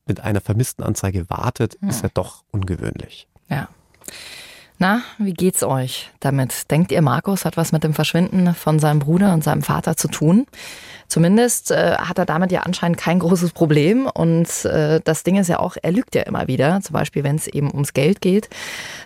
mit 0.07 0.21
einer 0.21 0.41
vermissten 0.41 0.85
Anzeige 0.85 1.31
wartet, 1.31 1.77
hm. 1.81 1.89
ist 1.89 2.03
ja 2.03 2.11
doch 2.13 2.45
ungewöhnlich. 2.51 3.29
Ja. 3.49 3.69
Na, 4.83 5.03
wie 5.19 5.35
geht's 5.35 5.63
euch 5.63 6.11
damit? 6.21 6.71
Denkt 6.71 6.91
ihr, 6.91 7.03
Markus 7.03 7.45
hat 7.45 7.59
was 7.59 7.71
mit 7.71 7.85
dem 7.85 7.93
Verschwinden 7.93 8.55
von 8.55 8.79
seinem 8.79 8.99
Bruder 8.99 9.35
und 9.35 9.45
seinem 9.45 9.61
Vater 9.61 9.95
zu 9.95 10.09
tun? 10.09 10.47
Zumindest 11.07 11.71
äh, 11.71 11.97
hat 11.99 12.17
er 12.17 12.25
damit 12.25 12.51
ja 12.51 12.61
anscheinend 12.61 12.97
kein 12.97 13.19
großes 13.19 13.53
Problem. 13.53 14.07
Und 14.07 14.65
äh, 14.65 15.03
das 15.05 15.23
Ding 15.23 15.37
ist 15.37 15.49
ja 15.49 15.59
auch, 15.59 15.77
er 15.83 15.93
lügt 15.93 16.15
ja 16.15 16.23
immer 16.23 16.49
wieder, 16.49 16.81
zum 16.81 16.95
Beispiel 16.95 17.25
wenn 17.25 17.37
es 17.37 17.47
eben 17.47 17.71
ums 17.71 17.93
Geld 17.93 18.23
geht. 18.23 18.49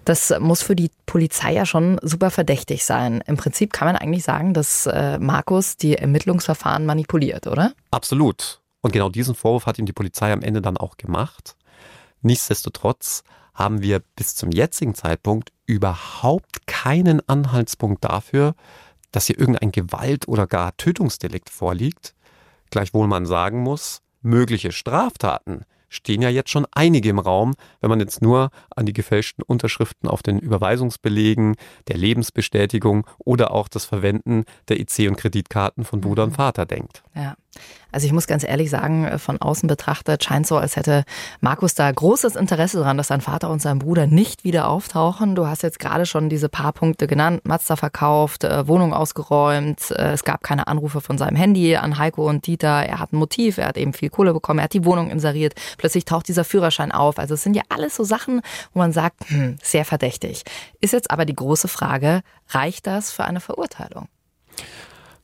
Das 0.04 0.32
muss 0.38 0.62
für 0.62 0.76
die 0.76 0.92
Polizei 1.06 1.54
ja 1.54 1.66
schon 1.66 1.98
super 2.02 2.30
verdächtig 2.30 2.84
sein. 2.84 3.20
Im 3.26 3.36
Prinzip 3.36 3.72
kann 3.72 3.88
man 3.88 3.96
eigentlich 3.96 4.22
sagen, 4.22 4.54
dass 4.54 4.86
äh, 4.86 5.18
Markus 5.18 5.76
die 5.76 5.96
Ermittlungsverfahren 5.96 6.86
manipuliert, 6.86 7.48
oder? 7.48 7.72
Absolut. 7.90 8.60
Und 8.80 8.92
genau 8.92 9.08
diesen 9.08 9.34
Vorwurf 9.34 9.66
hat 9.66 9.80
ihm 9.80 9.86
die 9.86 9.92
Polizei 9.92 10.32
am 10.32 10.42
Ende 10.42 10.62
dann 10.62 10.76
auch 10.76 10.98
gemacht. 10.98 11.56
Nichtsdestotrotz 12.22 13.24
haben 13.54 13.82
wir 13.82 14.02
bis 14.14 14.36
zum 14.36 14.50
jetzigen 14.50 14.94
Zeitpunkt 14.94 15.53
überhaupt 15.66 16.66
keinen 16.66 17.26
Anhaltspunkt 17.28 18.04
dafür, 18.04 18.54
dass 19.12 19.26
hier 19.26 19.38
irgendein 19.38 19.72
Gewalt- 19.72 20.28
oder 20.28 20.46
gar 20.46 20.76
Tötungsdelikt 20.76 21.50
vorliegt. 21.50 22.14
Gleichwohl 22.70 23.06
man 23.06 23.26
sagen 23.26 23.62
muss, 23.62 24.00
mögliche 24.22 24.72
Straftaten 24.72 25.64
stehen 25.88 26.22
ja 26.22 26.28
jetzt 26.28 26.50
schon 26.50 26.66
einige 26.72 27.08
im 27.08 27.20
Raum, 27.20 27.54
wenn 27.80 27.90
man 27.90 28.00
jetzt 28.00 28.20
nur 28.20 28.50
an 28.74 28.86
die 28.86 28.92
gefälschten 28.92 29.44
Unterschriften 29.44 30.08
auf 30.08 30.22
den 30.22 30.40
Überweisungsbelegen, 30.40 31.54
der 31.88 31.96
Lebensbestätigung 31.96 33.06
oder 33.18 33.52
auch 33.52 33.68
das 33.68 33.84
Verwenden 33.84 34.44
der 34.68 34.80
EC- 34.80 35.08
und 35.08 35.16
Kreditkarten 35.16 35.84
von 35.84 36.00
Bruder 36.00 36.24
und 36.24 36.30
mhm. 36.30 36.36
Vater 36.36 36.66
denkt. 36.66 37.04
Ja. 37.14 37.36
Also 37.92 38.06
ich 38.06 38.12
muss 38.12 38.26
ganz 38.26 38.42
ehrlich 38.42 38.70
sagen, 38.70 39.04
äh, 39.04 39.18
von 39.18 39.40
außen 39.40 39.68
betrachtet 39.68 40.24
scheint 40.24 40.46
so, 40.46 40.56
als 40.56 40.76
hätte 40.76 41.04
Markus 41.40 41.74
da 41.74 41.90
großes 41.90 42.34
Interesse 42.34 42.78
daran, 42.78 42.96
dass 42.96 43.08
sein 43.08 43.20
Vater 43.20 43.50
und 43.50 43.62
sein 43.62 43.78
Bruder 43.78 44.06
nicht 44.06 44.42
wieder 44.42 44.68
auftauchen. 44.68 45.36
Du 45.36 45.46
hast 45.46 45.62
jetzt 45.62 45.78
gerade 45.78 46.04
schon 46.04 46.28
diese 46.28 46.48
paar 46.48 46.72
Punkte 46.72 47.06
genannt. 47.06 47.42
Mazda 47.44 47.76
verkauft, 47.76 48.42
äh, 48.42 48.66
Wohnung 48.66 48.92
ausgeräumt, 48.92 49.92
äh, 49.92 50.12
es 50.12 50.24
gab 50.24 50.42
keine 50.42 50.66
Anrufe 50.66 51.00
von 51.00 51.18
seinem 51.18 51.36
Handy 51.36 51.76
an 51.76 51.98
Heiko 51.98 52.28
und 52.28 52.46
Dieter. 52.46 52.84
Er 52.84 52.98
hat 52.98 53.12
ein 53.12 53.16
Motiv, 53.16 53.58
er 53.58 53.68
hat 53.68 53.76
eben 53.76 53.92
viel 53.92 54.10
Kohle 54.10 54.32
bekommen, 54.32 54.58
er 54.58 54.64
hat 54.64 54.72
die 54.72 54.84
Wohnung 54.84 55.10
inseriert. 55.10 55.54
Plötzlich 55.78 56.04
taucht 56.04 56.26
dieser 56.26 56.44
Führerschein 56.44 56.90
auf. 56.90 57.18
Also 57.18 57.34
es 57.34 57.42
sind 57.42 57.54
ja 57.54 57.62
alles 57.68 57.94
so 57.94 58.02
Sachen, 58.02 58.40
wo 58.72 58.80
man 58.80 58.92
sagt, 58.92 59.28
hm, 59.28 59.56
sehr 59.62 59.84
verdächtig. 59.84 60.42
Ist 60.80 60.92
jetzt 60.92 61.10
aber 61.10 61.24
die 61.24 61.34
große 61.34 61.68
Frage, 61.68 62.22
reicht 62.48 62.86
das 62.86 63.12
für 63.12 63.24
eine 63.24 63.40
Verurteilung? 63.40 64.08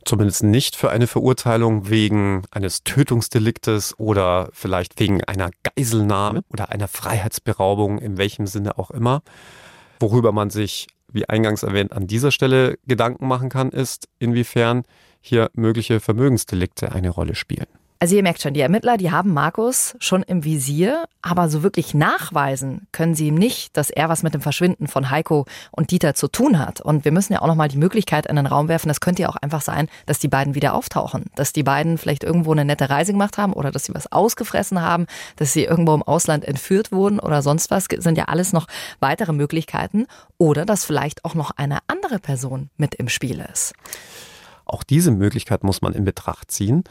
Zumindest 0.04 0.42
nicht 0.42 0.76
für 0.76 0.90
eine 0.90 1.06
Verurteilung 1.06 1.90
wegen 1.90 2.42
eines 2.50 2.84
Tötungsdeliktes 2.84 3.98
oder 3.98 4.48
vielleicht 4.52 4.98
wegen 4.98 5.22
einer 5.24 5.50
Geiselnahme 5.62 6.42
oder 6.48 6.70
einer 6.70 6.88
Freiheitsberaubung, 6.88 7.98
in 7.98 8.16
welchem 8.16 8.46
Sinne 8.46 8.78
auch 8.78 8.90
immer. 8.90 9.22
Worüber 10.00 10.32
man 10.32 10.48
sich, 10.50 10.88
wie 11.12 11.28
eingangs 11.28 11.62
erwähnt, 11.62 11.92
an 11.92 12.06
dieser 12.06 12.30
Stelle 12.30 12.78
Gedanken 12.86 13.28
machen 13.28 13.50
kann, 13.50 13.70
ist, 13.70 14.08
inwiefern 14.18 14.84
hier 15.20 15.50
mögliche 15.52 16.00
Vermögensdelikte 16.00 16.92
eine 16.92 17.10
Rolle 17.10 17.34
spielen. 17.34 17.66
Also 18.02 18.16
ihr 18.16 18.22
merkt 18.22 18.40
schon, 18.40 18.54
die 18.54 18.62
Ermittler, 18.62 18.96
die 18.96 19.10
haben 19.10 19.34
Markus 19.34 19.94
schon 19.98 20.22
im 20.22 20.42
Visier, 20.42 21.04
aber 21.20 21.50
so 21.50 21.62
wirklich 21.62 21.92
nachweisen 21.92 22.86
können 22.92 23.14
sie 23.14 23.26
ihm 23.26 23.34
nicht, 23.34 23.76
dass 23.76 23.90
er 23.90 24.08
was 24.08 24.22
mit 24.22 24.32
dem 24.32 24.40
Verschwinden 24.40 24.86
von 24.86 25.10
Heiko 25.10 25.44
und 25.70 25.90
Dieter 25.90 26.14
zu 26.14 26.28
tun 26.28 26.58
hat. 26.58 26.80
Und 26.80 27.04
wir 27.04 27.12
müssen 27.12 27.34
ja 27.34 27.42
auch 27.42 27.46
nochmal 27.46 27.68
die 27.68 27.76
Möglichkeit 27.76 28.24
in 28.24 28.36
den 28.36 28.46
Raum 28.46 28.68
werfen, 28.68 28.88
das 28.88 29.02
könnte 29.02 29.20
ja 29.20 29.28
auch 29.28 29.36
einfach 29.36 29.60
sein, 29.60 29.86
dass 30.06 30.18
die 30.18 30.28
beiden 30.28 30.54
wieder 30.54 30.72
auftauchen, 30.72 31.26
dass 31.34 31.52
die 31.52 31.62
beiden 31.62 31.98
vielleicht 31.98 32.24
irgendwo 32.24 32.52
eine 32.52 32.64
nette 32.64 32.88
Reise 32.88 33.12
gemacht 33.12 33.36
haben 33.36 33.52
oder 33.52 33.70
dass 33.70 33.84
sie 33.84 33.94
was 33.94 34.10
ausgefressen 34.10 34.80
haben, 34.80 35.04
dass 35.36 35.52
sie 35.52 35.64
irgendwo 35.64 35.92
im 35.92 36.02
Ausland 36.02 36.46
entführt 36.46 36.92
wurden 36.92 37.20
oder 37.20 37.42
sonst 37.42 37.70
was, 37.70 37.86
das 37.88 38.02
sind 38.02 38.16
ja 38.16 38.24
alles 38.24 38.54
noch 38.54 38.66
weitere 39.00 39.34
Möglichkeiten. 39.34 40.06
Oder 40.38 40.64
dass 40.64 40.86
vielleicht 40.86 41.26
auch 41.26 41.34
noch 41.34 41.50
eine 41.50 41.81
andere 41.87 42.18
Person 42.18 42.70
mit 42.79 42.94
im 42.94 43.10
Spiel 43.10 43.44
ist. 43.52 43.75
Auch 44.64 44.85
diese 44.85 45.10
Möglichkeit 45.10 45.64
muss 45.64 45.83
man 45.83 45.94
in 45.94 46.04
Betracht 46.04 46.50
ziehen 46.52 46.85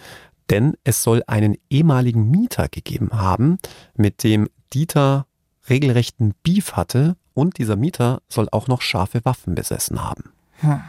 denn 0.50 0.76
es 0.84 1.04
soll 1.04 1.24
einen 1.28 1.58
ehemaligen 1.70 2.30
Mieter 2.30 2.68
gegeben 2.70 3.10
haben, 3.14 3.58
mit 3.96 4.24
dem 4.24 4.50
Dieter 4.74 5.26
regelrechten 5.70 6.34
Beef 6.44 6.74
hatte 6.74 7.16
und 7.34 7.58
dieser 7.58 7.76
Mieter 7.76 8.22
soll 8.28 8.48
auch 8.52 8.68
noch 8.68 8.82
scharfe 8.82 9.24
Waffen 9.26 9.56
besessen 9.56 10.04
haben. 10.04 10.32
Hm. 10.60 10.82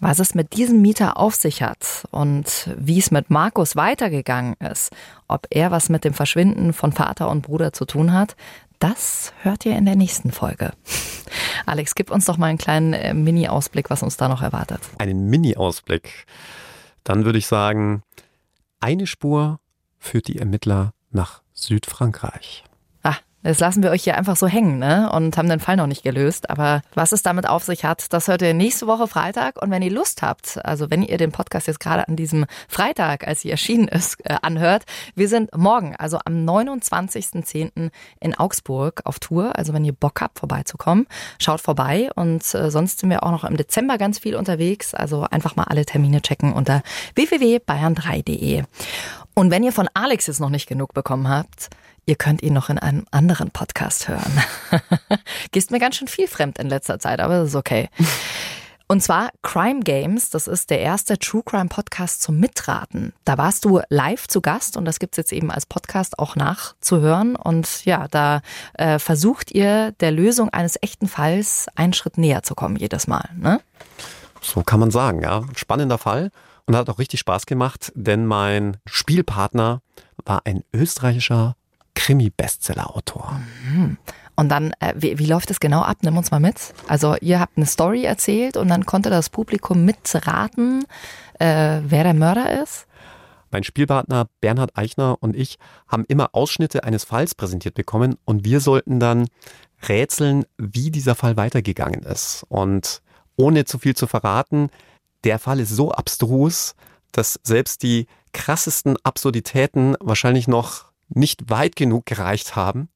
Was 0.00 0.18
es 0.18 0.34
mit 0.34 0.54
diesem 0.54 0.82
Mieter 0.82 1.16
auf 1.16 1.34
sich 1.34 1.62
hat 1.62 2.06
und 2.10 2.68
wie 2.76 2.98
es 2.98 3.10
mit 3.10 3.30
Markus 3.30 3.76
weitergegangen 3.76 4.54
ist, 4.54 4.92
ob 5.28 5.46
er 5.50 5.70
was 5.70 5.88
mit 5.88 6.04
dem 6.04 6.12
Verschwinden 6.12 6.72
von 6.72 6.92
Vater 6.92 7.30
und 7.30 7.42
Bruder 7.42 7.72
zu 7.72 7.84
tun 7.84 8.12
hat, 8.12 8.36
das 8.80 9.32
hört 9.42 9.64
ihr 9.64 9.76
in 9.76 9.86
der 9.86 9.96
nächsten 9.96 10.30
Folge. 10.30 10.72
Alex, 11.66 11.94
gib 11.94 12.10
uns 12.10 12.26
doch 12.26 12.36
mal 12.36 12.48
einen 12.48 12.58
kleinen 12.58 12.92
äh, 12.92 13.14
Mini-Ausblick, 13.14 13.88
was 13.88 14.02
uns 14.02 14.16
da 14.16 14.28
noch 14.28 14.42
erwartet. 14.42 14.80
Einen 14.98 15.30
Mini-Ausblick. 15.30 16.26
Dann 17.04 17.24
würde 17.24 17.38
ich 17.38 17.46
sagen, 17.46 18.02
eine 18.84 19.06
Spur 19.06 19.60
führt 19.98 20.28
die 20.28 20.38
Ermittler 20.38 20.92
nach 21.10 21.42
Südfrankreich. 21.54 22.64
Das 23.44 23.60
lassen 23.60 23.82
wir 23.82 23.90
euch 23.90 24.04
hier 24.04 24.16
einfach 24.16 24.36
so 24.36 24.48
hängen 24.48 24.78
ne? 24.78 25.12
und 25.12 25.36
haben 25.36 25.50
den 25.50 25.60
Fall 25.60 25.76
noch 25.76 25.86
nicht 25.86 26.02
gelöst. 26.02 26.48
Aber 26.48 26.80
was 26.94 27.12
es 27.12 27.22
damit 27.22 27.46
auf 27.46 27.62
sich 27.62 27.84
hat, 27.84 28.12
das 28.14 28.26
hört 28.26 28.40
ihr 28.40 28.54
nächste 28.54 28.86
Woche 28.86 29.06
Freitag. 29.06 29.60
Und 29.62 29.70
wenn 29.70 29.82
ihr 29.82 29.90
Lust 29.90 30.22
habt, 30.22 30.64
also 30.64 30.90
wenn 30.90 31.02
ihr 31.02 31.18
den 31.18 31.30
Podcast 31.30 31.66
jetzt 31.66 31.78
gerade 31.78 32.08
an 32.08 32.16
diesem 32.16 32.46
Freitag, 32.68 33.28
als 33.28 33.42
sie 33.42 33.50
erschienen 33.50 33.86
ist, 33.86 34.16
äh, 34.24 34.36
anhört, 34.40 34.84
wir 35.14 35.28
sind 35.28 35.54
morgen, 35.54 35.94
also 35.94 36.18
am 36.24 36.48
29.10. 36.48 37.90
in 38.18 38.34
Augsburg 38.34 39.02
auf 39.04 39.18
Tour. 39.18 39.56
Also 39.56 39.74
wenn 39.74 39.84
ihr 39.84 39.92
Bock 39.92 40.22
habt, 40.22 40.38
vorbeizukommen, 40.38 41.06
schaut 41.38 41.60
vorbei. 41.60 42.08
Und 42.14 42.42
äh, 42.54 42.70
sonst 42.70 43.00
sind 43.00 43.10
wir 43.10 43.24
auch 43.24 43.30
noch 43.30 43.44
im 43.44 43.58
Dezember 43.58 43.98
ganz 43.98 44.18
viel 44.18 44.36
unterwegs. 44.36 44.94
Also 44.94 45.26
einfach 45.30 45.54
mal 45.54 45.64
alle 45.64 45.84
Termine 45.84 46.22
checken 46.22 46.54
unter 46.54 46.82
www.bayern3.de. 47.14 48.64
Und 49.34 49.50
wenn 49.50 49.64
ihr 49.64 49.72
von 49.72 49.90
Alex 49.92 50.28
jetzt 50.28 50.40
noch 50.40 50.48
nicht 50.48 50.66
genug 50.66 50.94
bekommen 50.94 51.28
habt, 51.28 51.68
Ihr 52.06 52.16
könnt 52.16 52.42
ihn 52.42 52.52
noch 52.52 52.68
in 52.68 52.78
einem 52.78 53.06
anderen 53.10 53.50
Podcast 53.50 54.08
hören. 54.08 54.42
Gehst 55.52 55.70
mir 55.70 55.78
ganz 55.78 55.96
schön 55.96 56.08
viel 56.08 56.28
fremd 56.28 56.58
in 56.58 56.68
letzter 56.68 56.98
Zeit, 56.98 57.20
aber 57.20 57.38
das 57.38 57.48
ist 57.48 57.54
okay. 57.54 57.88
Und 58.86 59.02
zwar 59.02 59.30
Crime 59.40 59.80
Games, 59.80 60.28
das 60.28 60.46
ist 60.46 60.68
der 60.68 60.80
erste 60.80 61.18
True 61.18 61.42
Crime 61.42 61.70
Podcast 61.70 62.20
zum 62.22 62.38
Mitraten. 62.38 63.14
Da 63.24 63.38
warst 63.38 63.64
du 63.64 63.80
live 63.88 64.28
zu 64.28 64.42
Gast 64.42 64.76
und 64.76 64.84
das 64.84 64.98
gibt's 64.98 65.16
jetzt 65.16 65.32
eben 65.32 65.50
als 65.50 65.64
Podcast 65.64 66.18
auch 66.18 66.36
nachzuhören. 66.36 67.34
Und 67.34 67.86
ja, 67.86 68.08
da 68.08 68.42
äh, 68.74 68.98
versucht 68.98 69.52
ihr 69.52 69.92
der 70.00 70.10
Lösung 70.10 70.50
eines 70.50 70.76
echten 70.82 71.08
Falls 71.08 71.66
einen 71.74 71.94
Schritt 71.94 72.18
näher 72.18 72.42
zu 72.42 72.54
kommen 72.54 72.76
jedes 72.76 73.06
Mal. 73.06 73.30
Ne? 73.34 73.62
So 74.42 74.62
kann 74.62 74.80
man 74.80 74.90
sagen, 74.90 75.22
ja. 75.22 75.42
Spannender 75.56 75.96
Fall 75.96 76.30
und 76.66 76.76
hat 76.76 76.90
auch 76.90 76.98
richtig 76.98 77.20
Spaß 77.20 77.46
gemacht, 77.46 77.90
denn 77.94 78.26
mein 78.26 78.76
Spielpartner 78.86 79.80
war 80.24 80.42
ein 80.44 80.62
österreichischer 80.74 81.56
Krimi-Bestseller-Autor. 81.94 83.40
Mhm. 83.66 83.96
Und 84.36 84.48
dann, 84.48 84.72
äh, 84.80 84.94
wie, 84.96 85.18
wie 85.18 85.26
läuft 85.26 85.50
das 85.50 85.60
genau 85.60 85.82
ab? 85.82 85.98
Nimm 86.02 86.16
uns 86.16 86.30
mal 86.30 86.40
mit. 86.40 86.74
Also 86.88 87.16
ihr 87.20 87.38
habt 87.40 87.56
eine 87.56 87.66
Story 87.66 88.04
erzählt 88.04 88.56
und 88.56 88.68
dann 88.68 88.84
konnte 88.84 89.10
das 89.10 89.30
Publikum 89.30 89.84
mitraten, 89.84 90.84
äh, 91.38 91.80
wer 91.84 92.02
der 92.02 92.14
Mörder 92.14 92.62
ist. 92.62 92.86
Mein 93.50 93.62
Spielpartner 93.62 94.26
Bernhard 94.40 94.76
Eichner 94.76 95.16
und 95.20 95.36
ich 95.36 95.58
haben 95.86 96.04
immer 96.08 96.30
Ausschnitte 96.32 96.82
eines 96.82 97.04
Falls 97.04 97.36
präsentiert 97.36 97.74
bekommen 97.74 98.16
und 98.24 98.44
wir 98.44 98.58
sollten 98.58 98.98
dann 98.98 99.28
rätseln, 99.88 100.44
wie 100.58 100.90
dieser 100.90 101.14
Fall 101.14 101.36
weitergegangen 101.36 102.02
ist. 102.02 102.44
Und 102.48 103.00
ohne 103.36 103.64
zu 103.64 103.78
viel 103.78 103.94
zu 103.94 104.08
verraten, 104.08 104.70
der 105.22 105.38
Fall 105.38 105.60
ist 105.60 105.70
so 105.70 105.92
abstrus, 105.92 106.74
dass 107.12 107.38
selbst 107.44 107.84
die 107.84 108.08
krassesten 108.32 108.96
Absurditäten 109.04 109.96
wahrscheinlich 110.00 110.48
noch 110.48 110.86
nicht 111.08 111.50
weit 111.50 111.76
genug 111.76 112.06
gereicht 112.06 112.56
haben, 112.56 112.88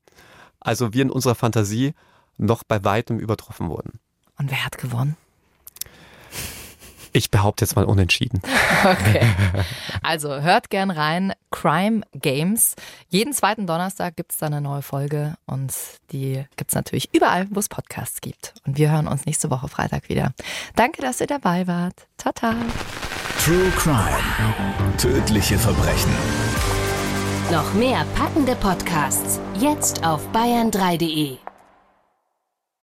also 0.60 0.92
wir 0.92 1.02
in 1.02 1.10
unserer 1.10 1.34
Fantasie 1.34 1.94
noch 2.36 2.64
bei 2.64 2.84
weitem 2.84 3.18
übertroffen 3.18 3.68
wurden. 3.68 4.00
Und 4.38 4.50
wer 4.50 4.64
hat 4.64 4.78
gewonnen? 4.78 5.16
Ich 7.12 7.30
behaupte 7.30 7.64
jetzt 7.64 7.74
mal 7.76 7.84
unentschieden. 7.84 8.40
Okay. 8.84 9.26
Also 10.04 10.40
hört 10.40 10.70
gern 10.70 10.92
rein. 10.92 11.32
Crime 11.50 12.02
Games. 12.12 12.76
Jeden 13.08 13.32
zweiten 13.32 13.66
Donnerstag 13.66 14.14
gibt 14.14 14.30
es 14.30 14.38
da 14.38 14.46
eine 14.46 14.60
neue 14.60 14.82
Folge 14.82 15.34
und 15.46 15.74
die 16.12 16.44
gibt 16.56 16.70
es 16.70 16.76
natürlich 16.76 17.12
überall, 17.12 17.48
wo 17.50 17.58
es 17.58 17.68
Podcasts 17.68 18.20
gibt. 18.20 18.54
Und 18.64 18.78
wir 18.78 18.92
hören 18.92 19.08
uns 19.08 19.26
nächste 19.26 19.50
Woche 19.50 19.66
Freitag 19.66 20.08
wieder. 20.08 20.32
Danke, 20.76 21.02
dass 21.02 21.20
ihr 21.20 21.26
dabei 21.26 21.66
wart. 21.66 22.06
Tata. 22.18 22.54
True 23.44 23.72
Crime. 23.76 24.96
Tödliche 24.96 25.58
Verbrechen. 25.58 26.12
Noch 27.50 27.72
mehr 27.72 28.04
packende 28.14 28.54
Podcasts 28.56 29.40
jetzt 29.58 30.04
auf 30.04 30.20
bayern3.de. 30.34 31.38